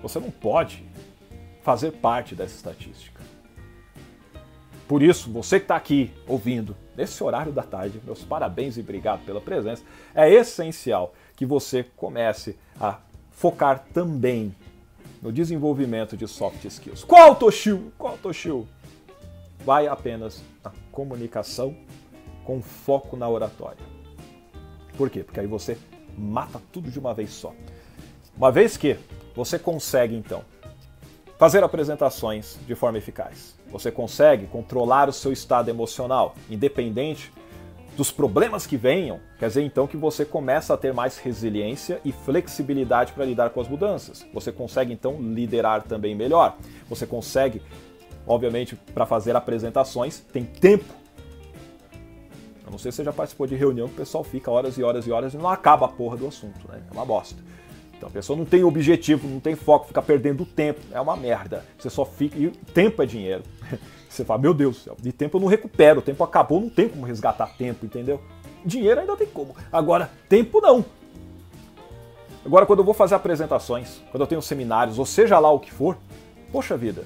Você 0.01 0.21
não 0.21 0.31
pode 0.31 0.85
fazer 1.61 1.91
parte 1.91 2.37
dessa 2.37 2.55
estatística. 2.55 3.21
Por 4.87 5.03
isso, 5.03 5.31
você 5.31 5.59
que 5.59 5.65
está 5.65 5.75
aqui 5.75 6.15
ouvindo, 6.27 6.75
nesse 6.97 7.23
horário 7.23 7.53
da 7.53 7.65
tarde, 7.65 8.01
meus 8.05 8.23
parabéns 8.23 8.77
e 8.77 8.81
obrigado 8.81 9.25
pela 9.27 9.41
presença. 9.41 9.83
É 10.15 10.33
essencial 10.33 11.13
que 11.37 11.45
você 11.45 11.85
comece 11.97 12.57
a 12.81 13.01
focar 13.33 13.85
também 13.93 14.55
no 15.21 15.33
desenvolvimento 15.33 16.17
de 16.17 16.29
soft 16.29 16.65
skills. 16.65 17.03
Qual 17.03 17.35
Toshio? 17.35 17.93
Qual 17.99 18.17
Toshio? 18.17 18.69
Vai 19.65 19.89
apenas 19.89 20.43
na 20.65 20.73
comunicação 20.93 21.77
com 22.45 22.63
foco 22.63 23.17
na 23.17 23.29
oratória. 23.29 23.85
Por 24.97 25.11
quê? 25.11 25.25
Porque 25.25 25.41
aí 25.41 25.47
você 25.47 25.77
mata 26.19 26.61
tudo 26.73 26.91
de 26.91 26.99
uma 26.99 27.15
vez 27.15 27.31
só. 27.31 27.55
Uma 28.37 28.53
vez 28.53 28.77
que 28.77 28.97
você 29.35 29.59
consegue 29.59 30.15
então 30.15 30.43
fazer 31.39 31.63
apresentações 31.63 32.59
de 32.67 32.75
forma 32.75 32.99
eficaz, 32.99 33.57
você 33.71 33.91
consegue 33.91 34.47
controlar 34.47 35.09
o 35.09 35.13
seu 35.13 35.33
estado 35.33 35.69
emocional, 35.69 36.35
independente 36.51 37.33
dos 37.97 38.13
problemas 38.13 38.65
que 38.65 38.77
venham, 38.77 39.19
quer 39.41 39.49
dizer 39.49 39.63
então 39.63 39.85
que 39.87 39.97
você 39.97 40.25
começa 40.25 40.73
a 40.73 40.77
ter 40.77 40.95
mais 40.95 41.19
resiliência 41.19 42.01
e 42.05 42.13
flexibilidade 42.13 43.13
para 43.13 43.25
lidar 43.25 43.51
com 43.51 43.61
as 43.61 43.67
mudanças. 43.67 44.25
Você 44.33 44.53
consegue 44.53 44.93
então 44.93 45.21
liderar 45.21 45.83
também 45.83 46.15
melhor. 46.15 46.57
Você 46.89 47.05
consegue, 47.09 47.61
obviamente, 48.25 48.77
para 48.95 49.05
fazer 49.05 49.35
apresentações, 49.35 50.21
tem 50.21 50.45
tempo. 50.45 50.98
Não 52.79 52.83
sei 52.85 52.93
se 52.93 52.99
você 52.99 53.05
já 53.05 53.13
participou 53.13 53.45
de 53.45 53.57
reunião 53.57 53.89
que 53.89 53.95
o 53.95 53.97
pessoal 53.97 54.23
fica 54.23 54.49
horas 54.53 54.79
e 54.79 54.85
horas 54.85 55.05
e 55.05 55.11
horas 55.11 55.35
e 55.35 55.37
não 55.37 55.49
acaba 55.49 55.87
a 55.87 55.89
porra 55.89 56.17
do 56.17 56.29
assunto, 56.29 56.61
né? 56.71 56.81
É 56.89 56.95
uma 56.95 57.05
bosta. 57.05 57.35
Então 57.97 58.09
a 58.09 58.13
pessoa 58.13 58.37
não 58.37 58.45
tem 58.45 58.63
objetivo, 58.63 59.27
não 59.27 59.41
tem 59.41 59.57
foco, 59.57 59.89
fica 59.89 60.01
perdendo 60.01 60.47
tempo. 60.47 60.79
É 60.93 61.01
uma 61.01 61.17
merda. 61.17 61.65
Você 61.77 61.91
só 61.91 62.05
fica. 62.05 62.39
E 62.39 62.51
tempo 62.73 63.03
é 63.03 63.07
dinheiro. 63.07 63.43
Você 64.09 64.25
fala, 64.25 64.41
meu 64.41 64.55
Deus, 64.55 64.89
de 65.01 65.13
tempo 65.13 65.39
eu 65.39 65.41
não 65.41 65.49
recupero, 65.49 65.99
o 65.99 66.03
tempo 66.03 66.23
acabou, 66.23 66.61
não 66.61 66.71
tem 66.71 66.89
como 66.89 67.05
resgatar 67.05 67.49
tempo, 67.59 67.85
entendeu? 67.85 68.23
Dinheiro 68.65 69.01
ainda 69.01 69.17
tem 69.17 69.27
como. 69.27 69.57
Agora, 69.73 70.09
tempo 70.29 70.61
não. 70.61 70.85
Agora, 72.47 72.65
quando 72.65 72.79
eu 72.79 72.85
vou 72.85 72.95
fazer 72.95 73.17
apresentações, 73.17 74.01
quando 74.13 74.21
eu 74.21 74.27
tenho 74.29 74.41
seminários, 74.41 75.01
ou 75.01 75.05
seja 75.05 75.37
lá 75.41 75.51
o 75.51 75.59
que 75.59 75.73
for, 75.73 75.99
poxa 76.53 76.77
vida, 76.77 77.03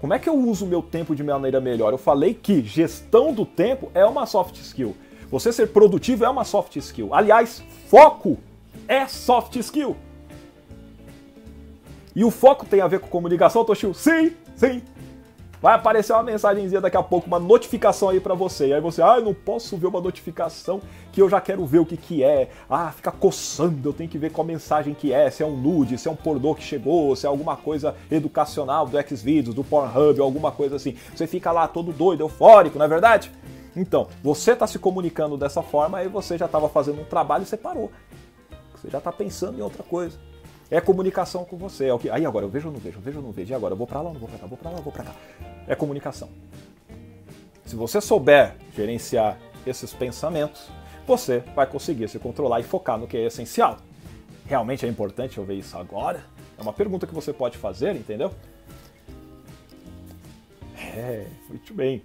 como 0.00 0.14
é 0.14 0.18
que 0.18 0.28
eu 0.28 0.34
uso 0.36 0.64
o 0.64 0.68
meu 0.68 0.82
tempo 0.82 1.14
de 1.14 1.22
maneira 1.22 1.60
melhor? 1.60 1.92
Eu 1.92 1.98
falei 1.98 2.32
que 2.32 2.62
gestão 2.62 3.32
do 3.32 3.44
tempo 3.44 3.90
é 3.94 4.04
uma 4.04 4.26
soft 4.26 4.56
skill. 4.56 4.96
Você 5.30 5.52
ser 5.52 5.68
produtivo 5.68 6.24
é 6.24 6.28
uma 6.28 6.44
soft 6.44 6.76
skill. 6.76 7.12
Aliás, 7.12 7.62
foco 7.88 8.38
é 8.86 9.06
soft 9.06 9.56
skill. 9.56 9.96
E 12.14 12.24
o 12.24 12.30
foco 12.30 12.64
tem 12.64 12.80
a 12.80 12.86
ver 12.86 13.00
com 13.00 13.08
comunicação, 13.08 13.64
Toshio? 13.64 13.92
Sim, 13.92 14.32
sim. 14.56 14.82
Vai 15.60 15.74
aparecer 15.74 16.12
uma 16.12 16.22
mensagenzinha 16.22 16.80
daqui 16.80 16.96
a 16.96 17.02
pouco, 17.02 17.26
uma 17.26 17.38
notificação 17.38 18.08
aí 18.10 18.20
para 18.20 18.34
você. 18.34 18.68
E 18.68 18.74
aí 18.74 18.80
você, 18.80 19.02
ah, 19.02 19.16
eu 19.16 19.24
não 19.24 19.34
posso 19.34 19.76
ver 19.76 19.88
uma 19.88 20.00
notificação 20.00 20.80
que 21.10 21.20
eu 21.20 21.28
já 21.28 21.40
quero 21.40 21.66
ver 21.66 21.80
o 21.80 21.86
que 21.86 21.96
que 21.96 22.22
é. 22.22 22.50
Ah, 22.70 22.92
fica 22.92 23.10
coçando, 23.10 23.88
eu 23.88 23.92
tenho 23.92 24.08
que 24.08 24.18
ver 24.18 24.30
qual 24.30 24.46
mensagem 24.46 24.94
que 24.94 25.12
é, 25.12 25.28
se 25.30 25.42
é 25.42 25.46
um 25.46 25.56
nude, 25.56 25.98
se 25.98 26.06
é 26.06 26.10
um 26.10 26.16
pornô 26.16 26.54
que 26.54 26.62
chegou, 26.62 27.16
se 27.16 27.26
é 27.26 27.28
alguma 27.28 27.56
coisa 27.56 27.94
educacional 28.10 28.86
do 28.86 28.96
Xvideos, 29.00 29.54
do 29.54 29.64
Pornhub, 29.64 30.20
alguma 30.20 30.52
coisa 30.52 30.76
assim. 30.76 30.96
Você 31.14 31.26
fica 31.26 31.50
lá 31.50 31.66
todo 31.66 31.92
doido, 31.92 32.22
eufórico, 32.22 32.78
não 32.78 32.84
é 32.84 32.88
verdade? 32.88 33.30
Então, 33.74 34.08
você 34.22 34.52
está 34.52 34.66
se 34.66 34.78
comunicando 34.78 35.36
dessa 35.36 35.62
forma, 35.62 35.98
aí 35.98 36.08
você 36.08 36.38
já 36.38 36.46
estava 36.46 36.68
fazendo 36.68 37.00
um 37.00 37.04
trabalho 37.04 37.42
e 37.42 37.46
você 37.46 37.56
parou. 37.56 37.90
Você 38.74 38.90
já 38.90 38.98
está 38.98 39.10
pensando 39.10 39.58
em 39.58 39.62
outra 39.62 39.82
coisa. 39.82 40.18
É 40.70 40.80
comunicação 40.80 41.44
com 41.44 41.56
você. 41.56 41.86
É 41.86 41.94
o 41.94 41.98
que. 41.98 42.10
Aí 42.10 42.26
agora 42.26 42.44
eu 42.44 42.50
vejo 42.50 42.68
ou 42.68 42.72
não 42.72 42.80
vejo, 42.80 42.98
eu 42.98 43.02
vejo 43.02 43.18
ou 43.18 43.24
não 43.24 43.32
vejo. 43.32 43.52
E 43.52 43.54
agora 43.54 43.72
eu 43.72 43.76
vou 43.76 43.86
para 43.86 44.02
lá, 44.02 44.12
não 44.12 44.20
vou 44.20 44.28
para 44.28 44.38
cá, 44.38 44.46
vou 44.46 44.58
para 44.58 44.70
lá, 44.70 44.80
vou 44.80 44.92
para 44.92 45.04
cá. 45.04 45.14
É 45.66 45.74
comunicação. 45.74 46.28
Se 47.64 47.76
você 47.76 48.00
souber 48.00 48.54
gerenciar 48.74 49.38
esses 49.66 49.92
pensamentos, 49.92 50.68
você 51.06 51.40
vai 51.54 51.66
conseguir 51.66 52.08
se 52.08 52.18
controlar 52.18 52.60
e 52.60 52.62
focar 52.62 52.98
no 52.98 53.06
que 53.06 53.16
é 53.16 53.26
essencial. 53.26 53.78
Realmente 54.46 54.86
é 54.86 54.88
importante 54.88 55.38
eu 55.38 55.44
ver 55.44 55.54
isso 55.54 55.76
agora? 55.76 56.24
É 56.58 56.62
uma 56.62 56.72
pergunta 56.72 57.06
que 57.06 57.14
você 57.14 57.32
pode 57.32 57.56
fazer, 57.58 57.94
entendeu? 57.94 58.32
É, 60.76 61.26
muito 61.48 61.72
bem. 61.74 62.02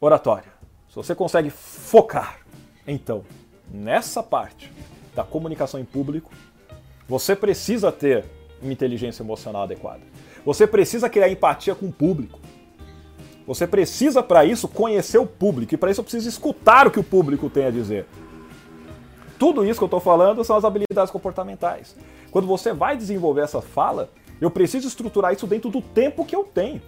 Oratória. 0.00 0.52
Se 0.88 0.94
você 0.94 1.14
consegue 1.14 1.50
focar, 1.50 2.40
então, 2.86 3.24
nessa 3.70 4.22
parte 4.22 4.72
da 5.14 5.24
comunicação 5.24 5.80
em 5.80 5.84
público, 5.84 6.30
você 7.08 7.34
precisa 7.34 7.90
ter 7.90 8.26
uma 8.62 8.72
inteligência 8.72 9.22
emocional 9.22 9.62
adequada. 9.62 10.02
Você 10.44 10.66
precisa 10.66 11.08
criar 11.08 11.30
empatia 11.30 11.74
com 11.74 11.86
o 11.86 11.92
público. 11.92 12.38
Você 13.46 13.66
precisa, 13.66 14.22
para 14.22 14.44
isso, 14.44 14.68
conhecer 14.68 15.16
o 15.16 15.26
público. 15.26 15.74
E 15.74 15.78
para 15.78 15.90
isso, 15.90 16.00
eu 16.00 16.04
preciso 16.04 16.28
escutar 16.28 16.86
o 16.86 16.90
que 16.90 17.00
o 17.00 17.04
público 17.04 17.48
tem 17.48 17.64
a 17.64 17.70
dizer. 17.70 18.06
Tudo 19.38 19.64
isso 19.64 19.78
que 19.78 19.84
eu 19.84 19.86
estou 19.86 20.00
falando 20.00 20.44
são 20.44 20.56
as 20.56 20.64
habilidades 20.64 21.10
comportamentais. 21.10 21.96
Quando 22.30 22.46
você 22.46 22.74
vai 22.74 22.94
desenvolver 22.94 23.40
essa 23.40 23.62
fala, 23.62 24.10
eu 24.38 24.50
preciso 24.50 24.86
estruturar 24.86 25.32
isso 25.32 25.46
dentro 25.46 25.70
do 25.70 25.80
tempo 25.80 26.26
que 26.26 26.36
eu 26.36 26.44
tenho. 26.44 26.82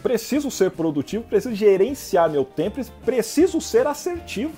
Preciso 0.00 0.50
ser 0.50 0.70
produtivo, 0.70 1.24
preciso 1.24 1.54
gerenciar 1.54 2.30
meu 2.30 2.44
tempo, 2.44 2.80
preciso 3.04 3.60
ser 3.60 3.86
assertivo. 3.86 4.52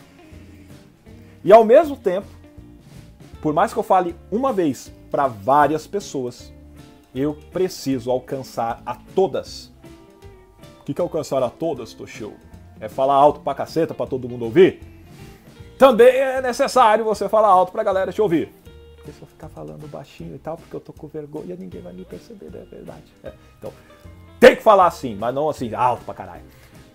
E 1.43 1.53
ao 1.53 1.65
mesmo 1.65 1.97
tempo, 1.97 2.27
por 3.41 3.53
mais 3.53 3.73
que 3.73 3.79
eu 3.79 3.83
fale 3.83 4.15
uma 4.31 4.53
vez 4.53 4.93
para 5.11 5.27
várias 5.27 5.87
pessoas, 5.87 6.53
eu 7.15 7.35
preciso 7.53 8.11
alcançar 8.11 8.83
a 8.85 8.95
todas. 9.15 9.73
O 10.81 10.85
que, 10.85 11.01
é 11.01 11.03
alcançar 11.03 11.43
a 11.43 11.51
todas, 11.51 11.95
Toshio? 11.95 12.35
É 12.79 12.89
falar 12.89 13.15
alto 13.15 13.41
pra 13.41 13.55
caceta 13.55 13.95
pra 13.95 14.07
todo 14.07 14.29
mundo 14.29 14.45
ouvir? 14.45 14.81
Também 15.79 16.15
é 16.15 16.41
necessário 16.41 17.05
você 17.05 17.29
falar 17.29 17.49
alto 17.49 17.73
pra 17.73 17.83
galera 17.83 18.13
te 18.13 18.21
ouvir. 18.21 18.53
Porque 18.97 19.13
se 19.13 19.21
eu 19.21 19.27
ficar 19.27 19.49
falando 19.49 19.89
baixinho 19.89 20.35
e 20.35 20.39
tal, 20.39 20.57
porque 20.57 20.77
eu 20.77 20.81
tô 20.81 20.93
com 20.93 21.07
vergonha, 21.07 21.57
ninguém 21.57 21.81
vai 21.81 21.93
me 21.93 22.05
perceber, 22.05 22.51
não 22.51 22.61
é 22.61 22.65
verdade. 22.65 23.05
É. 23.23 23.33
Então, 23.59 23.73
tem 24.39 24.57
que 24.57 24.63
falar 24.63 24.87
assim, 24.87 25.15
mas 25.15 25.35
não 25.35 25.49
assim, 25.49 25.75
alto 25.75 26.05
pra 26.05 26.15
caralho. 26.15 26.45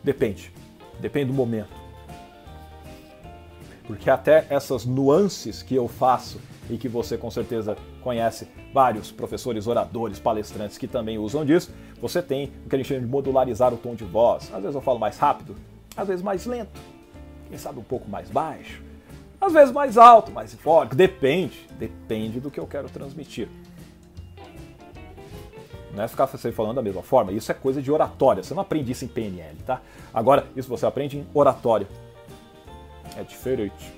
Depende. 0.04 0.54
Depende 1.00 1.28
do 1.28 1.34
momento 1.34 1.81
porque 3.86 4.10
até 4.10 4.46
essas 4.50 4.86
nuances 4.86 5.62
que 5.64 5.76
eu 5.76 5.88
faço 5.88 6.40
e 6.70 6.78
que 6.78 6.88
você 6.88 7.18
com 7.18 7.30
certeza 7.30 7.76
conhece 8.02 8.48
vários 8.74 9.12
professores, 9.12 9.68
oradores, 9.68 10.20
palestrantes 10.20 10.78
que 10.78 10.88
também 10.88 11.18
usam 11.18 11.46
disso, 11.46 11.72
você 12.00 12.22
tem 12.22 12.52
o 12.66 12.70
que 12.70 12.76
a 12.76 12.78
gente 12.78 12.88
chama 12.88 13.02
de 13.02 13.08
modularizar 13.08 13.74
o 13.74 13.78
tom 13.78 13.94
de 13.94 14.04
voz. 14.04 14.52
Às 14.54 14.62
vezes 14.62 14.76
eu 14.76 14.82
falo 14.82 15.00
mais 15.00 15.18
rápido, 15.18 15.56
às 15.96 16.08
vezes 16.08 16.24
mais 16.24 16.46
lento, 16.46 16.80
quem 17.48 17.58
sabe 17.58 17.80
um 17.80 17.84
pouco 17.84 18.10
mais 18.10 18.30
baixo, 18.30 18.82
às 19.40 19.54
vezes 19.54 19.74
mais 19.74 19.98
alto, 19.98 20.32
mais 20.32 20.54
forte, 20.54 20.96
depende, 20.96 21.68
depende 21.78 22.40
do 22.40 22.50
que 22.50 22.60
eu 22.60 22.68
quero 22.68 22.90
transmitir. 22.90 23.50
Não 25.94 26.04
é 26.04 26.08
ficar 26.08 26.26
você 26.26 26.52
falando 26.54 26.76
da 26.76 26.82
mesma 26.82 27.04
forma, 27.04 27.34
isso 27.34 27.52
é 27.52 27.56
coisa 27.56 27.82
de 27.82 27.92
oratória, 27.92 28.42
você 28.42 28.54
não 28.54 28.62
aprende 28.62 28.94
isso 28.94 29.04
em 29.04 29.10
PNL, 29.10 29.58
tá? 29.66 29.82
Agora, 30.14 30.48
isso 30.56 30.70
você 30.70 30.86
aprende 30.86 31.18
em 31.18 31.28
oratória 31.34 31.88
é 33.22 33.24
diferente. 33.24 33.93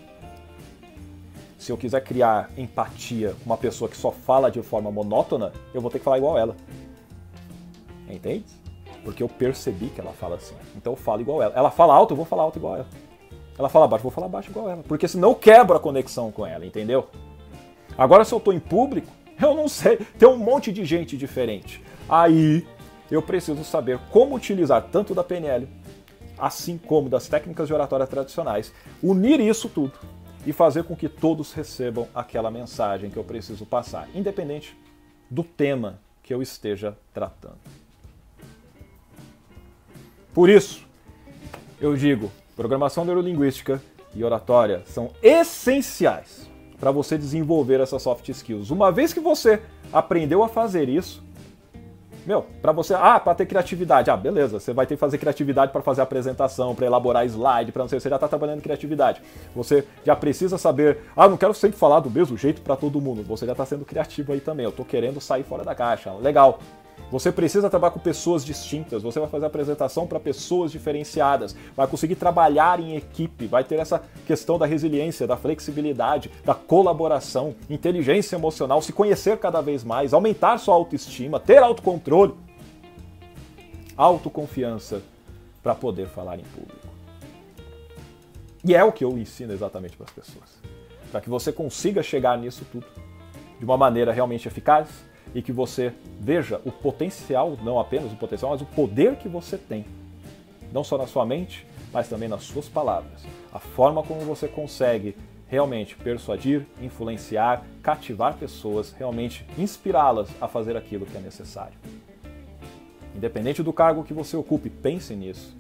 Se 1.58 1.72
eu 1.72 1.78
quiser 1.78 2.04
criar 2.04 2.50
empatia 2.58 3.36
com 3.40 3.46
uma 3.46 3.58
pessoa 3.58 3.90
que 3.90 3.96
só 3.96 4.12
fala 4.12 4.52
de 4.52 4.62
forma 4.62 4.92
monótona, 4.92 5.54
eu 5.74 5.82
vou 5.82 5.90
ter 5.90 6.00
que 6.00 6.04
falar 6.04 6.18
igual 6.18 6.38
ela. 6.38 6.56
Entende? 8.10 8.46
Porque 9.04 9.24
eu 9.24 9.30
percebi 9.30 9.88
que 9.88 10.02
ela 10.02 10.12
fala 10.12 10.36
assim. 10.36 10.56
Então 10.76 10.94
eu 10.94 10.98
falo 10.98 11.22
igual 11.22 11.42
ela. 11.42 11.54
Ela 11.56 11.72
fala 11.72 11.94
alto, 11.94 12.12
eu 12.12 12.18
vou 12.18 12.26
falar 12.26 12.44
alto 12.44 12.60
igual 12.60 12.76
ela. 12.76 12.88
Ela 13.58 13.70
fala 13.70 13.88
baixo, 13.88 14.02
eu 14.02 14.10
vou 14.10 14.12
falar 14.12 14.28
baixo 14.28 14.50
igual 14.50 14.70
ela. 14.70 14.84
Porque 14.84 15.08
senão 15.08 15.30
eu 15.30 15.36
quebro 15.36 15.78
a 15.78 15.80
conexão 15.80 16.32
com 16.32 16.46
ela, 16.46 16.66
entendeu? 16.66 17.08
Agora, 17.98 18.26
se 18.26 18.34
eu 18.34 18.40
estou 18.40 18.54
em 18.54 18.60
público, 18.60 19.08
eu 19.42 19.56
não 19.56 19.68
sei. 19.68 19.98
Tem 20.18 20.28
um 20.28 20.38
monte 20.38 20.72
de 20.72 20.84
gente 20.84 21.16
diferente. 21.16 21.82
Aí 22.10 22.68
eu 23.10 23.22
preciso 23.22 23.64
saber 23.64 24.00
como 24.12 24.36
utilizar 24.36 24.82
tanto 24.92 25.14
da 25.16 25.24
PNL 25.24 25.68
assim 26.38 26.78
como 26.78 27.10
das 27.10 27.28
técnicas 27.28 27.68
de 27.68 27.74
oratória 27.74 28.08
tradicionais, 28.08 28.74
unir 29.02 29.40
isso 29.40 29.70
tudo 29.70 29.94
e 30.46 30.52
fazer 30.52 30.84
com 30.84 30.96
que 30.96 31.08
todos 31.08 31.54
recebam 31.54 32.08
aquela 32.14 32.52
mensagem 32.52 33.10
que 33.10 33.18
eu 33.18 33.24
preciso 33.24 33.66
passar, 33.66 34.08
independente 34.14 34.78
do 35.30 35.44
tema 35.44 36.00
que 36.22 36.34
eu 36.34 36.42
esteja 36.42 36.98
tratando. 37.14 37.58
Por 40.34 40.50
isso, 40.50 40.86
eu 41.80 41.96
digo, 41.96 42.32
programação 42.56 43.06
neurolinguística 43.06 43.82
e 44.16 44.24
oratória 44.24 44.84
são 44.86 45.12
essenciais 45.22 46.50
para 46.80 46.92
você 46.92 47.18
desenvolver 47.18 47.80
essas 47.80 48.02
soft 48.02 48.28
skills. 48.30 48.70
Uma 48.70 48.92
vez 48.92 49.14
que 49.14 49.20
você 49.20 49.62
aprendeu 49.92 50.44
a 50.44 50.50
fazer 50.50 50.90
isso, 50.90 51.23
meu, 52.26 52.46
para 52.62 52.72
você, 52.72 52.94
ah, 52.94 53.20
para 53.20 53.36
ter 53.36 53.46
criatividade, 53.46 54.10
ah, 54.10 54.18
beleza, 54.18 54.60
você 54.60 54.74
vai 54.74 54.86
ter 54.86 54.96
que 54.96 55.00
fazer 55.00 55.18
criatividade 55.18 55.72
para 55.72 55.82
fazer 55.82 56.02
apresentação, 56.02 56.74
para 56.74 56.86
elaborar 56.86 57.26
slide, 57.26 57.72
para 57.72 57.84
não 57.84 57.90
sei, 57.90 58.00
você 58.00 58.10
já 58.10 58.16
está 58.16 58.28
trabalhando 58.28 58.60
em 58.60 58.62
criatividade. 58.62 59.22
Você 59.56 59.86
já 60.06 60.16
precisa 60.16 60.58
saber, 60.58 61.00
ah, 61.16 61.28
não 61.28 61.38
quero 61.38 61.54
sempre 61.54 61.78
falar 61.78 62.00
do 62.00 62.10
mesmo 62.10 62.38
jeito 62.38 62.62
para 62.62 62.76
todo 62.76 63.02
mundo. 63.02 63.24
Você 63.24 63.46
já 63.46 63.52
está 63.52 63.66
sendo 63.66 63.86
criativo 63.86 64.34
aí 64.34 64.40
também. 64.40 64.64
Eu 64.64 64.70
estou 64.70 64.86
querendo 64.86 65.20
sair 65.20 65.44
fora 65.44 65.64
da 65.64 65.76
caixa. 65.76 66.14
Legal. 66.14 66.60
Você 67.14 67.32
precisa 67.32 67.70
trabalhar 67.70 67.92
com 67.92 68.00
pessoas 68.00 68.44
distintas, 68.44 69.04
você 69.04 69.20
vai 69.20 69.30
fazer 69.30 69.46
apresentação 69.46 70.08
para 70.08 70.20
pessoas 70.20 70.72
diferenciadas, 70.72 71.56
vai 71.76 71.86
conseguir 71.86 72.16
trabalhar 72.16 72.80
em 72.80 72.96
equipe, 72.96 73.46
vai 73.46 73.64
ter 73.64 73.78
essa 73.78 74.02
questão 74.26 74.58
da 74.58 74.66
resiliência, 74.66 75.28
da 75.28 75.38
flexibilidade, 75.38 76.32
da 76.44 76.56
colaboração, 76.56 77.56
inteligência 77.70 78.36
emocional, 78.36 78.82
se 78.82 78.92
conhecer 78.92 79.38
cada 79.38 79.62
vez 79.62 79.84
mais, 79.84 80.12
aumentar 80.12 80.58
sua 80.58 80.74
autoestima, 80.74 81.40
ter 81.40 81.62
autocontrole, 81.62 82.34
autoconfiança 83.96 85.04
para 85.62 85.76
poder 85.76 86.08
falar 86.08 86.40
em 86.40 86.44
público. 86.44 86.88
E 88.66 88.74
é 88.74 88.84
o 88.84 88.92
que 88.92 89.04
eu 89.04 89.16
ensino 89.18 89.54
exatamente 89.54 89.96
para 89.96 90.06
as 90.06 90.12
pessoas, 90.12 90.58
para 91.12 91.22
que 91.22 91.30
você 91.30 91.52
consiga 91.52 92.02
chegar 92.02 92.38
nisso 92.40 92.66
tudo 92.72 92.88
de 93.60 93.66
uma 93.66 93.78
maneira 93.78 94.12
realmente 94.12 94.48
eficaz, 94.48 94.90
e 95.34 95.42
que 95.42 95.52
você 95.52 95.94
veja 96.20 96.62
o 96.66 96.72
potencial, 96.72 97.58
não 97.64 97.80
apenas 97.80 98.12
o 98.12 98.16
potencial, 98.16 98.52
mas 98.52 98.62
o 98.62 98.66
poder 98.66 99.16
que 99.18 99.28
você 99.28 99.58
tem. 99.58 99.86
Não 100.72 100.84
só 100.84 100.98
na 100.98 101.08
sua 101.08 101.26
mente, 101.26 101.66
mas 101.92 102.08
também 102.08 102.28
nas 102.28 102.44
suas 102.44 102.68
palavras. 102.68 103.24
A 103.52 103.60
forma 103.60 104.04
como 104.04 104.22
você 104.22 104.48
consegue 104.48 105.16
realmente 105.48 105.96
persuadir, 105.96 106.66
influenciar, 106.82 107.64
cativar 107.84 108.36
pessoas, 108.36 108.92
realmente 108.92 109.46
inspirá-las 109.58 110.28
a 110.42 110.48
fazer 110.48 110.76
aquilo 110.76 111.06
que 111.06 111.16
é 111.16 111.20
necessário. 111.20 111.78
Independente 113.16 113.62
do 113.62 113.72
cargo 113.72 114.04
que 114.04 114.14
você 114.14 114.36
ocupe, 114.36 114.70
pense 114.70 115.16
nisso. 115.16 115.56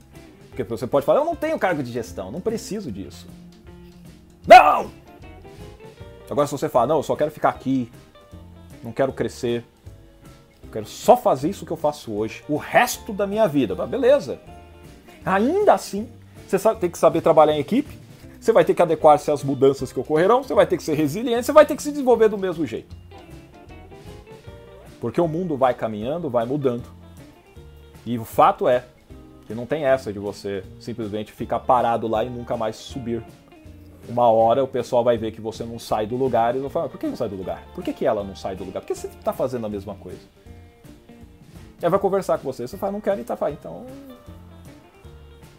Porque 0.49 0.63
você 0.63 0.87
pode 0.87 1.05
falar, 1.05 1.19
eu 1.19 1.25
não 1.25 1.35
tenho 1.35 1.59
cargo 1.59 1.83
de 1.83 1.91
gestão, 1.91 2.31
não 2.31 2.41
preciso 2.41 2.91
disso. 2.91 3.27
Não! 4.47 4.91
Agora, 6.29 6.47
se 6.47 6.51
você 6.51 6.67
fala, 6.67 6.87
não, 6.87 6.97
eu 6.97 7.03
só 7.03 7.15
quero 7.15 7.29
ficar 7.29 7.49
aqui, 7.49 7.91
não 8.83 8.91
quero 8.91 9.13
crescer, 9.13 9.63
eu 10.63 10.69
quero 10.71 10.85
só 10.85 11.15
fazer 11.15 11.49
isso 11.49 11.65
que 11.65 11.71
eu 11.71 11.77
faço 11.77 12.11
hoje, 12.11 12.43
o 12.49 12.57
resto 12.57 13.13
da 13.13 13.25
minha 13.25 13.47
vida. 13.47 13.73
Mas 13.75 13.89
beleza. 13.89 14.39
Ainda 15.25 15.73
assim, 15.73 16.09
você 16.47 16.75
tem 16.75 16.89
que 16.89 16.97
saber 16.97 17.21
trabalhar 17.21 17.53
em 17.53 17.59
equipe, 17.59 17.97
você 18.39 18.51
vai 18.51 18.65
ter 18.65 18.73
que 18.73 18.81
adequar-se 18.81 19.31
às 19.31 19.43
mudanças 19.43 19.93
que 19.93 19.99
ocorrerão, 19.99 20.43
você 20.43 20.53
vai 20.53 20.67
ter 20.67 20.75
que 20.75 20.83
ser 20.83 20.95
resiliente, 20.95 21.45
você 21.45 21.53
vai 21.53 21.65
ter 21.65 21.75
que 21.75 21.83
se 21.83 21.91
desenvolver 21.91 22.27
do 22.27 22.37
mesmo 22.37 22.65
jeito. 22.65 22.93
Porque 24.99 25.21
o 25.21 25.27
mundo 25.27 25.55
vai 25.55 25.73
caminhando, 25.73 26.29
vai 26.29 26.45
mudando. 26.45 26.83
E 28.05 28.17
o 28.17 28.25
fato 28.25 28.67
é 28.67 28.83
que 29.47 29.53
não 29.53 29.65
tem 29.65 29.85
essa 29.85 30.11
de 30.11 30.19
você 30.19 30.63
simplesmente 30.79 31.31
ficar 31.31 31.59
parado 31.59 32.07
lá 32.07 32.23
e 32.23 32.29
nunca 32.29 32.57
mais 32.57 32.75
subir 32.75 33.23
uma 34.07 34.29
hora 34.29 34.63
o 34.63 34.67
pessoal 34.67 35.03
vai 35.03 35.17
ver 35.17 35.31
que 35.31 35.39
você 35.39 35.63
não 35.63 35.79
sai 35.79 36.05
do 36.05 36.15
lugar 36.15 36.55
e 36.55 36.59
vão 36.59 36.69
falar, 36.69 36.89
por 36.89 36.99
que 36.99 37.07
não 37.07 37.15
sai 37.15 37.29
do 37.29 37.35
lugar? 37.35 37.63
Por 37.73 37.83
que, 37.83 37.93
que 37.93 38.05
ela 38.05 38.23
não 38.23 38.35
sai 38.35 38.55
do 38.55 38.63
lugar? 38.63 38.81
Por 38.81 38.87
que 38.87 38.95
você 38.95 39.07
está 39.07 39.31
fazendo 39.31 39.65
a 39.65 39.69
mesma 39.69 39.95
coisa? 39.95 40.21
Aí 41.81 41.89
vai 41.89 41.99
conversar 41.99 42.37
com 42.37 42.43
você, 42.43 42.67
você 42.67 42.77
fala, 42.77 42.93
não 42.93 43.01
quero 43.01 43.21
e 43.21 43.23
tá, 43.23 43.35
fala, 43.35 43.51
então... 43.51 43.85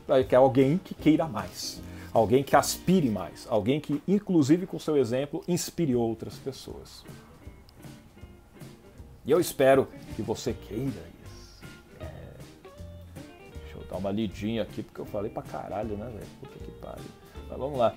Aí 0.09 0.25
quer 0.25 0.37
alguém 0.37 0.79
que 0.79 0.95
queira 0.95 1.27
mais, 1.27 1.81
alguém 2.13 2.43
que 2.43 2.55
aspire 2.55 3.09
mais, 3.09 3.47
alguém 3.49 3.81
que, 3.81 4.03
inclusive 4.07 4.67
com 4.67 4.79
seu 4.79 4.97
exemplo, 4.97 5.43
inspire 5.49 5.95
outras 5.95 6.35
pessoas. 6.37 7.05
E 9.25 9.31
eu 9.31 9.41
espero 9.41 9.89
que 10.15 10.21
você 10.21 10.53
queira 10.53 11.03
isso. 11.25 11.65
É... 11.99 12.05
Deixa 13.63 13.79
eu 13.79 13.85
dar 13.89 13.97
uma 13.97 14.11
lidinha 14.11 14.63
aqui, 14.63 14.83
porque 14.83 15.01
eu 15.01 15.07
falei 15.07 15.31
pra 15.31 15.43
caralho, 15.43 15.97
né, 15.97 16.05
velho? 16.05 16.27
Puta 16.41 16.59
que 16.59 16.71
pariu. 16.73 17.05
Mas 17.49 17.59
vamos 17.59 17.79
lá. 17.79 17.95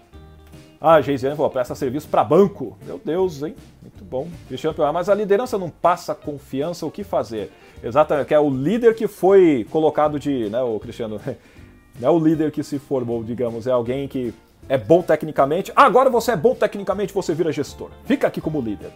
Ah, 0.80 1.01
Geisiane 1.01 1.36
falou, 1.36 1.49
presta 1.49 1.73
serviço 1.73 2.07
para 2.07 2.23
banco. 2.23 2.78
Meu 2.86 3.01
Deus, 3.03 3.41
hein? 3.41 3.55
Muito 3.82 4.03
bom. 4.05 4.28
Cristiano 4.47 4.75
perguntou, 4.75 4.93
mas 4.93 5.09
a 5.09 5.15
liderança 5.15 5.57
não 5.57 5.69
passa 5.69 6.13
confiança, 6.13 6.86
o 6.86 6.91
que 6.91 7.03
fazer? 7.03 7.51
Exatamente, 7.84 8.28
que 8.28 8.34
é 8.34 8.39
o 8.39 8.49
líder 8.49 8.95
que 8.95 9.07
foi 9.07 9.65
colocado 9.71 10.19
de, 10.19 10.49
né, 10.49 10.61
o 10.61 10.80
Cristiano, 10.80 11.19
não 11.99 12.07
é 12.07 12.11
o 12.11 12.19
líder 12.19 12.51
que 12.51 12.63
se 12.63 12.78
formou, 12.78 13.23
digamos, 13.23 13.65
é 13.65 13.71
alguém 13.71 14.07
que 14.07 14.34
é 14.69 14.78
bom 14.78 15.01
tecnicamente. 15.01 15.71
Ah, 15.75 15.86
agora 15.86 16.09
você 16.09 16.32
é 16.32 16.36
bom 16.36 16.53
tecnicamente, 16.53 17.11
você 17.11 17.34
vira 17.34 17.51
gestor. 17.51 17.89
Fica 18.05 18.28
aqui 18.28 18.39
como 18.39 18.61
líder. 18.61 18.91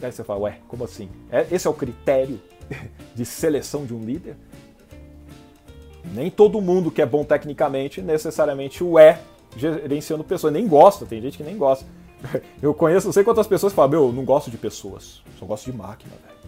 Aí 0.00 0.12
você 0.12 0.24
fala, 0.24 0.40
ué, 0.40 0.58
como 0.66 0.84
assim? 0.84 1.10
É, 1.30 1.46
esse 1.50 1.66
é 1.66 1.70
o 1.70 1.74
critério 1.74 2.40
de 3.14 3.24
seleção 3.24 3.84
de 3.84 3.92
um 3.92 4.02
líder? 4.02 4.36
Nem 6.14 6.30
todo 6.30 6.60
mundo 6.62 6.90
que 6.90 7.02
é 7.02 7.06
bom 7.06 7.22
tecnicamente 7.22 8.00
necessariamente 8.00 8.82
o 8.82 8.98
é 8.98 9.20
gerenciando 9.56 10.24
pessoas. 10.24 10.52
Nem 10.52 10.66
gosta, 10.66 11.06
tem 11.06 11.20
gente 11.20 11.36
que 11.36 11.42
nem 11.42 11.56
gosta. 11.56 11.86
Eu 12.60 12.74
conheço, 12.74 13.06
não 13.06 13.12
sei 13.12 13.24
quantas 13.24 13.46
pessoas 13.46 13.72
falam, 13.72 13.90
meu, 13.90 14.06
eu 14.06 14.12
não 14.12 14.24
gosto 14.24 14.50
de 14.50 14.58
pessoas, 14.58 15.22
só 15.38 15.46
gosto 15.46 15.70
de 15.70 15.76
máquina, 15.76 16.12
velho. 16.26 16.38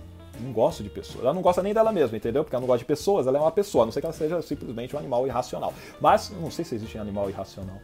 Não 0.40 0.53
gosto 0.53 0.82
de 0.82 0.88
pessoas. 0.88 1.22
Ela 1.22 1.34
não 1.34 1.42
gosta 1.42 1.62
nem 1.62 1.72
dela 1.72 1.92
mesma, 1.92 2.16
entendeu? 2.16 2.42
Porque 2.42 2.57
ela 2.57 2.61
não 2.61 2.66
gosta 2.66 2.78
de 2.78 2.86
pessoas, 2.86 3.26
ela 3.26 3.38
é 3.38 3.40
uma 3.40 3.53
pessoa, 3.53 3.84
a 3.84 3.86
não 3.86 3.92
sei 3.92 4.01
que 4.01 4.07
ela 4.07 4.12
seja 4.12 4.42
simplesmente 4.42 4.96
um 4.96 4.98
animal 4.98 5.26
irracional. 5.26 5.72
Mas, 6.01 6.30
não 6.30 6.51
sei 6.51 6.64
se 6.64 6.74
existe 6.74 6.96
um 6.98 7.03
animal 7.03 7.28
irracional. 7.28 7.76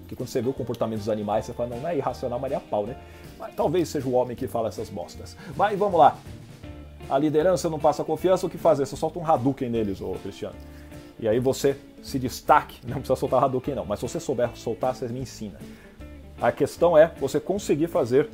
Porque 0.00 0.16
quando 0.16 0.28
você 0.28 0.40
vê 0.40 0.48
o 0.48 0.52
comportamento 0.52 0.98
dos 0.98 1.08
animais, 1.08 1.44
você 1.44 1.52
fala, 1.52 1.68
não, 1.70 1.80
não 1.80 1.88
é 1.88 1.96
irracional, 1.96 2.38
mas 2.38 2.52
é 2.52 2.58
pau, 2.58 2.86
né? 2.86 2.96
Mas 3.38 3.54
talvez 3.54 3.88
seja 3.88 4.08
o 4.08 4.12
homem 4.12 4.36
que 4.36 4.48
fala 4.48 4.68
essas 4.68 4.88
bostas. 4.88 5.36
Mas 5.56 5.78
vamos 5.78 5.98
lá. 5.98 6.16
A 7.08 7.18
liderança 7.18 7.68
não 7.68 7.78
passa 7.78 8.02
confiança, 8.02 8.46
o 8.46 8.50
que 8.50 8.56
fazer? 8.56 8.86
Você 8.86 8.96
solta 8.96 9.18
um 9.18 9.26
Hadouken 9.26 9.68
neles, 9.68 10.00
ô 10.00 10.12
Cristiano. 10.22 10.54
E 11.24 11.28
aí 11.28 11.38
você 11.38 11.74
se 12.02 12.18
destaque, 12.18 12.86
não 12.86 12.96
precisa 12.96 13.16
soltar 13.16 13.42
Hadouken 13.42 13.74
não, 13.74 13.86
mas 13.86 13.98
se 13.98 14.06
você 14.06 14.20
souber 14.20 14.50
soltar, 14.54 14.94
você 14.94 15.08
me 15.08 15.20
ensina. 15.20 15.58
A 16.38 16.52
questão 16.52 16.98
é 16.98 17.10
você 17.18 17.40
conseguir 17.40 17.86
fazer 17.86 18.28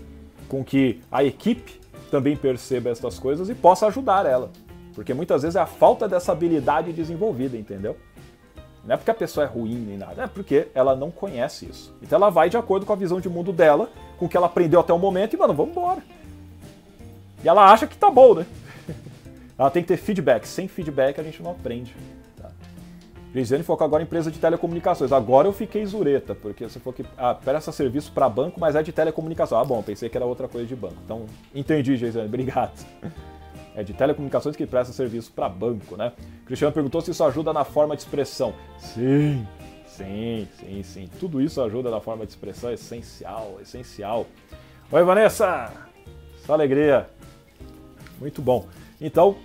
com 0.49 0.65
que 0.65 1.01
a 1.09 1.23
equipe 1.23 1.81
também 2.11 2.37
perceba 2.37 2.91
essas 2.91 3.17
coisas 3.17 3.49
e 3.49 3.55
possa 3.55 3.87
ajudar 3.87 4.27
ela. 4.27 4.51
Porque 4.93 5.15
muitas 5.15 5.43
vezes 5.43 5.55
é 5.55 5.61
a 5.61 5.67
falta 5.67 6.09
dessa 6.09 6.33
habilidade 6.33 6.93
desenvolvida, 6.93 7.57
entendeu? 7.57 7.97
Não 8.85 8.95
é 8.95 8.97
porque 8.97 9.13
a 9.13 9.15
pessoa 9.15 9.47
é 9.47 9.49
ruim 9.49 9.77
nem 9.77 9.97
nada, 9.97 10.25
é 10.25 10.27
porque 10.27 10.67
ela 10.75 10.97
não 10.97 11.13
conhece 11.13 11.67
isso. 11.67 11.95
Então 12.03 12.17
ela 12.17 12.29
vai 12.29 12.51
de 12.51 12.57
acordo 12.57 12.85
com 12.85 12.93
a 12.93 12.97
visão 12.97 13.21
de 13.21 13.29
mundo 13.29 13.53
dela, 13.53 13.89
com 14.19 14.27
o 14.27 14.29
que 14.29 14.37
ela 14.37 14.47
aprendeu 14.47 14.81
até 14.81 14.93
o 14.93 14.99
momento 14.99 15.35
e, 15.35 15.37
mano, 15.37 15.55
vamos 15.55 15.71
embora. 15.71 16.03
E 17.45 17.49
ela 17.49 17.71
acha 17.71 17.87
que 17.87 17.97
tá 17.97 18.11
bom, 18.11 18.35
né? 18.35 18.47
ela 19.57 19.71
tem 19.71 19.81
que 19.81 19.87
ter 19.87 19.97
feedback. 19.97 20.45
Sem 20.45 20.67
feedback 20.67 21.21
a 21.21 21.23
gente 21.23 21.41
não 21.41 21.53
aprende. 21.53 21.95
Geisiane 23.33 23.63
focou 23.63 23.85
agora 23.85 24.03
em 24.03 24.07
empresa 24.07 24.31
de 24.31 24.39
telecomunicações. 24.39 25.13
Agora 25.13 25.47
eu 25.47 25.53
fiquei 25.53 25.87
zureta, 25.87 26.35
porque 26.35 26.69
você 26.69 26.81
falou 26.81 26.95
que 26.95 27.05
ah, 27.17 27.35
presta 27.35 27.71
serviço 27.71 28.11
para 28.13 28.29
banco, 28.29 28.59
mas 28.59 28.75
é 28.75 28.83
de 28.83 28.93
telecomunicação. 28.93 29.59
Ah, 29.59 29.65
bom, 29.65 29.83
pensei 29.83 30.09
que 30.09 30.17
era 30.17 30.27
outra 30.27 30.49
coisa 30.49 30.67
de 30.67 30.75
banco. 30.75 30.97
Então, 31.05 31.27
entendi, 31.55 31.97
Geisiane, 31.97 32.29
obrigado. 32.29 32.85
É 33.73 33.85
de 33.85 33.93
telecomunicações 33.93 34.57
que 34.57 34.67
presta 34.67 34.93
serviço 34.93 35.31
para 35.33 35.49
banco, 35.49 35.97
né? 35.97 36.13
Cristiano 36.45 36.75
perguntou 36.75 37.01
se 37.01 37.13
isso 37.13 37.23
ajuda 37.23 37.53
na 37.53 37.65
forma 37.65 37.95
de 37.95 38.03
expressão. 38.03 38.53
Sim, 38.77 39.47
sim, 39.87 40.49
sim, 40.59 40.83
sim. 40.83 41.11
Tudo 41.21 41.41
isso 41.41 41.63
ajuda 41.63 41.89
na 41.89 42.01
forma 42.01 42.27
de 42.27 42.33
expressão, 42.33 42.71
é 42.71 42.75
essencial, 42.75 43.57
é 43.61 43.63
essencial. 43.63 44.27
Oi, 44.91 45.05
Vanessa! 45.05 45.73
Essa 46.43 46.53
alegria. 46.53 47.09
Muito 48.19 48.43
bom. 48.43 48.67
Então, 49.01 49.37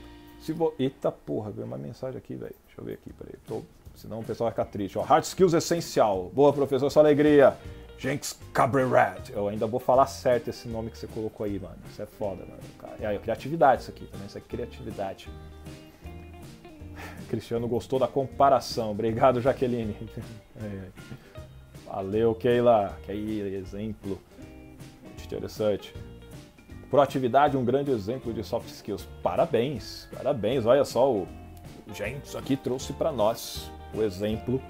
se 0.41 0.51
vo... 0.51 0.73
Eita 0.79 1.11
porra, 1.11 1.51
veio 1.51 1.67
uma 1.67 1.77
mensagem 1.77 2.17
aqui, 2.17 2.35
velho. 2.35 2.55
Deixa 2.65 2.81
eu 2.81 2.85
ver 2.85 2.93
aqui, 2.93 3.13
peraí. 3.13 3.35
Tô... 3.47 3.61
Senão 3.95 4.19
o 4.19 4.23
pessoal 4.23 4.49
vai 4.49 4.51
ficar 4.51 4.65
triste. 4.65 4.97
Ó, 4.97 5.01
hard 5.01 5.23
skills 5.23 5.53
essencial. 5.53 6.31
Boa, 6.33 6.51
professor, 6.51 6.89
sua 6.89 7.03
alegria. 7.03 7.55
Jenks 7.97 8.37
Cabreret. 8.53 9.31
Eu 9.31 9.47
ainda 9.47 9.65
vou 9.65 9.79
falar 9.79 10.05
certo 10.07 10.49
esse 10.49 10.67
nome 10.67 10.89
que 10.89 10.97
você 10.97 11.07
colocou 11.07 11.45
aí, 11.45 11.59
mano. 11.59 11.77
Isso 11.89 12.01
é 12.01 12.05
foda, 12.05 12.43
mano. 12.45 12.95
É, 12.99 13.15
é 13.15 13.17
criatividade 13.17 13.81
isso 13.83 13.91
aqui 13.91 14.05
também. 14.05 14.27
Isso 14.27 14.37
é 14.37 14.41
criatividade. 14.41 15.29
Cristiano 17.29 17.67
gostou 17.67 17.99
da 17.99 18.07
comparação. 18.07 18.91
Obrigado, 18.91 19.41
Jaqueline. 19.41 19.95
É. 20.57 20.87
Valeu, 21.85 22.33
Keila. 22.33 22.97
Que 23.03 23.11
aí, 23.11 23.55
exemplo. 23.55 24.17
Muito 25.03 25.25
interessante. 25.25 25.93
Proatividade, 26.89 27.57
um 27.57 27.65
grande 27.65 27.91
exemplo 27.91 28.33
de 28.33 28.41
soft 28.41 28.69
skills. 28.69 29.05
Parabéns, 29.21 30.07
parabéns. 30.15 30.65
Olha 30.65 30.85
só, 30.85 31.11
o 31.11 31.27
James 31.93 32.35
aqui 32.37 32.55
trouxe 32.55 32.93
para 32.93 33.11
nós 33.11 33.69
o 33.95 34.03
exemplo 34.03 34.61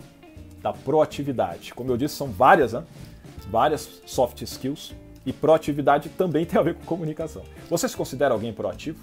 da 0.62 0.74
proatividade. 0.74 1.74
Como 1.74 1.92
eu 1.92 1.98
disse, 1.98 2.16
são 2.16 2.28
várias, 2.28 2.74
né? 2.74 2.84
várias 3.50 4.02
soft 4.06 4.42
skills 4.42 4.96
e 5.26 5.34
proatividade 5.34 6.10
também 6.10 6.46
tem 6.46 6.60
a 6.60 6.64
ver 6.64 6.76
com 6.76 6.86
comunicação. 6.86 7.44
Você 7.70 7.88
se 7.88 7.96
considera 7.96 8.34
alguém 8.34 8.54
proativo? 8.54 9.00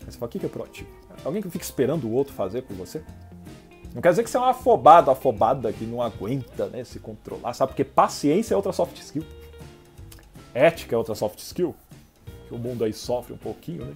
Você 0.00 0.18
fala, 0.18 0.28
o 0.28 0.30
que 0.30 0.44
é 0.44 0.48
proativo? 0.48 0.88
Alguém 1.24 1.42
que 1.42 1.50
fica 1.50 1.64
esperando 1.64 2.06
o 2.06 2.12
outro 2.12 2.32
fazer 2.32 2.62
por 2.62 2.76
você? 2.76 3.02
Não 3.94 4.02
quer 4.02 4.10
dizer 4.10 4.22
que 4.22 4.30
você 4.30 4.36
é 4.36 4.40
um 4.40 4.44
afobado, 4.44 5.10
afobada 5.10 5.72
que 5.72 5.84
não 5.84 6.02
aguenta 6.02 6.66
né, 6.66 6.84
se 6.84 7.00
controlar, 7.00 7.54
sabe? 7.54 7.70
Porque 7.70 7.84
paciência 7.84 8.54
é 8.54 8.56
outra 8.56 8.72
soft 8.72 8.96
skill. 8.98 9.24
Ética 10.54 10.94
é 10.94 10.98
outra 10.98 11.14
soft 11.14 11.38
skill. 11.38 11.74
Que 12.46 12.54
o 12.54 12.58
mundo 12.58 12.84
aí 12.84 12.92
sofre 12.92 13.32
um 13.32 13.38
pouquinho, 13.38 13.86
né? 13.86 13.94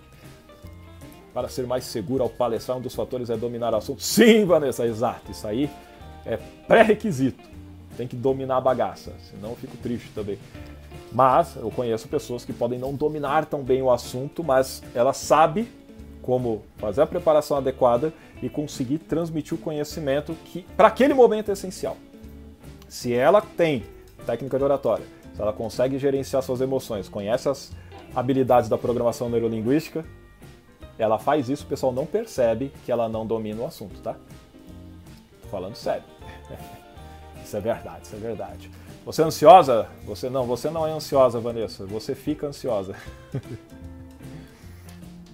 Para 1.32 1.48
ser 1.48 1.66
mais 1.66 1.84
seguro 1.84 2.22
ao 2.22 2.28
palestrar, 2.28 2.78
um 2.78 2.80
dos 2.80 2.94
fatores 2.94 3.30
é 3.30 3.36
dominar 3.36 3.72
o 3.72 3.76
assunto. 3.76 4.02
Sim, 4.02 4.44
Vanessa, 4.44 4.86
exato. 4.86 5.30
Isso 5.30 5.46
aí 5.46 5.70
é 6.26 6.38
pré-requisito. 6.66 7.48
Tem 7.96 8.06
que 8.06 8.16
dominar 8.16 8.56
a 8.56 8.60
bagaça, 8.60 9.12
senão 9.30 9.50
eu 9.50 9.56
fico 9.56 9.76
triste 9.76 10.10
também. 10.14 10.38
Mas 11.12 11.56
eu 11.56 11.70
conheço 11.70 12.08
pessoas 12.08 12.44
que 12.44 12.52
podem 12.52 12.78
não 12.78 12.94
dominar 12.94 13.44
tão 13.46 13.62
bem 13.62 13.82
o 13.82 13.90
assunto, 13.90 14.42
mas 14.42 14.82
ela 14.94 15.12
sabe 15.12 15.68
como 16.22 16.62
fazer 16.78 17.02
a 17.02 17.06
preparação 17.06 17.56
adequada 17.56 18.12
e 18.42 18.48
conseguir 18.48 18.98
transmitir 18.98 19.54
o 19.54 19.58
conhecimento 19.58 20.34
que 20.44 20.64
para 20.76 20.88
aquele 20.88 21.14
momento 21.14 21.50
é 21.50 21.52
essencial. 21.52 21.96
Se 22.88 23.12
ela 23.12 23.40
tem 23.40 23.84
técnica 24.26 24.58
de 24.58 24.64
oratória, 24.64 25.04
se 25.34 25.40
ela 25.40 25.52
consegue 25.52 25.98
gerenciar 25.98 26.42
suas 26.42 26.60
emoções, 26.60 27.08
conhece 27.08 27.48
as 27.48 27.72
habilidades 28.14 28.68
da 28.68 28.76
programação 28.76 29.28
neurolinguística, 29.28 30.04
ela 31.02 31.18
faz 31.18 31.48
isso, 31.48 31.64
o 31.64 31.66
pessoal 31.66 31.92
não 31.92 32.06
percebe 32.06 32.72
que 32.84 32.92
ela 32.92 33.08
não 33.08 33.26
domina 33.26 33.62
o 33.62 33.66
assunto, 33.66 34.00
tá? 34.00 34.16
Falando 35.50 35.74
sério. 35.74 36.04
Isso 37.42 37.56
é 37.56 37.60
verdade, 37.60 38.06
isso 38.06 38.14
é 38.14 38.18
verdade. 38.18 38.70
Você 39.04 39.22
é 39.22 39.24
ansiosa? 39.24 39.88
Você 40.04 40.28
não, 40.28 40.46
você 40.46 40.70
não 40.70 40.86
é 40.86 40.92
ansiosa, 40.92 41.40
Vanessa. 41.40 41.86
Você 41.86 42.14
fica 42.14 42.46
ansiosa. 42.46 42.94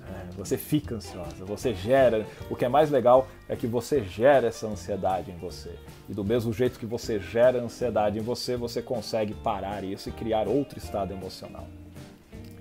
é, 0.08 0.32
você 0.36 0.56
fica 0.56 0.94
ansiosa, 0.94 1.44
você 1.44 1.74
gera. 1.74 2.24
O 2.48 2.56
que 2.56 2.64
é 2.64 2.68
mais 2.68 2.90
legal 2.90 3.26
é 3.48 3.56
que 3.56 3.66
você 3.66 4.02
gera 4.02 4.46
essa 4.46 4.66
ansiedade 4.66 5.30
em 5.30 5.36
você. 5.36 5.74
E 6.08 6.14
do 6.14 6.24
mesmo 6.24 6.52
jeito 6.52 6.78
que 6.78 6.86
você 6.86 7.18
gera 7.18 7.60
ansiedade 7.60 8.18
em 8.18 8.22
você, 8.22 8.56
você 8.56 8.80
consegue 8.80 9.34
parar 9.34 9.82
isso 9.82 10.08
e 10.08 10.12
criar 10.12 10.46
outro 10.48 10.78
estado 10.78 11.12
emocional. 11.12 11.66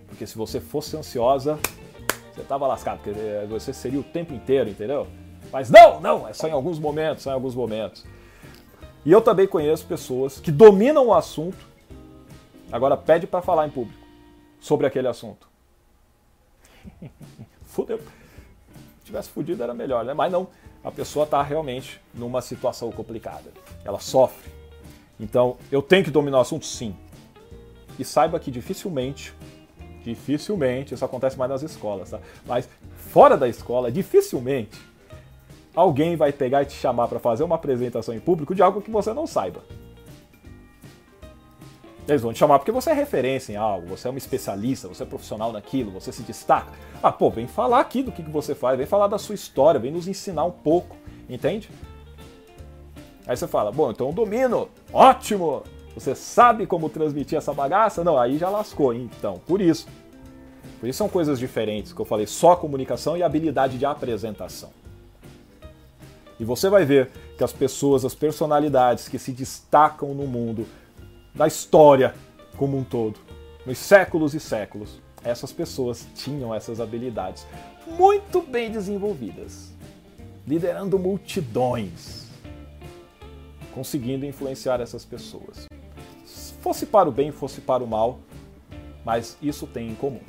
Porque 0.08 0.26
se 0.26 0.36
você 0.36 0.60
fosse 0.60 0.98
ansiosa, 0.98 1.60
você 2.36 2.42
estava 2.42 2.68
lascado, 2.68 3.00
porque 3.02 3.18
eh, 3.18 3.46
você 3.50 3.72
seria 3.72 4.00
o 4.00 4.04
tempo 4.04 4.34
inteiro, 4.34 4.70
entendeu? 4.70 5.08
Mas 5.52 5.70
não, 5.70 6.02
não, 6.02 6.28
é 6.28 6.34
só 6.34 6.48
em 6.48 6.52
alguns 6.52 6.78
momentos, 6.78 7.24
só 7.24 7.32
em 7.32 7.34
alguns 7.34 7.56
momentos. 7.56 8.06
E 9.06 9.12
eu 9.12 9.22
também 9.22 9.48
conheço 9.48 9.86
pessoas 9.86 10.40
que 10.40 10.52
dominam 10.52 11.08
o 11.08 11.14
assunto, 11.14 11.58
agora 12.72 12.98
pede 12.98 13.26
para 13.26 13.42
falar 13.42 13.68
em 13.68 13.70
público 13.70 14.04
sobre 14.60 14.86
aquele 14.86 15.08
assunto. 15.08 15.48
Fudeu. 17.64 18.00
Se 18.00 19.06
tivesse 19.06 19.30
fudido 19.30 19.64
era 19.64 19.74
melhor, 19.74 20.04
né? 20.04 20.14
Mas 20.14 20.32
não, 20.32 20.48
a 20.84 20.92
pessoa 20.92 21.24
está 21.24 21.42
realmente 21.42 22.02
numa 22.14 22.42
situação 22.42 22.92
complicada. 22.92 23.52
Ela 23.84 24.00
sofre. 24.00 24.52
Então, 25.20 25.58
eu 25.72 25.82
tenho 25.82 26.04
que 26.04 26.12
dominar 26.12 26.40
o 26.40 26.42
assunto? 26.42 26.66
Sim. 26.66 26.96
E 27.98 28.04
saiba 28.04 28.40
que 28.40 28.52
dificilmente, 28.52 29.34
dificilmente, 30.06 30.94
isso 30.94 31.04
acontece 31.04 31.38
mais 31.38 31.50
nas 31.50 31.64
escolas, 31.64 32.12
tá? 32.12 32.20
Mas 32.46 32.70
fora 33.12 33.36
da 33.36 33.48
escola, 33.48 33.92
dificilmente 33.92 34.80
alguém 35.76 36.16
vai 36.16 36.32
pegar 36.32 36.64
e 36.64 36.66
te 36.66 36.74
chamar 36.74 37.08
para 37.08 37.20
fazer 37.20 37.44
uma 37.44 37.56
apresentação 37.56 38.16
em 38.16 38.20
público 38.20 38.56
de 38.56 38.62
algo 38.62 38.82
que 38.82 38.90
você 38.90 39.14
não 39.14 39.28
saiba. 39.28 39.62
Eles 42.08 42.22
vão 42.22 42.32
te 42.32 42.40
chamar 42.40 42.60
porque 42.60 42.72
você 42.72 42.92
é 42.92 42.94
referência 42.94 43.52
em 43.52 43.56
algo, 43.56 43.88
você 43.88 44.08
é 44.08 44.12
um 44.12 44.16
especialista, 44.18 44.88
você 44.88 45.04
é 45.04 45.06
profissional 45.06 45.52
naquilo, 45.52 45.92
você 45.92 46.12
se 46.12 46.22
destaca. 46.22 46.72
Ah, 47.02 47.12
pô, 47.12 47.32
vem 47.32 47.48
falar 47.48 47.80
aqui 47.80 48.04
do 48.04 48.12
que 48.12 48.22
você 48.22 48.54
faz, 48.54 48.78
vem 48.78 48.86
falar 48.86 49.08
da 49.08 49.18
sua 49.18 49.36
história, 49.36 49.80
vem 49.80 49.92
nos 49.92 50.08
ensinar 50.08 50.46
um 50.46 50.52
pouco, 50.52 50.96
entende? 51.28 51.70
Aí 53.28 53.36
você 53.36 53.48
fala, 53.48 53.72
bom, 53.72 53.90
então 53.90 54.08
eu 54.08 54.14
domino, 54.14 54.70
ótimo! 54.94 55.64
Você 55.96 56.14
sabe 56.14 56.68
como 56.68 56.90
transmitir 56.90 57.38
essa 57.38 57.54
bagaça? 57.54 58.04
Não, 58.04 58.18
aí 58.18 58.38
já 58.38 58.50
lascou, 58.50 58.94
então, 58.94 59.42
por 59.48 59.62
isso. 59.62 59.88
Por 60.80 60.90
isso 60.90 60.98
são 60.98 61.08
coisas 61.08 61.40
diferentes 61.40 61.94
que 61.94 62.00
eu 62.00 62.06
falei, 62.06 62.28
só 62.28 62.56
comunicação 62.56 63.16
e 63.16 63.24
habilidade 63.24 63.78
de 63.78 63.86
apresentação. 63.86 64.70
E 66.38 66.44
você 66.44 66.70
vai 66.70 66.84
ver 66.84 67.10
que 67.38 67.44
as 67.44 67.54
pessoas, 67.54 68.04
as 68.04 68.14
personalidades 68.14 69.08
que 69.08 69.18
se 69.18 69.32
destacam 69.32 70.14
no 70.14 70.28
mundo, 70.28 70.68
da 71.34 71.48
história 71.48 72.14
como 72.58 72.78
um 72.78 72.84
todo, 72.84 73.20
nos 73.66 73.78
séculos 73.78 74.34
e 74.34 74.40
séculos, 74.40 75.00
essas 75.24 75.52
pessoas 75.52 76.06
tinham 76.14 76.54
essas 76.54 76.80
habilidades 76.80 77.48
muito 77.88 78.42
bem 78.42 78.70
desenvolvidas, 78.70 79.72
liderando 80.46 81.00
multidões, 81.00 82.28
conseguindo 83.74 84.26
influenciar 84.26 84.82
essas 84.82 85.06
pessoas. 85.06 85.68
Fosse 86.66 86.88
para 86.88 87.08
o 87.08 87.12
bem, 87.12 87.32
fosse 87.32 87.62
para 87.62 87.84
o 87.84 87.88
mal, 87.88 88.18
mas 89.06 89.38
isso 89.40 89.68
tem 89.68 89.88
em 89.88 89.94
comum: 89.94 90.20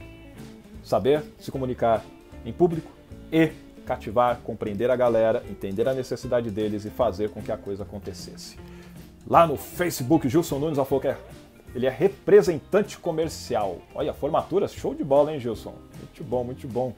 saber 0.85 1.23
se 1.39 1.51
comunicar 1.51 2.05
em 2.45 2.53
público 2.53 2.93
e 3.33 3.53
cativar, 3.87 4.41
compreender 4.45 4.91
a 4.91 4.97
galera, 4.97 5.43
entender 5.49 5.89
a 5.89 5.95
necessidade 5.95 6.51
deles 6.51 6.85
e 6.85 6.91
fazer 6.91 7.31
com 7.31 7.41
que 7.41 7.51
a 7.51 7.57
coisa 7.57 7.85
acontecesse. 7.85 8.59
Lá 9.27 9.47
no 9.47 9.57
Facebook, 9.57 10.29
Gilson 10.29 10.59
Nunes 10.59 10.77
falou 10.77 11.01
que 11.01 11.09
é, 11.09 11.17
ele 11.75 11.87
é 11.87 11.91
representante 11.91 12.99
comercial. 12.99 13.79
Olha, 13.95 14.13
formatura, 14.13 14.69
show 14.69 14.95
de 14.95 15.03
bola, 15.03 15.33
hein, 15.33 15.41
Gilson? 15.41 15.75
Muito 15.97 16.23
bom, 16.23 16.45
muito 16.45 16.69
bom. 16.69 16.93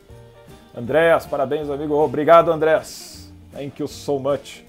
Andréas, 0.76 1.26
parabéns, 1.26 1.70
amigo. 1.70 1.95
Obrigado, 1.95 2.51
Andrés. 2.51 3.32
Thank 3.53 3.80
you 3.80 3.86
so 3.86 4.18
much. 4.18 4.64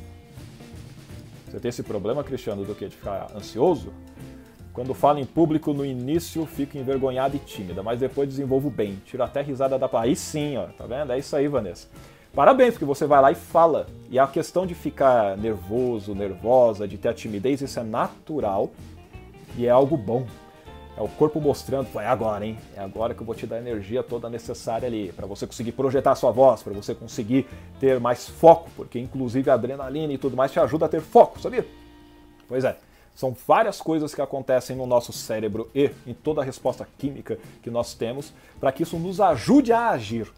Você 1.47 1.59
tem 1.59 1.69
esse 1.69 1.81
problema, 1.81 2.23
Cristiano, 2.23 2.63
do 2.63 2.75
que? 2.75 2.87
De 2.87 2.95
ficar 2.95 3.31
ansioso? 3.35 3.91
Quando 4.79 4.93
falo 4.93 5.19
em 5.19 5.25
público 5.25 5.73
no 5.73 5.85
início, 5.85 6.45
fico 6.45 6.77
envergonhada 6.77 7.35
e 7.35 7.39
tímida, 7.39 7.83
mas 7.83 7.99
depois 7.99 8.29
desenvolvo 8.29 8.69
bem. 8.69 8.97
Tiro 9.05 9.21
até 9.21 9.41
risada 9.41 9.77
da 9.77 9.89
Aí 9.91 10.15
sim, 10.15 10.55
ó, 10.55 10.67
tá 10.67 10.85
vendo? 10.85 11.11
É 11.11 11.19
isso 11.19 11.35
aí, 11.35 11.49
Vanessa. 11.49 11.89
Parabéns, 12.33 12.75
porque 12.75 12.85
você 12.85 13.05
vai 13.05 13.21
lá 13.21 13.29
e 13.29 13.35
fala. 13.35 13.87
E 14.09 14.17
a 14.17 14.25
questão 14.25 14.65
de 14.65 14.73
ficar 14.73 15.35
nervoso, 15.35 16.15
nervosa, 16.15 16.87
de 16.87 16.97
ter 16.97 17.09
a 17.09 17.13
timidez, 17.13 17.61
isso 17.61 17.77
é 17.77 17.83
natural 17.83 18.71
e 19.57 19.65
é 19.65 19.69
algo 19.69 19.97
bom. 19.97 20.25
É 20.95 21.01
o 21.01 21.09
corpo 21.09 21.41
mostrando, 21.41 21.89
é 21.99 22.07
agora, 22.07 22.45
hein? 22.45 22.57
É 22.73 22.79
agora 22.79 23.13
que 23.13 23.19
eu 23.19 23.25
vou 23.25 23.35
te 23.35 23.45
dar 23.45 23.57
a 23.57 23.59
energia 23.59 24.01
toda 24.01 24.29
necessária 24.29 24.87
ali, 24.87 25.11
para 25.11 25.27
você 25.27 25.45
conseguir 25.45 25.73
projetar 25.73 26.13
a 26.13 26.15
sua 26.15 26.31
voz, 26.31 26.63
para 26.63 26.71
você 26.71 26.95
conseguir 26.95 27.45
ter 27.81 27.99
mais 27.99 28.29
foco, 28.29 28.69
porque 28.77 28.97
inclusive 28.97 29.49
a 29.49 29.55
adrenalina 29.55 30.13
e 30.13 30.17
tudo 30.17 30.37
mais 30.37 30.53
te 30.53 30.59
ajuda 30.61 30.85
a 30.85 30.89
ter 30.89 31.01
foco, 31.01 31.37
sabia? 31.37 31.67
Pois 32.47 32.63
é. 32.63 32.77
São 33.19 33.35
várias 33.45 33.81
coisas 33.81 34.15
que 34.15 34.21
acontecem 34.21 34.77
no 34.77 34.85
nosso 34.85 35.11
cérebro 35.11 35.69
e 35.75 35.91
em 36.07 36.13
toda 36.13 36.39
a 36.39 36.43
resposta 36.45 36.87
química 36.97 37.37
que 37.61 37.69
nós 37.69 37.93
temos 37.93 38.31
para 38.61 38.71
que 38.71 38.83
isso 38.83 38.97
nos 38.97 39.19
ajude 39.19 39.73
a 39.73 39.89
agir. 39.89 40.31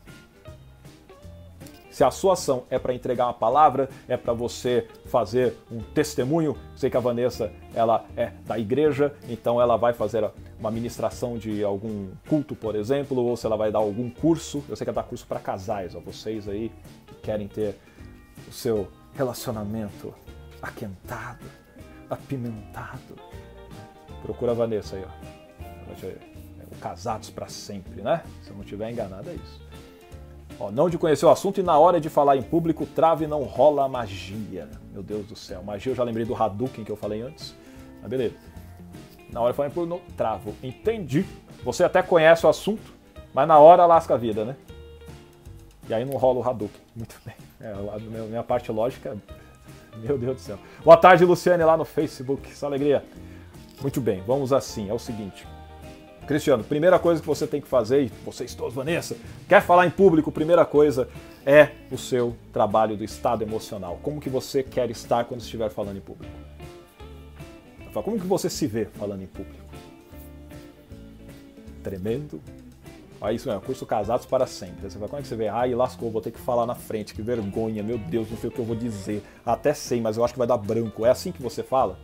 Se 1.92 2.04
a 2.04 2.10
sua 2.10 2.34
ação 2.34 2.64
é 2.72 2.80
para 2.80 2.96
entregar 2.96 3.28
uma 3.28 3.36
palavra, 3.36 3.88
é 4.08 4.18
para 4.18 4.34
você 4.34 4.88
fazer 5.06 5.56
um 5.72 5.80
testemunho, 5.94 6.58
sei 6.76 6.90
que 6.90 6.98
a 6.98 7.00
Vanessa 7.00 7.52
ela 7.76 8.04
é 8.18 8.32
da 8.48 8.58
igreja, 8.58 9.14
então 9.30 9.62
ela 9.62 9.78
vai 9.78 9.94
fazer 9.94 10.28
uma 10.60 10.72
ministração 10.72 11.38
de 11.38 11.64
algum 11.64 12.10
culto, 12.28 12.56
por 12.56 12.76
exemplo, 12.76 13.24
ou 13.24 13.38
se 13.38 13.46
ela 13.46 13.58
vai 13.58 13.72
dar 13.72 13.78
algum 13.78 14.10
curso, 14.10 14.64
eu 14.68 14.76
sei 14.76 14.86
que 14.86 14.90
ela 14.90 15.04
dá 15.04 15.08
curso 15.08 15.28
para 15.28 15.40
casais, 15.40 15.94
ó, 15.94 16.00
vocês 16.00 16.50
aí 16.50 16.72
que 17.06 17.14
querem 17.22 17.48
ter 17.48 17.76
o 18.50 18.52
seu 18.52 18.88
relacionamento 19.14 20.12
aquentado, 20.60 21.61
apimentado. 22.12 23.16
Procura 24.22 24.52
a 24.52 24.56
Vanessa 24.56 24.96
aí, 24.96 25.04
ó. 25.06 26.06
É 26.06 26.32
casados 26.80 27.30
para 27.30 27.48
sempre, 27.48 28.02
né? 28.02 28.24
Se 28.42 28.50
eu 28.50 28.56
não 28.56 28.64
estiver 28.64 28.92
enganado, 28.92 29.30
é 29.30 29.34
isso. 29.34 29.62
Ó, 30.60 30.72
não 30.72 30.90
de 30.90 30.98
conhecer 30.98 31.26
o 31.26 31.30
assunto 31.30 31.60
e 31.60 31.64
na 31.64 31.78
hora 31.78 32.00
de 32.00 32.10
falar 32.10 32.38
em 32.38 32.42
público, 32.42 32.86
trave 32.86 33.28
não 33.28 33.44
rola 33.44 33.88
magia. 33.88 34.68
Meu 34.92 35.04
Deus 35.04 35.26
do 35.26 35.36
céu. 35.36 35.64
Magia 35.64 35.92
eu 35.92 35.96
já 35.96 36.04
lembrei 36.04 36.26
do 36.26 36.36
Hadouken 36.36 36.84
que 36.84 36.92
eu 36.92 36.96
falei 36.96 37.22
antes. 37.22 37.56
Mas 38.02 38.10
beleza. 38.10 38.36
Na 39.32 39.42
hora 39.42 39.52
de 39.54 39.58
falar 39.58 39.70
em 39.70 39.72
público, 39.72 39.96
não, 39.96 40.16
travo. 40.16 40.54
Entendi. 40.62 41.26
Você 41.64 41.84
até 41.84 42.02
conhece 42.02 42.46
o 42.46 42.50
assunto, 42.50 42.94
mas 43.34 43.48
na 43.48 43.60
hora 43.60 43.86
lasca 43.86 44.16
a 44.16 44.18
vida, 44.18 44.44
né? 44.44 44.56
E 45.88 45.94
aí 45.94 46.04
não 46.04 46.18
rola 46.18 46.40
o 46.40 46.48
Hadouken. 46.48 46.82
Muito 46.96 47.16
bem. 47.26 47.36
É, 47.60 47.72
a 47.72 48.00
minha 48.28 48.44
parte 48.44 48.72
lógica 48.72 49.16
meu 49.98 50.18
Deus 50.18 50.36
do 50.36 50.42
céu. 50.42 50.58
Boa 50.84 50.98
tarde, 50.98 51.26
Luciane, 51.26 51.64
lá 51.64 51.78
no 51.78 51.86
Facebook. 51.86 52.50
Essa 52.52 52.66
alegria. 52.66 53.04
Muito 53.82 54.00
bem, 54.00 54.24
vamos 54.26 54.54
assim. 54.54 54.90
É 54.90 54.94
o 54.94 55.00
seguinte. 55.00 55.48
Cristiano, 56.28 56.64
primeira 56.64 56.98
coisa 57.00 57.20
que 57.20 57.28
você 57.28 57.48
tem 57.48 57.60
que 57.60 57.68
fazer, 57.68 58.04
e 58.04 58.12
vocês 58.24 58.54
todos, 58.54 58.74
Vanessa, 58.74 59.18
quer 59.50 59.62
falar 59.62 59.86
em 59.88 59.90
público, 59.90 60.32
primeira 60.32 60.64
coisa 60.66 61.10
é 61.46 61.72
o 61.92 61.98
seu 61.98 62.38
trabalho 62.54 62.96
do 62.96 63.04
estado 63.04 63.42
emocional. 63.42 64.00
Como 64.02 64.22
que 64.22 64.30
você 64.30 64.64
quer 64.64 64.90
estar 64.90 65.26
quando 65.26 65.42
estiver 65.42 65.70
falando 65.70 65.98
em 65.98 66.02
público? 66.02 66.34
Como 67.94 68.20
que 68.20 68.26
você 68.26 68.50
se 68.50 68.68
vê 68.68 68.86
falando 68.86 69.24
em 69.24 69.28
público? 69.28 69.60
Tremendo, 71.84 72.40
Aí 73.22 73.36
isso 73.36 73.48
mesmo, 73.48 73.62
curso 73.62 73.86
Casados 73.86 74.26
para 74.26 74.48
Sempre. 74.48 74.90
Você 74.90 74.98
vai, 74.98 75.08
como 75.08 75.20
é 75.20 75.22
que 75.22 75.28
você 75.28 75.36
vê? 75.36 75.48
Ai, 75.48 75.76
lascou, 75.76 76.10
vou 76.10 76.22
ter 76.22 76.32
que 76.32 76.40
falar 76.40 76.66
na 76.66 76.74
frente, 76.74 77.14
que 77.14 77.22
vergonha, 77.22 77.84
meu 77.84 78.00
Deus, 78.00 78.28
não 78.32 78.38
sei 78.38 78.50
o 78.50 78.52
que 78.52 78.58
eu 78.58 78.66
vou 78.66 78.76
dizer. 78.76 79.24
Até 79.46 79.76
sei, 79.76 80.02
mas 80.02 80.18
eu 80.18 80.26
acho 80.26 80.34
que 80.34 80.40
vai 80.40 80.48
dar 80.48 80.58
branco. 80.58 81.06
É 81.06 81.12
assim 81.12 81.32
que 81.32 81.42
você 81.42 81.62
fala? 81.62 82.00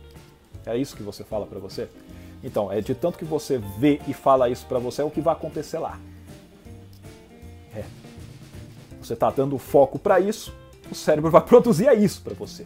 É 0.64 0.76
isso 0.76 0.96
que 0.96 1.02
você 1.02 1.24
fala 1.24 1.44
para 1.44 1.58
você? 1.58 1.88
Então, 2.42 2.70
é 2.70 2.80
de 2.80 2.94
tanto 2.94 3.18
que 3.18 3.24
você 3.24 3.58
vê 3.58 4.00
e 4.06 4.14
fala 4.14 4.48
isso 4.48 4.64
para 4.66 4.78
você, 4.78 5.02
é 5.02 5.04
o 5.04 5.10
que 5.10 5.20
vai 5.20 5.34
acontecer 5.34 5.78
lá. 5.78 5.98
É. 7.74 7.82
Você 9.02 9.14
está 9.14 9.28
dando 9.28 9.58
foco 9.58 9.98
para 9.98 10.20
isso, 10.20 10.54
o 10.88 10.94
cérebro 10.94 11.32
vai 11.32 11.42
produzir 11.44 11.92
isso 11.98 12.22
para 12.22 12.34
você. 12.34 12.64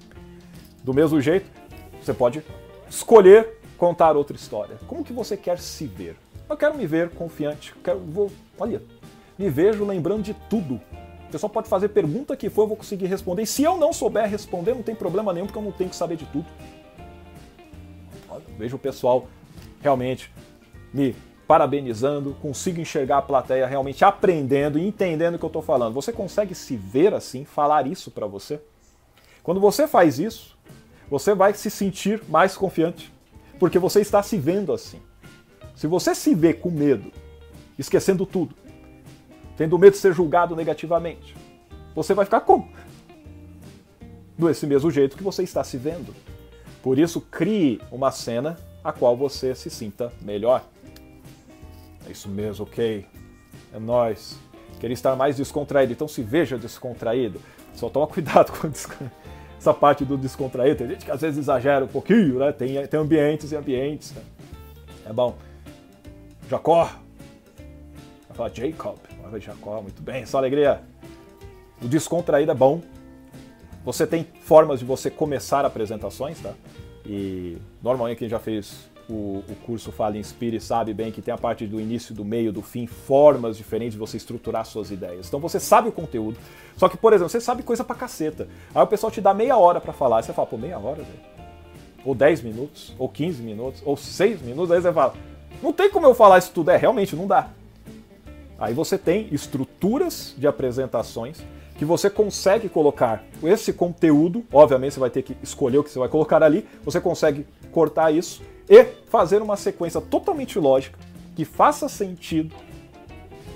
Do 0.84 0.92
mesmo 0.92 1.20
jeito, 1.22 1.48
você 2.02 2.12
pode 2.12 2.42
escolher 2.90 3.60
contar 3.78 4.14
outra 4.14 4.36
história. 4.36 4.76
Como 4.86 5.02
que 5.02 5.12
você 5.12 5.38
quer 5.38 5.58
se 5.58 5.86
ver? 5.86 6.16
Eu 6.48 6.56
quero 6.56 6.76
me 6.76 6.86
ver 6.86 7.10
confiante. 7.10 7.74
Quero, 7.82 8.00
vou, 8.00 8.30
olha, 8.62 8.82
me 9.36 9.50
vejo 9.50 9.84
lembrando 9.84 10.22
de 10.22 10.34
tudo. 10.48 10.80
Você 11.28 11.38
só 11.38 11.48
pode 11.48 11.68
fazer 11.68 11.88
pergunta 11.88 12.36
que 12.36 12.48
for, 12.48 12.62
eu 12.62 12.68
vou 12.68 12.76
conseguir 12.76 13.06
responder. 13.06 13.42
E 13.42 13.46
se 13.46 13.62
eu 13.62 13.76
não 13.76 13.92
souber 13.92 14.28
responder, 14.28 14.74
não 14.74 14.82
tem 14.82 14.94
problema 14.94 15.32
nenhum, 15.32 15.46
porque 15.46 15.58
eu 15.58 15.62
não 15.62 15.72
tenho 15.72 15.90
que 15.90 15.96
saber 15.96 16.16
de 16.16 16.26
tudo. 16.26 16.46
Vejo 18.56 18.76
o 18.76 18.78
pessoal 18.78 19.26
realmente 19.80 20.30
me 20.92 21.16
parabenizando, 21.48 22.36
consigo 22.40 22.80
enxergar 22.80 23.18
a 23.18 23.22
plateia 23.22 23.66
realmente 23.66 24.04
aprendendo 24.04 24.78
e 24.78 24.86
entendendo 24.86 25.34
o 25.34 25.38
que 25.38 25.44
eu 25.44 25.48
estou 25.48 25.62
falando. 25.62 25.92
Você 25.94 26.12
consegue 26.12 26.54
se 26.54 26.76
ver 26.76 27.12
assim, 27.12 27.44
falar 27.44 27.86
isso 27.86 28.10
para 28.10 28.26
você? 28.26 28.60
Quando 29.42 29.60
você 29.60 29.88
faz 29.88 30.18
isso, 30.18 30.56
você 31.10 31.34
vai 31.34 31.52
se 31.52 31.70
sentir 31.70 32.22
mais 32.28 32.56
confiante, 32.56 33.12
porque 33.58 33.78
você 33.78 34.00
está 34.00 34.22
se 34.22 34.38
vendo 34.38 34.72
assim. 34.72 35.00
Se 35.74 35.86
você 35.86 36.14
se 36.14 36.34
vê 36.34 36.54
com 36.54 36.70
medo, 36.70 37.10
esquecendo 37.78 38.26
tudo, 38.26 38.54
tendo 39.56 39.78
medo 39.78 39.92
de 39.92 39.98
ser 39.98 40.12
julgado 40.12 40.56
negativamente, 40.56 41.34
você 41.94 42.14
vai 42.14 42.24
ficar 42.24 42.40
como? 42.40 42.68
Desse 44.38 44.66
mesmo 44.66 44.90
jeito 44.90 45.16
que 45.16 45.22
você 45.22 45.42
está 45.42 45.62
se 45.62 45.76
vendo. 45.76 46.14
Por 46.82 46.98
isso, 46.98 47.20
crie 47.20 47.80
uma 47.90 48.10
cena 48.10 48.58
a 48.82 48.92
qual 48.92 49.16
você 49.16 49.54
se 49.54 49.70
sinta 49.70 50.12
melhor. 50.22 50.64
É 52.06 52.10
isso 52.10 52.28
mesmo, 52.28 52.64
ok? 52.64 53.06
É 53.72 53.78
nós. 53.78 54.36
Queria 54.80 54.94
estar 54.94 55.14
mais 55.14 55.36
descontraído, 55.36 55.92
então 55.92 56.08
se 56.08 56.22
veja 56.22 56.58
descontraído. 56.58 57.40
Só 57.74 57.88
toma 57.88 58.06
cuidado 58.06 58.52
com 58.58 58.68
essa 59.58 59.72
parte 59.72 60.04
do 60.04 60.16
descontraído. 60.16 60.78
Tem 60.78 60.88
gente 60.88 61.04
que 61.04 61.10
às 61.10 61.20
vezes 61.20 61.38
exagera 61.38 61.84
um 61.84 61.88
pouquinho, 61.88 62.38
né? 62.40 62.50
Tem, 62.52 62.84
tem 62.86 62.98
ambientes 62.98 63.52
e 63.52 63.56
ambientes. 63.56 64.12
Né? 64.12 64.22
É 65.06 65.12
bom. 65.12 65.36
Jacó. 66.50 67.01
Vai 68.32 68.50
falar 68.50 68.50
Jacob. 68.54 68.96
Vai 69.30 69.40
Jacó, 69.40 69.82
muito 69.82 70.02
bem, 70.02 70.24
só 70.24 70.38
alegria. 70.38 70.80
O 71.82 71.88
descontraído 71.88 72.50
é 72.50 72.54
bom. 72.54 72.80
Você 73.84 74.06
tem 74.06 74.26
formas 74.42 74.78
de 74.78 74.84
você 74.84 75.10
começar 75.10 75.64
apresentações, 75.64 76.40
tá? 76.40 76.54
E 77.04 77.58
normalmente 77.82 78.18
quem 78.18 78.28
já 78.28 78.38
fez 78.38 78.90
o, 79.08 79.42
o 79.48 79.56
curso 79.66 79.90
Fala 79.90 80.16
Inspire 80.16 80.60
sabe 80.60 80.94
bem 80.94 81.10
que 81.10 81.20
tem 81.20 81.34
a 81.34 81.36
parte 81.36 81.66
do 81.66 81.80
início, 81.80 82.14
do 82.14 82.24
meio, 82.24 82.52
do 82.52 82.62
fim, 82.62 82.86
formas 82.86 83.56
diferentes 83.56 83.94
de 83.94 83.98
você 83.98 84.16
estruturar 84.16 84.64
suas 84.64 84.90
ideias. 84.90 85.26
Então 85.26 85.40
você 85.40 85.58
sabe 85.58 85.88
o 85.88 85.92
conteúdo, 85.92 86.38
só 86.76 86.88
que, 86.88 86.96
por 86.96 87.12
exemplo, 87.12 87.28
você 87.28 87.40
sabe 87.40 87.62
coisa 87.62 87.82
pra 87.82 87.96
caceta. 87.96 88.48
Aí 88.74 88.82
o 88.82 88.86
pessoal 88.86 89.10
te 89.10 89.20
dá 89.20 89.34
meia 89.34 89.56
hora 89.56 89.80
para 89.80 89.92
falar, 89.92 90.18
aí 90.18 90.22
você 90.22 90.32
fala, 90.32 90.46
pô, 90.46 90.56
meia 90.56 90.78
hora, 90.78 91.02
velho? 91.02 91.32
Ou 92.04 92.14
10 92.14 92.42
minutos, 92.42 92.94
ou 92.98 93.08
15 93.08 93.42
minutos, 93.42 93.82
ou 93.84 93.96
6 93.96 94.40
minutos, 94.42 94.70
aí 94.70 94.80
você 94.80 94.92
fala, 94.92 95.14
não 95.60 95.72
tem 95.72 95.90
como 95.90 96.06
eu 96.06 96.14
falar 96.14 96.38
isso 96.38 96.52
tudo. 96.52 96.70
É, 96.70 96.76
realmente, 96.76 97.16
não 97.16 97.26
dá. 97.26 97.50
Aí 98.62 98.72
você 98.72 98.96
tem 98.96 99.26
estruturas 99.32 100.36
de 100.38 100.46
apresentações 100.46 101.42
que 101.76 101.84
você 101.84 102.08
consegue 102.08 102.68
colocar 102.68 103.24
esse 103.42 103.72
conteúdo, 103.72 104.44
obviamente 104.52 104.94
você 104.94 105.00
vai 105.00 105.10
ter 105.10 105.22
que 105.22 105.36
escolher 105.42 105.78
o 105.78 105.82
que 105.82 105.90
você 105.90 105.98
vai 105.98 106.08
colocar 106.08 106.40
ali, 106.44 106.64
você 106.84 107.00
consegue 107.00 107.44
cortar 107.72 108.12
isso 108.12 108.40
e 108.70 108.84
fazer 109.08 109.42
uma 109.42 109.56
sequência 109.56 110.00
totalmente 110.00 110.60
lógica, 110.60 110.96
que 111.34 111.44
faça 111.44 111.88
sentido 111.88 112.54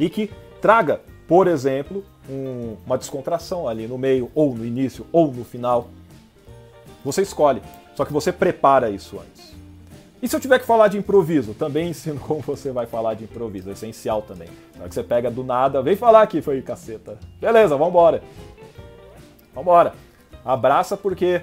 e 0.00 0.10
que 0.10 0.28
traga, 0.60 1.00
por 1.28 1.46
exemplo, 1.46 2.04
um, 2.28 2.74
uma 2.84 2.98
descontração 2.98 3.68
ali 3.68 3.86
no 3.86 3.96
meio, 3.96 4.28
ou 4.34 4.56
no 4.56 4.66
início, 4.66 5.06
ou 5.12 5.32
no 5.32 5.44
final. 5.44 5.88
Você 7.04 7.22
escolhe, 7.22 7.62
só 7.94 8.04
que 8.04 8.12
você 8.12 8.32
prepara 8.32 8.90
isso 8.90 9.20
antes. 9.20 9.55
E 10.22 10.28
se 10.28 10.34
eu 10.34 10.40
tiver 10.40 10.58
que 10.58 10.64
falar 10.64 10.88
de 10.88 10.98
improviso? 10.98 11.54
Também 11.54 11.90
ensino 11.90 12.18
como 12.20 12.40
você 12.40 12.72
vai 12.72 12.86
falar 12.86 13.14
de 13.14 13.24
improviso, 13.24 13.68
é 13.68 13.72
essencial 13.72 14.22
também. 14.22 14.48
Na 14.76 14.88
que 14.88 14.94
você 14.94 15.02
pega 15.02 15.30
do 15.30 15.44
nada, 15.44 15.82
vem 15.82 15.96
falar 15.96 16.22
aqui, 16.22 16.40
foi 16.40 16.62
caceta. 16.62 17.18
Beleza, 17.40 17.76
vambora. 17.76 18.22
Vambora. 19.54 19.94
Abraça 20.44 20.96
porque 20.96 21.42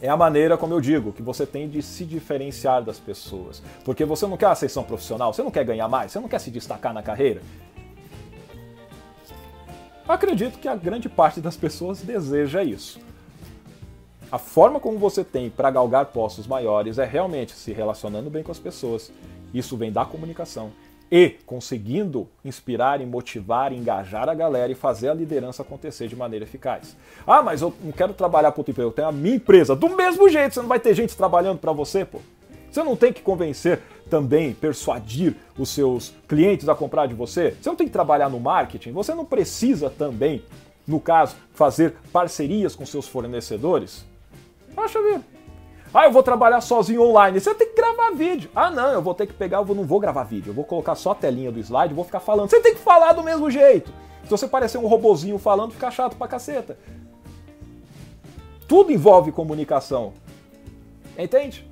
é 0.00 0.08
a 0.08 0.16
maneira, 0.16 0.56
como 0.56 0.74
eu 0.74 0.80
digo, 0.80 1.12
que 1.12 1.22
você 1.22 1.46
tem 1.46 1.68
de 1.68 1.80
se 1.80 2.04
diferenciar 2.04 2.82
das 2.82 2.98
pessoas. 2.98 3.62
Porque 3.84 4.04
você 4.04 4.26
não 4.26 4.36
quer 4.36 4.46
ascensão 4.46 4.82
profissional, 4.82 5.32
você 5.32 5.42
não 5.42 5.50
quer 5.50 5.64
ganhar 5.64 5.88
mais, 5.88 6.10
você 6.10 6.18
não 6.18 6.28
quer 6.28 6.40
se 6.40 6.50
destacar 6.50 6.92
na 6.92 7.02
carreira. 7.02 7.40
Acredito 10.08 10.58
que 10.58 10.66
a 10.66 10.74
grande 10.74 11.08
parte 11.08 11.40
das 11.40 11.56
pessoas 11.56 12.02
deseja 12.02 12.64
isso. 12.64 12.98
A 14.32 14.38
forma 14.38 14.80
como 14.80 14.96
você 14.96 15.22
tem 15.22 15.50
para 15.50 15.70
galgar 15.70 16.06
postos 16.06 16.46
maiores 16.46 16.96
é 16.96 17.04
realmente 17.04 17.52
se 17.52 17.70
relacionando 17.70 18.30
bem 18.30 18.42
com 18.42 18.50
as 18.50 18.58
pessoas. 18.58 19.12
Isso 19.52 19.76
vem 19.76 19.92
da 19.92 20.06
comunicação 20.06 20.72
e 21.10 21.36
conseguindo 21.44 22.26
inspirar 22.42 23.02
e 23.02 23.04
motivar, 23.04 23.74
engajar 23.74 24.30
a 24.30 24.34
galera 24.34 24.72
e 24.72 24.74
fazer 24.74 25.10
a 25.10 25.14
liderança 25.14 25.60
acontecer 25.60 26.08
de 26.08 26.16
maneira 26.16 26.46
eficaz. 26.46 26.96
Ah, 27.26 27.42
mas 27.42 27.60
eu 27.60 27.74
não 27.84 27.92
quero 27.92 28.14
trabalhar 28.14 28.52
para 28.52 28.60
outro 28.60 28.70
emprego, 28.70 28.88
eu 28.88 28.94
tenho 28.94 29.08
a 29.08 29.12
minha 29.12 29.36
empresa. 29.36 29.76
Do 29.76 29.90
mesmo 29.90 30.26
jeito, 30.30 30.54
você 30.54 30.60
não 30.62 30.68
vai 30.68 30.80
ter 30.80 30.94
gente 30.94 31.14
trabalhando 31.14 31.58
para 31.58 31.72
você, 31.72 32.02
pô. 32.02 32.18
Você 32.70 32.82
não 32.82 32.96
tem 32.96 33.12
que 33.12 33.20
convencer 33.20 33.82
também, 34.08 34.54
persuadir 34.54 35.36
os 35.58 35.68
seus 35.68 36.14
clientes 36.26 36.70
a 36.70 36.74
comprar 36.74 37.04
de 37.04 37.12
você. 37.12 37.54
Você 37.60 37.68
não 37.68 37.76
tem 37.76 37.86
que 37.86 37.92
trabalhar 37.92 38.30
no 38.30 38.40
marketing. 38.40 38.92
Você 38.92 39.14
não 39.14 39.26
precisa 39.26 39.90
também, 39.90 40.42
no 40.88 40.98
caso, 40.98 41.36
fazer 41.52 41.96
parcerias 42.10 42.74
com 42.74 42.86
seus 42.86 43.06
fornecedores. 43.06 44.10
Acha 44.76 45.00
ver. 45.02 45.20
Ah, 45.94 46.06
eu 46.06 46.12
vou 46.12 46.22
trabalhar 46.22 46.60
sozinho 46.60 47.02
online. 47.02 47.38
Você 47.38 47.54
tem 47.54 47.68
que 47.68 47.76
gravar 47.76 48.12
vídeo. 48.12 48.50
Ah, 48.54 48.70
não, 48.70 48.92
eu 48.92 49.02
vou 49.02 49.14
ter 49.14 49.26
que 49.26 49.34
pegar, 49.34 49.58
eu 49.58 49.74
não 49.74 49.84
vou 49.84 50.00
gravar 50.00 50.24
vídeo. 50.24 50.50
Eu 50.50 50.54
vou 50.54 50.64
colocar 50.64 50.94
só 50.94 51.10
a 51.10 51.14
telinha 51.14 51.52
do 51.52 51.60
slide, 51.60 51.92
vou 51.92 52.04
ficar 52.04 52.20
falando. 52.20 52.48
Você 52.48 52.60
tem 52.60 52.74
que 52.74 52.80
falar 52.80 53.12
do 53.12 53.22
mesmo 53.22 53.50
jeito. 53.50 53.92
Se 54.24 54.30
você 54.30 54.48
parecer 54.48 54.78
um 54.78 54.86
robozinho 54.86 55.38
falando, 55.38 55.72
fica 55.72 55.90
chato 55.90 56.16
pra 56.16 56.26
caceta. 56.26 56.78
Tudo 58.66 58.90
envolve 58.90 59.32
comunicação. 59.32 60.14
Entende? 61.18 61.68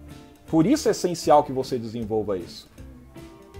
Por 0.48 0.66
isso 0.66 0.88
é 0.88 0.90
essencial 0.90 1.42
que 1.42 1.52
você 1.52 1.78
desenvolva 1.78 2.36
isso. 2.36 2.68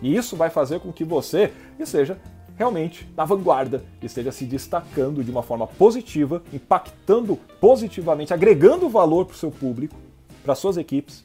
E 0.03 0.15
isso 0.15 0.37
vai 0.37 0.51
fazer 0.51 0.81
com 0.81 0.93
que 0.93 1.05
você 1.05 1.53
esteja 1.79 2.19
realmente 2.61 3.09
na 3.17 3.25
vanguarda, 3.25 3.83
esteja 4.03 4.31
se 4.31 4.45
destacando 4.45 5.25
de 5.25 5.31
uma 5.31 5.43
forma 5.43 5.67
positiva, 5.67 6.43
impactando 6.53 7.39
positivamente, 7.59 8.35
agregando 8.35 8.87
valor 8.87 9.25
para 9.25 9.35
o 9.35 9.39
seu 9.39 9.51
público 9.51 9.97
para 10.45 10.55
suas 10.55 10.77
equipes. 10.77 11.25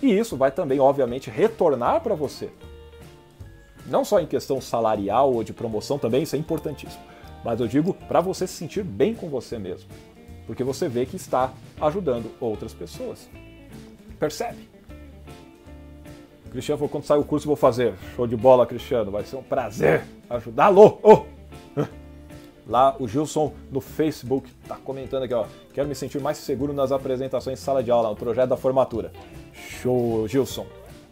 E 0.00 0.16
isso 0.16 0.36
vai 0.36 0.52
também, 0.52 0.78
obviamente, 0.78 1.28
retornar 1.28 2.00
para 2.02 2.14
você. 2.14 2.50
Não 3.86 4.04
só 4.04 4.20
em 4.20 4.26
questão 4.26 4.60
salarial 4.60 5.34
ou 5.34 5.42
de 5.42 5.52
promoção, 5.52 5.98
também 5.98 6.22
isso 6.22 6.36
é 6.36 6.38
importantíssimo. 6.38 7.02
Mas 7.44 7.58
eu 7.58 7.66
digo 7.66 7.92
para 7.92 8.20
você 8.20 8.46
se 8.46 8.54
sentir 8.54 8.84
bem 8.84 9.12
com 9.12 9.28
você 9.28 9.58
mesmo. 9.58 9.90
Porque 10.46 10.62
você 10.62 10.88
vê 10.88 11.04
que 11.04 11.16
está 11.16 11.52
ajudando 11.80 12.30
outras 12.40 12.72
pessoas. 12.72 13.28
Percebe? 14.20 14.69
Cristiano 16.50 16.78
falou: 16.78 16.88
quando 16.88 17.04
sair 17.04 17.18
o 17.18 17.24
curso, 17.24 17.46
vou 17.46 17.56
fazer. 17.56 17.94
Show 18.14 18.26
de 18.26 18.36
bola, 18.36 18.66
Cristiano. 18.66 19.10
Vai 19.10 19.24
ser 19.24 19.36
um 19.36 19.42
prazer 19.42 20.02
ajudá-lo. 20.28 20.98
Oh! 21.02 21.24
Lá 22.66 22.94
o 23.00 23.08
Gilson 23.08 23.52
no 23.70 23.80
Facebook 23.80 24.48
tá 24.68 24.76
comentando 24.76 25.24
aqui, 25.24 25.34
ó. 25.34 25.46
Quero 25.72 25.88
me 25.88 25.94
sentir 25.94 26.20
mais 26.20 26.38
seguro 26.38 26.72
nas 26.72 26.92
apresentações 26.92 27.58
em 27.58 27.62
sala 27.62 27.82
de 27.82 27.90
aula, 27.90 28.10
no 28.10 28.16
projeto 28.16 28.50
da 28.50 28.56
formatura. 28.56 29.10
Show, 29.52 30.28
Gilson. 30.28 30.66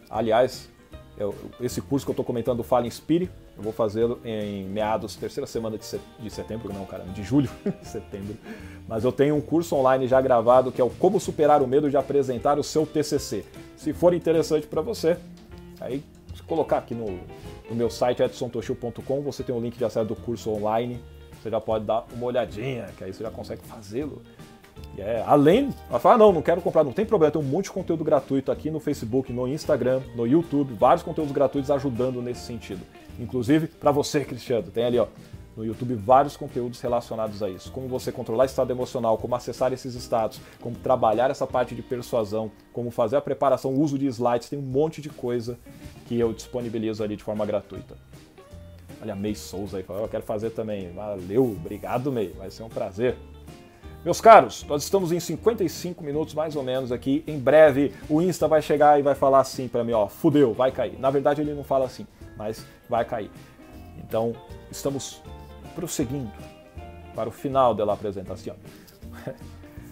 Aliás, 0.09 0.71
eu, 1.19 1.35
esse 1.61 1.81
curso 1.81 2.07
que 2.07 2.11
eu 2.13 2.15
tô 2.15 2.23
comentando 2.23 2.59
do 2.59 2.63
Fala 2.63 2.87
Inspire, 2.87 3.31
eu 3.57 3.63
vou 3.63 3.73
fazê-lo 3.73 4.21
em 4.25 4.65
meados, 4.65 5.17
terceira 5.17 5.47
semana 5.47 5.77
de 5.77 6.31
setembro, 6.31 6.73
não, 6.73 6.85
cara, 6.87 7.05
de 7.05 7.23
julho, 7.23 7.51
setembro. 7.83 8.37
Mas 8.87 9.05
eu 9.05 9.13
tenho 9.13 9.35
um 9.35 9.41
curso 9.41 9.75
online 9.75 10.07
já 10.07 10.21
gravado 10.21 10.71
que 10.71 10.81
é 10.81 10.85
o 10.85 10.91
Como 10.91 11.19
Superar 11.19 11.63
o 11.63 11.67
Medo 11.67 11.91
de 11.91 11.97
Apresentar 11.97 12.59
o 12.59 12.63
Seu 12.63 12.87
TCC. 12.87 13.45
Se 13.77 13.93
for 13.93 14.15
interessante 14.15 14.67
para 14.67 14.81
você, 14.81 15.17
aí 15.81 16.03
se 16.35 16.43
colocar 16.45 16.79
aqui 16.79 16.95
no, 16.95 17.19
no 17.69 17.75
meu 17.75 17.91
site 17.91 18.23
edsontoshio.com, 18.23 19.21
você 19.23 19.43
tem 19.43 19.55
o 19.55 19.59
um 19.59 19.61
link 19.61 19.77
de 19.77 19.85
acesso 19.85 20.07
do 20.07 20.17
curso 20.17 20.51
online 20.51 21.01
você 21.41 21.51
já 21.51 21.61
pode 21.61 21.85
dar 21.85 22.05
uma 22.13 22.27
olhadinha, 22.27 22.87
que 22.97 23.05
aí 23.05 23.13
você 23.13 23.23
já 23.23 23.31
consegue 23.31 23.63
fazê-lo. 23.63 24.21
É, 24.97 25.23
além, 25.27 25.73
vai 25.89 26.01
falar, 26.01 26.17
ah, 26.17 26.19
não, 26.19 26.33
não 26.33 26.43
quero 26.43 26.61
comprar, 26.61 26.83
não 26.83 26.93
tem 26.93 27.07
problema, 27.07 27.31
tem 27.31 27.41
um 27.41 27.45
monte 27.45 27.67
de 27.67 27.71
conteúdo 27.71 28.03
gratuito 28.03 28.51
aqui 28.51 28.69
no 28.69 28.81
Facebook, 28.81 29.33
no 29.33 29.47
Instagram, 29.47 30.01
no 30.17 30.27
YouTube, 30.27 30.75
vários 30.75 31.05
conteúdos 31.05 31.33
gratuitos 31.33 31.71
ajudando 31.71 32.21
nesse 32.21 32.41
sentido. 32.41 32.81
Inclusive, 33.19 33.69
para 33.69 33.93
você, 33.93 34.25
Cristiano, 34.25 34.69
tem 34.71 34.85
ali, 34.85 34.99
ó, 34.99 35.07
no 35.57 35.65
YouTube 35.65 35.95
vários 35.95 36.37
conteúdos 36.37 36.81
relacionados 36.81 37.43
a 37.43 37.51
isso. 37.51 37.71
Como 37.73 37.89
você 37.89 38.13
controlar 38.13 38.45
estado 38.45 38.71
emocional, 38.71 39.19
como 39.19 39.35
acessar 39.35 39.73
esses 39.73 39.95
estados, 39.95 40.41
como 40.61 40.77
trabalhar 40.77 41.31
essa 41.31 41.47
parte 41.47 41.75
de 41.75 41.83
persuasão, 41.83 42.51
como 42.73 42.93
fazer 42.93 43.17
a 43.17 43.21
preparação, 43.21 43.75
uso 43.75 43.99
de 43.99 44.07
slides, 44.07 44.49
tem 44.49 44.59
um 44.59 44.63
monte 44.63 45.03
de 45.03 45.11
coisa 45.11 45.59
que 46.07 46.19
eu 46.19 46.33
disponibilizo 46.33 47.03
ali 47.03 47.17
de 47.17 47.25
forma 47.25 47.45
gratuita. 47.45 47.97
Olha, 49.03 49.15
May 49.15 49.35
Souza 49.35 49.79
aí, 49.79 49.85
eu 49.89 50.09
quero 50.09 50.23
fazer 50.23 50.51
também. 50.51 50.93
Valeu, 50.93 51.45
obrigado, 51.45 52.11
May, 52.13 52.29
vai 52.29 52.51
ser 52.51 52.63
um 52.63 52.69
prazer. 52.69 53.17
Meus 54.05 54.21
caros, 54.21 54.65
nós 54.69 54.85
estamos 54.85 55.11
em 55.11 55.19
55 55.19 56.05
minutos 56.05 56.33
mais 56.33 56.55
ou 56.55 56.63
menos 56.63 56.93
aqui. 56.93 57.25
Em 57.27 57.39
breve 57.39 57.93
o 58.09 58.23
Insta 58.23 58.47
vai 58.47 58.63
chegar 58.63 58.99
e 58.99 59.03
vai 59.03 59.15
falar 59.15 59.41
assim 59.41 59.67
para 59.67 59.83
mim, 59.83 59.93
ó, 59.93 60.07
fudeu, 60.07 60.55
vai 60.55 60.71
cair. 60.71 60.99
Na 60.99 61.11
verdade 61.11 61.41
ele 61.41 61.53
não 61.53 61.65
fala 61.65 61.87
assim, 61.87 62.07
mas 62.37 62.65
vai 62.89 63.05
cair. 63.05 63.31
Então, 63.99 64.33
estamos 64.71 65.21
prosseguindo 65.75 66.31
para 67.15 67.29
o 67.29 67.33
final 67.33 67.75
da 67.75 67.93
apresentação. 67.93 68.55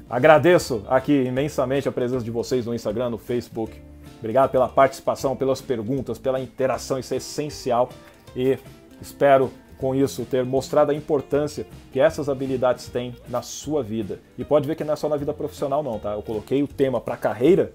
Agradeço 0.08 0.84
aqui 0.88 1.24
imensamente 1.24 1.88
a 1.88 1.92
presença 1.92 2.24
de 2.24 2.30
vocês 2.30 2.64
no 2.64 2.74
Instagram, 2.74 3.10
no 3.10 3.18
Facebook. 3.18 3.82
Obrigado 4.20 4.50
pela 4.50 4.68
participação, 4.68 5.34
pelas 5.34 5.60
perguntas, 5.60 6.16
pela 6.18 6.40
interação, 6.40 6.98
isso 6.98 7.12
é 7.12 7.16
essencial 7.16 7.90
e 8.34 8.56
espero 9.02 9.50
com 9.78 9.94
isso, 9.94 10.24
ter 10.24 10.44
mostrado 10.44 10.90
a 10.90 10.94
importância 10.94 11.66
que 11.92 12.00
essas 12.00 12.28
habilidades 12.28 12.88
têm 12.88 13.14
na 13.28 13.42
sua 13.42 13.82
vida. 13.82 14.20
E 14.38 14.44
pode 14.44 14.66
ver 14.66 14.74
que 14.74 14.84
não 14.84 14.94
é 14.94 14.96
só 14.96 15.08
na 15.08 15.16
vida 15.16 15.32
profissional 15.32 15.82
não, 15.82 15.98
tá? 15.98 16.14
Eu 16.14 16.22
coloquei 16.22 16.62
o 16.62 16.68
tema 16.68 17.00
para 17.00 17.16
carreira, 17.16 17.72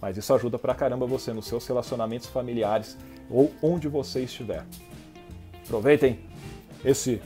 mas 0.00 0.16
isso 0.16 0.32
ajuda 0.34 0.58
pra 0.58 0.74
caramba 0.74 1.06
você 1.06 1.32
nos 1.32 1.46
seus 1.46 1.66
relacionamentos 1.66 2.28
familiares 2.28 2.96
ou 3.30 3.52
onde 3.62 3.88
você 3.88 4.20
estiver. 4.22 4.64
Aproveitem 5.64 6.20
esse 6.84 7.20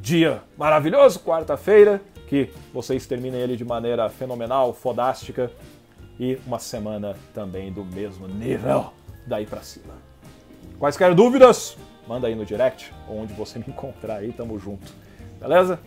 dia 0.00 0.42
maravilhoso, 0.56 1.20
quarta-feira, 1.20 2.00
que 2.28 2.50
vocês 2.72 3.06
terminem 3.06 3.40
ele 3.40 3.56
de 3.56 3.64
maneira 3.64 4.08
fenomenal, 4.08 4.72
fodástica 4.72 5.50
e 6.18 6.38
uma 6.46 6.58
semana 6.58 7.14
também 7.34 7.72
do 7.72 7.84
mesmo 7.84 8.26
nível 8.26 8.92
daí 9.26 9.44
para 9.44 9.60
cima. 9.62 9.94
Quaisquer 10.78 11.14
dúvidas? 11.14 11.76
Manda 12.06 12.26
aí 12.26 12.34
no 12.34 12.44
direct, 12.44 12.92
onde 13.08 13.32
você 13.32 13.58
me 13.60 13.66
encontrar 13.68 14.16
aí, 14.16 14.32
tamo 14.32 14.58
junto. 14.58 14.92
Beleza? 15.40 15.78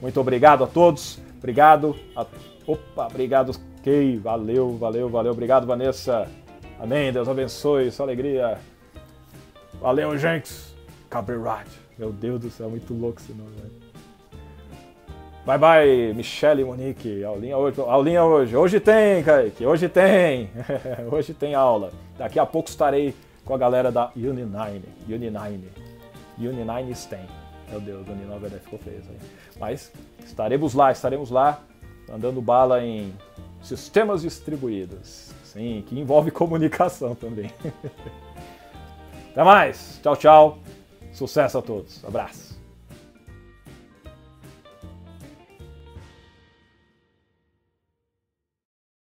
Muito 0.00 0.20
obrigado 0.20 0.64
a 0.64 0.66
todos. 0.66 1.18
Obrigado. 1.38 1.96
A... 2.16 2.26
Opa, 2.66 3.06
obrigado, 3.06 3.52
Kay. 3.84 4.16
Valeu, 4.18 4.76
valeu, 4.76 5.08
valeu. 5.08 5.32
Obrigado, 5.32 5.66
Vanessa. 5.66 6.28
Amém. 6.80 7.12
Deus 7.12 7.28
abençoe. 7.28 7.90
Sua 7.90 8.06
alegria. 8.06 8.58
Valeu, 9.80 10.16
gente. 10.18 10.52
Copyright. 11.10 11.70
Meu 11.98 12.12
Deus 12.12 12.40
do 12.40 12.50
céu, 12.50 12.68
muito 12.68 12.92
louco 12.92 13.20
esse 13.20 13.32
nome, 13.32 13.52
velho. 13.56 13.84
Bye 15.46 15.58
bye, 15.58 16.14
Michelle 16.14 16.62
e 16.62 16.64
Monique. 16.64 17.22
Aulinha 17.22 17.58
hoje. 17.58 17.80
Aulinha 17.80 18.24
hoje. 18.24 18.56
Hoje 18.56 18.80
tem, 18.80 19.22
Kaique. 19.22 19.64
Hoje 19.66 19.88
tem. 19.88 20.50
hoje 21.12 21.34
tem 21.34 21.54
aula. 21.54 21.90
Daqui 22.16 22.38
a 22.38 22.46
pouco 22.46 22.70
estarei 22.70 23.14
com 23.44 23.54
a 23.54 23.58
galera 23.58 23.92
da 23.92 24.10
Uni9. 24.12 24.82
Uni9. 25.08 25.60
Uni9 26.38 26.94
Stem. 26.94 27.26
Meu 27.70 27.80
Deus, 27.80 28.06
Uni9 28.06 28.60
ficou 28.60 28.78
feio 28.78 29.02
aí. 29.08 29.18
Mas 29.58 29.92
estaremos 30.24 30.74
lá, 30.74 30.92
estaremos 30.92 31.30
lá, 31.30 31.60
andando 32.12 32.40
bala 32.40 32.82
em 32.82 33.14
sistemas 33.62 34.22
distribuídos. 34.22 35.32
Sim, 35.44 35.84
que 35.86 35.98
envolve 35.98 36.30
comunicação 36.32 37.14
também. 37.14 37.50
Até 39.32 39.42
mais. 39.42 40.00
Tchau, 40.02 40.16
tchau. 40.16 40.58
Sucesso 41.12 41.58
a 41.58 41.62
todos. 41.62 42.04
Abraço. 42.04 42.43